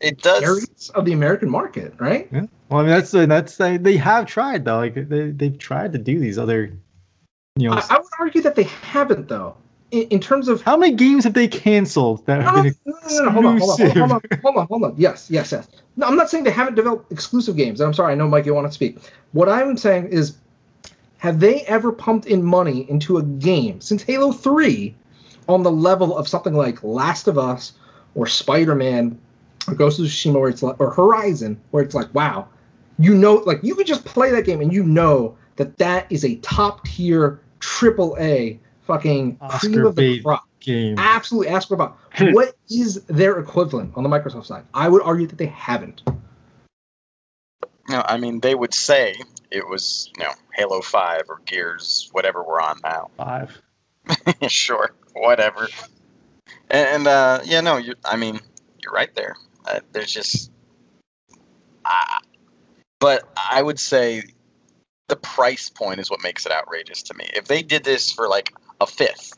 it 0.00 0.20
does. 0.22 0.90
of 0.90 1.04
the 1.04 1.12
American 1.12 1.48
market, 1.48 1.94
right? 1.98 2.28
Yeah. 2.30 2.46
Well, 2.68 2.80
I 2.80 2.82
mean, 2.82 2.90
that's 2.90 3.10
that's 3.12 3.56
they, 3.56 3.76
they 3.76 3.96
have 3.96 4.26
tried 4.26 4.64
though. 4.64 4.76
Like 4.76 4.94
they 4.94 5.30
they've 5.30 5.58
tried 5.58 5.92
to 5.92 5.98
do 5.98 6.18
these 6.18 6.38
other, 6.38 6.72
you 7.56 7.70
know. 7.70 7.76
I, 7.76 7.86
I 7.90 7.98
would 7.98 8.06
argue 8.18 8.42
that 8.42 8.54
they 8.54 8.64
haven't 8.64 9.28
though. 9.28 9.56
In, 9.92 10.02
in 10.08 10.20
terms 10.20 10.48
of 10.48 10.62
how 10.62 10.76
many 10.76 10.94
games 10.94 11.24
have 11.24 11.32
they 11.32 11.48
canceled 11.48 12.26
that 12.26 12.40
no, 12.40 12.44
have 12.44 12.54
no, 12.56 12.62
been 12.64 12.74
no, 12.84 12.94
no, 13.08 13.24
no, 13.24 13.30
hold 13.30 13.46
on, 13.46 13.58
hold 13.58 13.80
on, 13.80 13.90
hold 13.90 13.96
on, 13.96 13.96
hold 13.96 14.12
on, 14.12 14.40
hold 14.42 14.56
on, 14.56 14.66
hold 14.66 14.84
on. 14.84 14.94
Yes, 14.98 15.30
yes, 15.30 15.52
yes. 15.52 15.68
No, 15.96 16.06
I'm 16.06 16.16
not 16.16 16.28
saying 16.28 16.44
they 16.44 16.50
haven't 16.50 16.74
developed 16.74 17.10
exclusive 17.10 17.56
games. 17.56 17.80
I'm 17.80 17.94
sorry, 17.94 18.12
I 18.12 18.16
know 18.16 18.28
Mike, 18.28 18.46
you 18.46 18.54
want 18.54 18.66
to 18.66 18.72
speak. 18.72 18.98
What 19.32 19.48
I'm 19.48 19.76
saying 19.76 20.08
is, 20.08 20.36
have 21.18 21.40
they 21.40 21.62
ever 21.62 21.92
pumped 21.92 22.26
in 22.26 22.42
money 22.42 22.88
into 22.90 23.18
a 23.18 23.22
game 23.22 23.80
since 23.80 24.02
Halo 24.02 24.32
3 24.32 24.94
on 25.48 25.62
the 25.62 25.70
level 25.70 26.16
of 26.16 26.28
something 26.28 26.54
like 26.54 26.82
Last 26.82 27.28
of 27.28 27.38
Us 27.38 27.72
or 28.14 28.26
Spider-Man 28.26 29.18
or 29.68 29.74
Ghost 29.74 29.98
of 29.98 30.06
Tsushima, 30.06 30.40
where 30.40 30.48
it's 30.48 30.62
like, 30.62 30.78
or 30.80 30.90
Horizon, 30.92 31.60
where 31.70 31.82
it's 31.82 31.94
like, 31.94 32.12
wow, 32.14 32.48
you 32.98 33.14
know, 33.14 33.36
like 33.46 33.60
you 33.62 33.74
could 33.74 33.86
just 33.86 34.04
play 34.04 34.30
that 34.30 34.44
game 34.44 34.60
and 34.60 34.72
you 34.72 34.82
know 34.82 35.36
that 35.56 35.78
that 35.78 36.10
is 36.10 36.24
a 36.24 36.36
top 36.36 36.84
tier 36.84 37.40
triple 37.60 38.16
A 38.20 38.60
fucking 38.82 39.36
cream 39.36 39.86
of 39.86 39.96
the 39.96 40.20
crop 40.22 40.44
game. 40.60 40.96
absolutely 40.98 41.48
ask 41.48 41.70
about 41.70 41.98
what 42.32 42.54
is 42.70 43.02
their 43.04 43.38
equivalent 43.38 43.92
on 43.96 44.02
the 44.02 44.08
Microsoft 44.08 44.46
side. 44.46 44.64
I 44.74 44.88
would 44.88 45.02
argue 45.02 45.26
that 45.26 45.38
they 45.38 45.46
haven't. 45.46 46.02
No, 47.88 48.02
I 48.04 48.16
mean 48.16 48.40
they 48.40 48.54
would 48.54 48.74
say 48.74 49.14
it 49.50 49.66
was 49.68 50.10
you 50.16 50.24
know 50.24 50.32
Halo 50.54 50.80
Five 50.80 51.22
or 51.28 51.40
Gears, 51.44 52.08
whatever 52.12 52.42
we're 52.42 52.60
on 52.60 52.80
now. 52.82 53.10
Five. 53.16 53.60
sure, 54.48 54.92
whatever. 55.14 55.68
And, 56.70 56.88
and 56.88 57.06
uh, 57.06 57.40
yeah, 57.44 57.60
no, 57.60 57.76
you. 57.76 57.94
I 58.04 58.16
mean, 58.16 58.40
you're 58.82 58.92
right 58.92 59.14
there. 59.14 59.36
Uh, 59.66 59.80
there's 59.92 60.12
just, 60.12 60.50
uh, 61.84 62.18
but 63.00 63.28
I 63.36 63.62
would 63.62 63.80
say 63.80 64.22
the 65.08 65.16
price 65.16 65.68
point 65.68 66.00
is 66.00 66.10
what 66.10 66.22
makes 66.22 66.46
it 66.46 66.52
outrageous 66.52 67.02
to 67.04 67.14
me. 67.14 67.28
If 67.34 67.46
they 67.46 67.62
did 67.62 67.84
this 67.84 68.12
for 68.12 68.28
like 68.28 68.54
a 68.80 68.86
fifth 68.86 69.32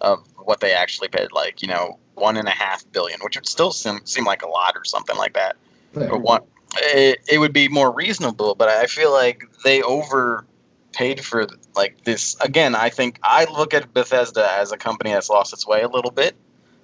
of 0.00 0.26
what 0.36 0.60
they 0.60 0.72
actually 0.72 1.08
paid, 1.08 1.32
like 1.32 1.62
you 1.62 1.68
know 1.68 1.98
one 2.14 2.36
and 2.36 2.48
a 2.48 2.52
half 2.52 2.90
billion, 2.92 3.20
which 3.20 3.36
would 3.36 3.48
still 3.48 3.72
seem 3.72 4.00
seem 4.04 4.24
like 4.24 4.42
a 4.42 4.48
lot 4.48 4.76
or 4.76 4.84
something 4.84 5.16
like 5.16 5.34
that 5.34 5.56
or 5.94 6.18
one 6.18 6.42
it, 6.76 7.20
it 7.28 7.38
would 7.38 7.52
be 7.52 7.68
more 7.68 7.90
reasonable 7.92 8.54
but 8.54 8.68
i 8.68 8.86
feel 8.86 9.12
like 9.12 9.42
they 9.64 9.82
overpaid 9.82 11.24
for 11.24 11.46
like 11.74 12.02
this. 12.04 12.36
Again 12.40 12.74
i 12.74 12.88
think 12.88 13.18
i 13.22 13.44
look 13.46 13.74
at 13.74 13.92
bethesda 13.94 14.50
as 14.52 14.72
a 14.72 14.76
company 14.76 15.10
that's 15.12 15.30
lost 15.30 15.52
its 15.52 15.66
way 15.66 15.82
a 15.82 15.88
little 15.88 16.10
bit. 16.10 16.34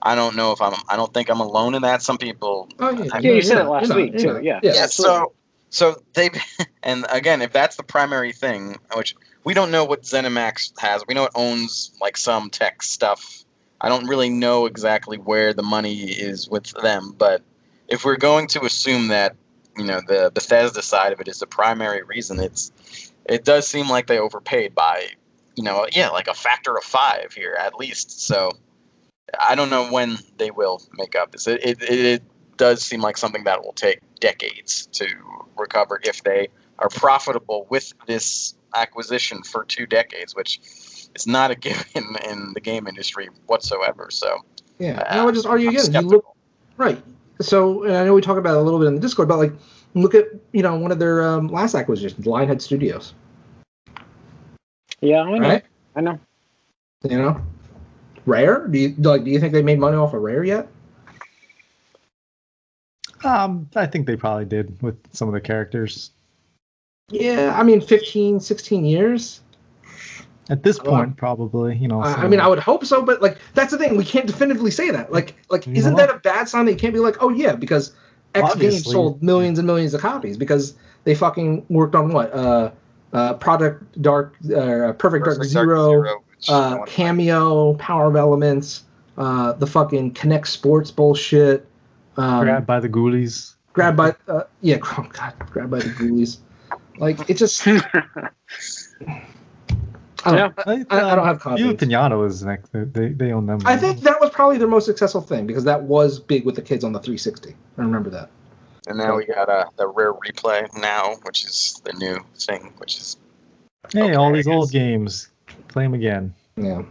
I 0.03 0.14
don't 0.14 0.37
know 0.37 0.53
if 0.53 0.61
i'm 0.61 0.74
i 0.89 0.97
don't 0.97 1.12
think 1.12 1.30
i'm 1.30 1.41
alone 1.41 1.74
in 1.74 1.82
that. 1.82 2.03
Some 2.03 2.18
people 2.18 2.68
Oh, 2.78 2.91
yeah, 2.91 3.05
Yeah, 3.05 3.20
you 3.20 3.32
you're 3.35 3.43
said 3.43 3.59
it. 3.59 3.64
last 3.68 3.89
you're 3.89 3.97
week, 3.97 4.12
you're 4.20 4.41
too, 4.41 4.45
yeah. 4.45 4.61
yeah. 4.62 4.72
yeah 4.74 4.87
so 4.87 5.32
so 5.70 5.97
they 6.14 6.30
and 6.82 7.07
again 7.11 7.43
if 7.43 7.53
that's 7.53 7.76
the 7.76 7.82
primary 7.82 8.32
thing 8.32 8.78
which 8.95 9.14
we 9.45 9.53
don't 9.53 9.70
know 9.70 9.85
what 9.85 10.03
zenimax 10.05 10.72
has. 10.80 11.05
We 11.07 11.12
know 11.14 11.24
it 11.24 11.32
owns 11.35 11.93
like 12.01 12.16
some 12.16 12.49
tech 12.49 12.82
stuff. 12.82 13.45
I 13.78 13.91
don't 13.91 14.07
really 14.07 14.30
know 14.30 14.64
exactly 14.64 15.18
where 15.18 15.53
the 15.53 15.62
money 15.62 16.05
is 16.05 16.49
with 16.49 16.70
them 16.82 17.14
but 17.18 17.43
if 17.89 18.05
we're 18.05 18.16
going 18.16 18.47
to 18.49 18.64
assume 18.64 19.09
that 19.09 19.37
you 19.77 19.85
know 19.85 20.01
the 20.07 20.31
bethesda 20.35 20.83
side 20.83 21.12
of 21.12 21.20
it 21.20 21.29
is 21.29 21.39
the 21.39 21.47
primary 21.47 22.03
reason 22.03 22.41
it's 22.41 22.72
it 23.25 23.45
does 23.45 23.66
seem 23.66 23.89
like 23.89 24.07
they 24.07 24.18
overpaid 24.18 24.75
by 24.75 25.07
you 25.57 25.62
know 25.62 25.87
yeah 25.93 26.09
like 26.11 26.29
a 26.29 26.35
factor 26.35 26.77
of 26.77 26.85
five 26.85 27.33
here 27.33 27.57
at 27.59 27.75
least 27.75 28.20
so 28.20 28.51
i 29.39 29.55
don't 29.55 29.70
know 29.70 29.91
when 29.91 30.16
they 30.37 30.51
will 30.51 30.81
make 30.97 31.14
up 31.14 31.33
this 31.33 31.47
it, 31.47 31.62
it, 31.62 31.83
it 31.83 32.22
does 32.57 32.83
seem 32.83 33.01
like 33.01 33.16
something 33.16 33.45
that 33.45 33.64
will 33.64 33.72
take 33.72 33.99
decades 34.20 34.87
to 34.87 35.07
recover 35.57 36.01
if 36.05 36.22
they 36.22 36.49
are 36.79 36.89
profitable 36.89 37.66
with 37.68 37.93
this 38.07 38.55
acquisition 38.75 39.43
for 39.43 39.64
two 39.64 39.87
decades, 39.87 40.35
which 40.35 40.61
is 41.14 41.27
not 41.27 41.51
a 41.51 41.55
given 41.66 42.16
in 42.29 42.53
the 42.55 42.61
game 42.61 42.87
industry 42.87 43.29
whatsoever. 43.47 44.09
So 44.11 44.39
Yeah, 44.79 45.01
uh, 45.01 45.20
I 45.20 45.25
would 45.25 45.35
just 45.35 45.47
argue 45.47 45.68
I'm 45.68 45.77
again. 45.77 46.03
You 46.03 46.09
look 46.09 46.27
right. 46.77 47.01
So 47.41 47.85
and 47.85 47.97
I 47.97 48.05
know 48.05 48.14
we 48.14 48.20
talked 48.20 48.39
about 48.39 48.55
it 48.55 48.59
a 48.59 48.62
little 48.62 48.78
bit 48.78 48.87
in 48.87 48.95
the 48.95 49.01
Discord, 49.01 49.28
but 49.28 49.39
like 49.39 49.53
look 49.95 50.14
at 50.14 50.26
you 50.53 50.62
know 50.62 50.76
one 50.76 50.93
of 50.93 50.99
their 50.99 51.22
um, 51.22 51.49
last 51.49 51.74
acquisitions, 51.74 52.26
Lionhead 52.26 52.62
Studios, 52.62 53.14
yeah, 55.01 55.22
I 55.22 55.39
know. 55.39 55.49
right? 55.49 55.64
I 55.97 56.01
know. 56.01 56.18
You 57.03 57.18
know, 57.18 57.43
Rare. 58.24 58.66
Do 58.68 58.78
you 58.78 58.95
like? 58.99 59.24
Do 59.24 59.30
you 59.30 59.39
think 59.39 59.53
they 59.53 59.62
made 59.62 59.78
money 59.78 59.97
off 59.97 60.14
of 60.14 60.22
Rare 60.22 60.45
yet? 60.45 60.68
Um, 63.22 63.68
I 63.74 63.87
think 63.87 64.07
they 64.07 64.16
probably 64.16 64.45
did 64.45 64.80
with 64.82 64.97
some 65.12 65.28
of 65.28 65.35
the 65.35 65.41
characters. 65.41 66.11
Yeah, 67.11 67.55
I 67.59 67.62
mean 67.62 67.80
15, 67.80 68.41
16 68.41 68.85
years. 68.85 69.41
At 70.51 70.62
this 70.62 70.82
Well, 70.82 70.97
point, 70.97 71.16
probably, 71.16 71.76
you 71.76 71.88
know. 71.88 72.03
I, 72.03 72.14
so- 72.14 72.20
I 72.20 72.28
mean, 72.28 72.40
I 72.40 72.47
would 72.49 72.59
hope 72.59 72.84
so, 72.84 73.03
but 73.03 73.22
like 73.22 73.38
that's 73.55 73.70
the 73.70 73.78
thing. 73.78 73.97
We 73.97 74.05
can't 74.05 74.26
definitively 74.26 74.70
say 74.70 74.90
that. 74.90 75.11
Like, 75.11 75.34
like 75.49 75.66
You 75.66 75.72
isn't 75.74 75.97
that 75.97 76.11
a 76.11 76.18
bad 76.18 76.49
sign 76.49 76.66
that 76.66 76.72
you 76.72 76.78
can't 76.78 76.92
be 76.92 77.01
like, 77.01 77.22
oh 77.22 77.30
yeah, 77.30 77.55
because 77.55 77.95
X 78.34 78.55
game 78.57 78.72
sold 78.72 79.22
millions 79.22 79.59
and 79.59 79.66
millions 79.66 79.95
of 79.95 80.03
copies 80.03 80.36
because 80.36 80.74
they 81.05 81.14
fucking 81.14 81.64
worked 81.68 81.95
on 81.95 82.12
what? 82.12 82.32
Uh, 82.32 82.70
uh, 83.14 83.34
Product 83.34 84.03
Dark, 84.03 84.34
uh, 84.47 84.92
Perfect, 84.92 85.24
Dark 85.24 85.38
Perfect 85.38 85.45
Zero, 85.45 86.01
which 86.01 86.49
no 86.49 86.55
uh, 86.55 86.84
Kameo, 86.84 87.78
Power 87.78 88.09
of 88.09 88.16
Elements, 88.16 88.82
uh, 89.16 89.53
the 89.53 89.66
fucking 89.66 90.12
Kinect 90.14 90.47
Sports 90.47 90.90
bullshit. 90.90 91.66
Um, 92.16 92.45
grabbed 92.45 92.66
by 92.66 92.80
the 92.80 92.88
ghoulies. 92.88 93.55
grab 93.72 93.97
by, 93.97 94.14
uh, 94.28 94.42
yeah, 94.61 94.76
oh 94.99 95.07
God, 95.12 95.34
grab 95.51 95.70
by 95.70 95.78
the 95.78 95.90
ghoulies. 95.90 96.38
Like 96.99 97.30
it 97.30 97.38
just. 97.38 97.66
I 100.25 100.37
don't, 100.37 100.55
Yeah. 100.66 100.85
I- 100.91 101.12
I 101.12 101.14
don't 101.14 101.27
have 101.27 101.37
View 101.43 101.75
confidence. 101.75 101.83
Pinata 101.83 102.27
is 102.27 102.45
next. 102.45 102.72
They, 102.72 102.85
they 102.85 103.09
they 103.09 103.33
own 103.33 103.47
them. 103.47 103.61
I 103.64 103.77
think 103.77 104.01
that 104.01 104.20
was 104.20 104.31
probably 104.31 104.59
their 104.59 104.68
most 104.68 104.87
successful 104.87 105.20
thing 105.20 105.47
because 105.47 105.64
that 105.64 105.83
was 105.83 106.18
big 106.18 106.45
with 106.45 106.55
the 106.57 106.62
kids 106.62 106.85
on 106.85 106.93
the 106.93 107.01
360. 107.01 107.55
I 107.79 107.81
remember 107.81 108.11
that. 108.11 108.31
And 108.87 108.99
now 108.99 109.16
we 109.16 109.25
got 109.25 109.49
uh, 109.49 109.64
the 109.77 109.87
rare 109.89 110.12
replay 110.12 110.68
now, 110.79 111.14
which 111.22 111.45
is 111.45 111.81
the 111.85 111.93
new 111.95 112.18
thing, 112.39 112.72
which 112.79 112.99
is 112.99 113.16
Hey, 113.93 114.03
Okay, 114.03 114.14
all 114.14 114.33
these 114.33 114.47
old 114.47 114.70
games, 114.70 115.29
play 115.68 115.85
them 115.85 115.95
again. 115.95 116.35
Yeah. 116.57 116.83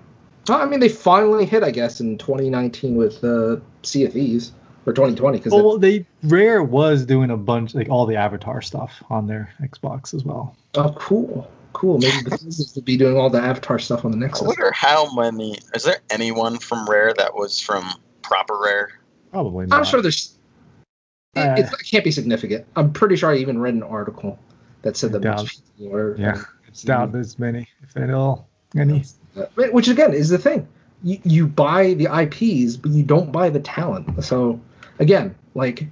Well, 0.47 0.61
I 0.61 0.65
mean, 0.65 0.79
they 0.79 0.89
finally 0.89 1.45
hit, 1.45 1.63
I 1.63 1.71
guess, 1.71 1.99
in 2.01 2.17
2019 2.17 2.95
with 2.95 3.23
uh, 3.23 3.57
Sea 3.83 4.05
of 4.05 4.13
Thieves 4.13 4.51
or 4.85 4.93
2020 4.93 5.37
because 5.37 5.53
Well, 5.53 5.77
they 5.77 6.05
Rare 6.23 6.61
was 6.63 7.05
doing 7.05 7.31
a 7.31 7.37
bunch 7.37 7.73
like 7.73 7.89
all 7.89 8.05
the 8.05 8.15
Avatar 8.17 8.61
stuff 8.61 9.01
on 9.09 9.25
their 9.27 9.53
Xbox 9.61 10.13
as 10.13 10.23
well. 10.25 10.55
oh, 10.75 10.93
cool, 10.97 11.49
cool. 11.73 11.97
Maybe 11.99 12.23
Bethesda 12.23 12.63
would 12.75 12.85
be 12.85 12.97
doing 12.97 13.17
all 13.17 13.29
the 13.29 13.41
Avatar 13.41 13.79
stuff 13.79 14.05
on 14.05 14.11
the 14.11 14.17
next. 14.17 14.41
I 14.41 14.45
Nexus. 14.45 14.57
wonder 14.59 14.71
how 14.71 15.13
many. 15.13 15.57
Is 15.75 15.83
there 15.83 15.97
anyone 16.09 16.57
from 16.59 16.87
Rare 16.89 17.13
that 17.15 17.33
was 17.35 17.59
from 17.59 17.85
proper 18.21 18.57
Rare? 18.59 18.89
Probably 19.31 19.65
not. 19.65 19.79
I'm 19.79 19.85
sure 19.85 20.01
there's. 20.01 20.37
It, 21.35 21.39
Uh, 21.39 21.53
it's- 21.57 21.73
it 21.73 21.85
can't 21.89 22.03
be 22.03 22.11
significant. 22.11 22.65
I'm 22.75 22.93
pretty 22.93 23.15
sure 23.15 23.31
I 23.31 23.37
even 23.37 23.59
read 23.59 23.73
an 23.73 23.83
article 23.83 24.37
that 24.83 24.95
said 24.95 25.11
that 25.13 25.21
Doubt. 25.21 25.37
most 25.39 25.63
people 25.77 25.91
were. 25.91 26.15
Yeah, 26.17 26.41
it's 26.67 26.83
down 26.83 27.11
there's 27.11 27.39
many, 27.39 27.67
if 27.81 27.97
at 27.97 28.11
all, 28.11 28.47
any. 28.77 29.03
Uh, 29.35 29.45
Which 29.71 29.87
again 29.87 30.13
is 30.13 30.29
the 30.29 30.37
thing. 30.37 30.67
You, 31.01 31.17
you 31.23 31.47
buy 31.47 31.95
the 31.95 32.05
IPs, 32.05 32.77
but 32.77 32.91
you 32.91 33.03
don't 33.03 33.31
buy 33.31 33.49
the 33.49 33.59
talent. 33.59 34.23
So 34.23 34.59
again, 34.99 35.33
like, 35.55 35.87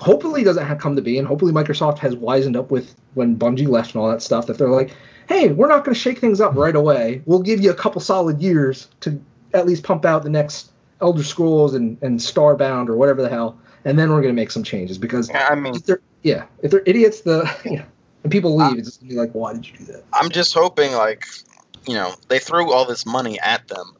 hopefully 0.00 0.42
it 0.42 0.44
doesn't 0.44 0.66
have 0.66 0.78
come 0.78 0.96
to 0.96 1.02
be, 1.02 1.18
and 1.18 1.28
hopefully 1.28 1.52
Microsoft 1.52 1.98
has 1.98 2.16
wisened 2.16 2.56
up 2.56 2.70
with 2.70 2.94
when 3.14 3.36
Bungie 3.36 3.68
left 3.68 3.94
and 3.94 4.02
all 4.02 4.10
that 4.10 4.22
stuff. 4.22 4.46
That 4.46 4.58
they're 4.58 4.68
like, 4.68 4.90
hey, 5.28 5.52
we're 5.52 5.68
not 5.68 5.84
going 5.84 5.94
to 5.94 6.00
shake 6.00 6.18
things 6.18 6.40
up 6.40 6.54
right 6.56 6.74
away. 6.74 7.22
We'll 7.26 7.42
give 7.42 7.60
you 7.60 7.70
a 7.70 7.74
couple 7.74 8.00
solid 8.00 8.40
years 8.40 8.88
to 9.00 9.20
at 9.54 9.66
least 9.66 9.82
pump 9.82 10.04
out 10.04 10.22
the 10.22 10.30
next 10.30 10.72
Elder 11.00 11.22
Scrolls 11.22 11.74
and 11.74 11.98
and 12.02 12.18
Starbound 12.18 12.88
or 12.88 12.96
whatever 12.96 13.22
the 13.22 13.28
hell, 13.28 13.58
and 13.84 13.98
then 13.98 14.10
we're 14.10 14.22
going 14.22 14.34
to 14.34 14.40
make 14.40 14.50
some 14.50 14.64
changes 14.64 14.98
because 14.98 15.28
Yeah, 15.28 15.46
I 15.48 15.54
mean, 15.54 15.76
if 15.76 15.84
they're 15.84 16.00
yeah, 16.22 16.46
if 16.62 16.70
they're 16.70 16.82
idiots, 16.86 17.20
the 17.20 17.50
you 17.64 17.78
know, 17.78 17.84
and 18.22 18.32
people 18.32 18.60
uh, 18.60 18.68
leave, 18.68 18.78
it's 18.78 18.88
just 18.88 19.00
gonna 19.00 19.10
be 19.10 19.16
like, 19.18 19.32
why 19.32 19.52
did 19.52 19.68
you 19.68 19.76
do 19.78 19.84
that? 19.92 20.04
I'm 20.12 20.30
just 20.30 20.54
hoping, 20.54 20.92
like, 20.92 21.26
you 21.86 21.94
know, 21.94 22.14
they 22.28 22.38
threw 22.38 22.72
all 22.72 22.84
this 22.84 23.06
money 23.06 23.38
at 23.40 23.68
them. 23.68 23.96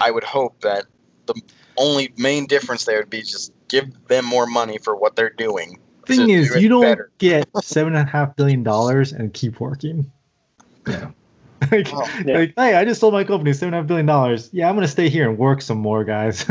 I 0.00 0.10
would 0.10 0.24
hope 0.24 0.60
that 0.60 0.84
the 1.26 1.40
only 1.76 2.12
main 2.16 2.46
difference 2.46 2.84
there 2.84 2.98
would 2.98 3.10
be 3.10 3.22
just 3.22 3.52
give 3.68 4.06
them 4.08 4.24
more 4.24 4.46
money 4.46 4.78
for 4.78 4.96
what 4.96 5.16
they're 5.16 5.30
doing. 5.30 5.78
Thing 6.06 6.30
is, 6.30 6.52
do 6.52 6.60
you 6.60 6.68
don't 6.68 6.82
better. 6.82 7.10
get 7.18 7.48
seven 7.62 7.94
and 7.94 8.08
a 8.08 8.10
half 8.10 8.34
billion 8.36 8.62
dollars 8.62 9.12
and 9.12 9.32
keep 9.34 9.60
working. 9.60 10.10
Yeah. 10.86 11.10
like, 11.70 11.88
Oh, 11.92 12.08
yeah. 12.24 12.38
like, 12.38 12.54
hey, 12.56 12.74
I 12.74 12.84
just 12.84 13.00
sold 13.00 13.12
my 13.12 13.24
company 13.24 13.52
seven 13.52 13.68
and 13.68 13.74
a 13.74 13.78
half 13.82 13.86
billion 13.88 14.06
dollars. 14.06 14.48
Yeah, 14.52 14.68
I'm 14.68 14.74
gonna 14.74 14.88
stay 14.88 15.08
here 15.10 15.28
and 15.28 15.36
work 15.38 15.60
some 15.60 15.78
more, 15.78 16.04
guys. 16.04 16.46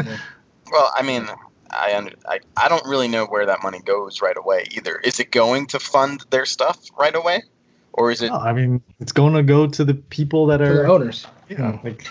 Well, 0.71 0.91
I 0.95 1.01
mean, 1.01 1.27
I, 1.71 1.95
under, 1.95 2.11
I 2.27 2.39
I 2.57 2.67
don't 2.69 2.85
really 2.85 3.07
know 3.07 3.25
where 3.25 3.45
that 3.45 3.63
money 3.63 3.79
goes 3.79 4.21
right 4.21 4.35
away 4.37 4.65
either. 4.71 4.97
Is 4.97 5.19
it 5.19 5.31
going 5.31 5.67
to 5.67 5.79
fund 5.79 6.23
their 6.29 6.45
stuff 6.45 6.77
right 6.99 7.15
away, 7.15 7.43
or 7.93 8.11
is 8.11 8.21
it? 8.21 8.29
No, 8.29 8.35
I 8.35 8.51
mean, 8.53 8.81
it's 8.99 9.11
going 9.13 9.33
to 9.33 9.43
go 9.43 9.65
to 9.67 9.85
the 9.85 9.93
people 9.93 10.47
that 10.47 10.59
For 10.59 10.65
the 10.67 10.81
are, 10.83 10.87
owners. 10.87 11.25
yeah, 11.49 11.79
like, 11.83 12.05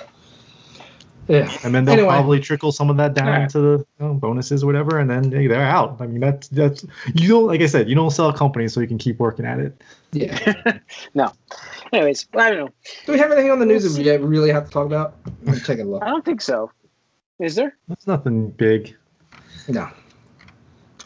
Yeah. 1.28 1.50
and 1.64 1.74
then 1.74 1.84
they'll 1.84 1.94
Anyway. 1.94 2.08
probably 2.08 2.40
trickle 2.40 2.70
some 2.72 2.88
of 2.90 2.96
that 2.98 3.14
down 3.14 3.26
Alright. 3.28 3.42
into 3.42 3.60
the 3.60 3.78
you 3.78 4.06
know, 4.06 4.14
bonuses 4.14 4.62
or 4.62 4.66
whatever, 4.66 4.98
and 5.00 5.10
then 5.10 5.32
hey, 5.32 5.46
they're 5.46 5.62
out. 5.64 5.96
I 6.00 6.06
mean, 6.06 6.20
that's 6.20 6.48
that's 6.48 6.84
you 7.14 7.28
don't 7.28 7.46
like 7.46 7.60
I 7.60 7.66
said, 7.66 7.88
you 7.88 7.94
don't 7.94 8.10
sell 8.10 8.28
a 8.28 8.36
company 8.36 8.68
so 8.68 8.80
you 8.80 8.86
can 8.86 8.98
keep 8.98 9.18
working 9.18 9.44
at 9.44 9.58
it. 9.58 9.82
Yeah. 10.12 10.78
No. 11.14 11.32
Anyways, 11.92 12.26
I 12.36 12.50
don't 12.50 12.58
know. 12.58 12.68
Do 13.06 13.12
we 13.12 13.18
have 13.18 13.30
anything 13.32 13.50
on 13.50 13.58
the 13.58 13.66
news 13.66 13.82
that 13.96 14.20
we 14.20 14.26
really 14.26 14.50
have 14.50 14.66
to 14.66 14.70
talk 14.70 14.86
about? 14.86 15.14
I'm 15.46 15.58
taking 15.60 15.86
a 15.86 15.88
look. 15.88 16.02
I 16.02 16.08
don't 16.08 16.24
think 16.24 16.40
so. 16.40 16.70
Is 17.38 17.54
there? 17.54 17.76
That's 17.88 18.06
nothing 18.06 18.50
big. 18.50 18.96
No. 19.68 19.88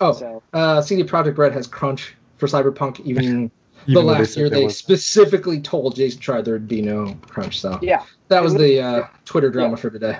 Oh, 0.00 0.12
So 0.12 0.42
uh, 0.52 0.80
CD 0.80 1.02
Projekt 1.04 1.36
Red 1.38 1.52
has 1.52 1.66
crunch 1.66 2.14
for 2.38 2.46
Cyberpunk. 2.46 3.00
Even 3.00 3.50
Even 3.86 3.94
the 4.06 4.12
last 4.12 4.34
said 4.34 4.40
year, 4.40 4.50
they 4.50 4.64
was- 4.64 4.76
specifically 4.76 5.60
told 5.60 5.96
Jason 5.96 6.20
Schreier 6.20 6.44
there 6.44 6.54
would 6.54 6.68
be 6.68 6.82
no 6.82 7.14
crunch. 7.28 7.60
So 7.60 7.78
yeah. 7.82 8.04
that 8.28 8.42
was 8.42 8.54
the 8.54 8.80
uh, 8.80 9.06
Twitter 9.24 9.50
drama 9.50 9.76
for 9.76 9.90
today. 9.90 10.18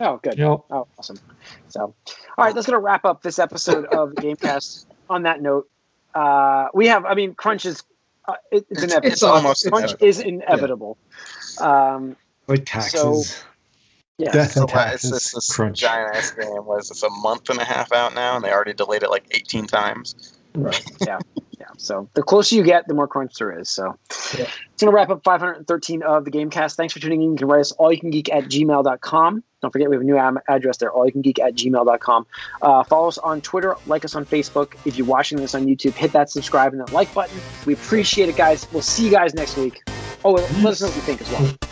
Oh, 0.00 0.18
good. 0.22 0.36
you 0.36 0.44
know, 0.44 0.64
Oh, 0.70 0.88
awesome. 0.98 1.16
So, 1.68 1.80
all 1.82 1.94
right, 2.44 2.54
that's 2.54 2.66
gonna 2.66 2.80
wrap 2.80 3.04
up 3.04 3.22
this 3.22 3.38
episode 3.38 3.84
of 3.86 4.14
the 4.16 4.22
Gamecast. 4.22 4.86
On 5.10 5.22
that 5.24 5.42
note, 5.42 5.68
uh, 6.14 6.68
we 6.74 6.86
have. 6.88 7.04
I 7.04 7.14
mean, 7.14 7.34
crunch 7.34 7.66
is. 7.66 7.82
Uh, 8.26 8.34
it, 8.50 8.66
it's 8.70 8.82
inevitable. 8.82 9.12
It's 9.12 9.22
almost 9.22 9.68
crunch 9.68 9.84
inevitable. 10.00 10.06
is 10.08 10.20
inevitable. 10.20 10.98
Um, 11.60 12.16
like 12.48 12.64
taxes. 12.64 13.44
yeah. 14.18 14.30
Death 14.32 14.52
So 14.52 14.62
and 14.62 14.70
what, 14.70 14.94
it's 14.94 15.02
taxes. 15.02 15.10
just 15.10 15.34
this 15.34 15.54
crunch. 15.54 15.78
giant 15.78 16.16
ass 16.16 16.30
game. 16.32 16.64
Was 16.64 16.90
it's 16.90 17.02
a 17.02 17.10
month 17.10 17.50
and 17.50 17.60
a 17.60 17.64
half 17.64 17.92
out 17.92 18.14
now, 18.14 18.36
and 18.36 18.44
they 18.44 18.50
already 18.52 18.72
delayed 18.72 19.02
it 19.02 19.10
like 19.10 19.24
18 19.32 19.66
times? 19.66 20.34
Right. 20.54 20.84
yeah. 21.06 21.18
So 21.78 22.08
the 22.14 22.22
closer 22.22 22.54
you 22.54 22.62
get, 22.62 22.86
the 22.88 22.94
more 22.94 23.08
crunch 23.08 23.34
there 23.38 23.58
is. 23.58 23.68
So 23.70 23.96
Yeah. 24.38 24.46
it's 24.72 24.80
going 24.82 24.90
to 24.90 24.96
wrap 24.96 25.10
up 25.10 25.22
513 25.24 26.02
of 26.02 26.24
the 26.24 26.30
Gamecast. 26.30 26.76
Thanks 26.76 26.92
for 26.94 27.00
tuning 27.00 27.22
in. 27.22 27.30
You 27.32 27.36
can 27.36 27.48
write 27.48 27.60
us 27.60 27.72
allyoucangeek 27.72 28.32
at 28.32 28.44
gmail.com. 28.44 29.44
Don't 29.62 29.70
forget, 29.70 29.88
we 29.88 29.94
have 29.96 30.02
a 30.02 30.04
new 30.04 30.18
am- 30.18 30.38
address 30.48 30.78
there, 30.78 30.90
allyoucangeek 30.90 31.38
at 31.38 31.54
gmail.com. 31.54 32.26
Uh, 32.60 32.82
follow 32.84 33.08
us 33.08 33.18
on 33.18 33.40
Twitter, 33.40 33.76
like 33.86 34.04
us 34.04 34.14
on 34.14 34.24
Facebook. 34.26 34.74
If 34.84 34.96
you're 34.96 35.06
watching 35.06 35.38
this 35.38 35.54
on 35.54 35.66
YouTube, 35.66 35.92
hit 35.92 36.12
that 36.12 36.30
subscribe 36.30 36.72
and 36.72 36.80
that 36.80 36.92
like 36.92 37.12
button. 37.14 37.38
We 37.66 37.74
appreciate 37.74 38.28
it, 38.28 38.36
guys. 38.36 38.66
We'll 38.72 38.82
see 38.82 39.04
you 39.04 39.10
guys 39.10 39.34
next 39.34 39.56
week. 39.56 39.82
Oh, 40.24 40.32
let 40.32 40.50
us 40.66 40.80
know 40.80 40.88
what 40.88 40.96
you 40.96 41.02
think 41.02 41.20
as 41.20 41.30
well. 41.30 41.71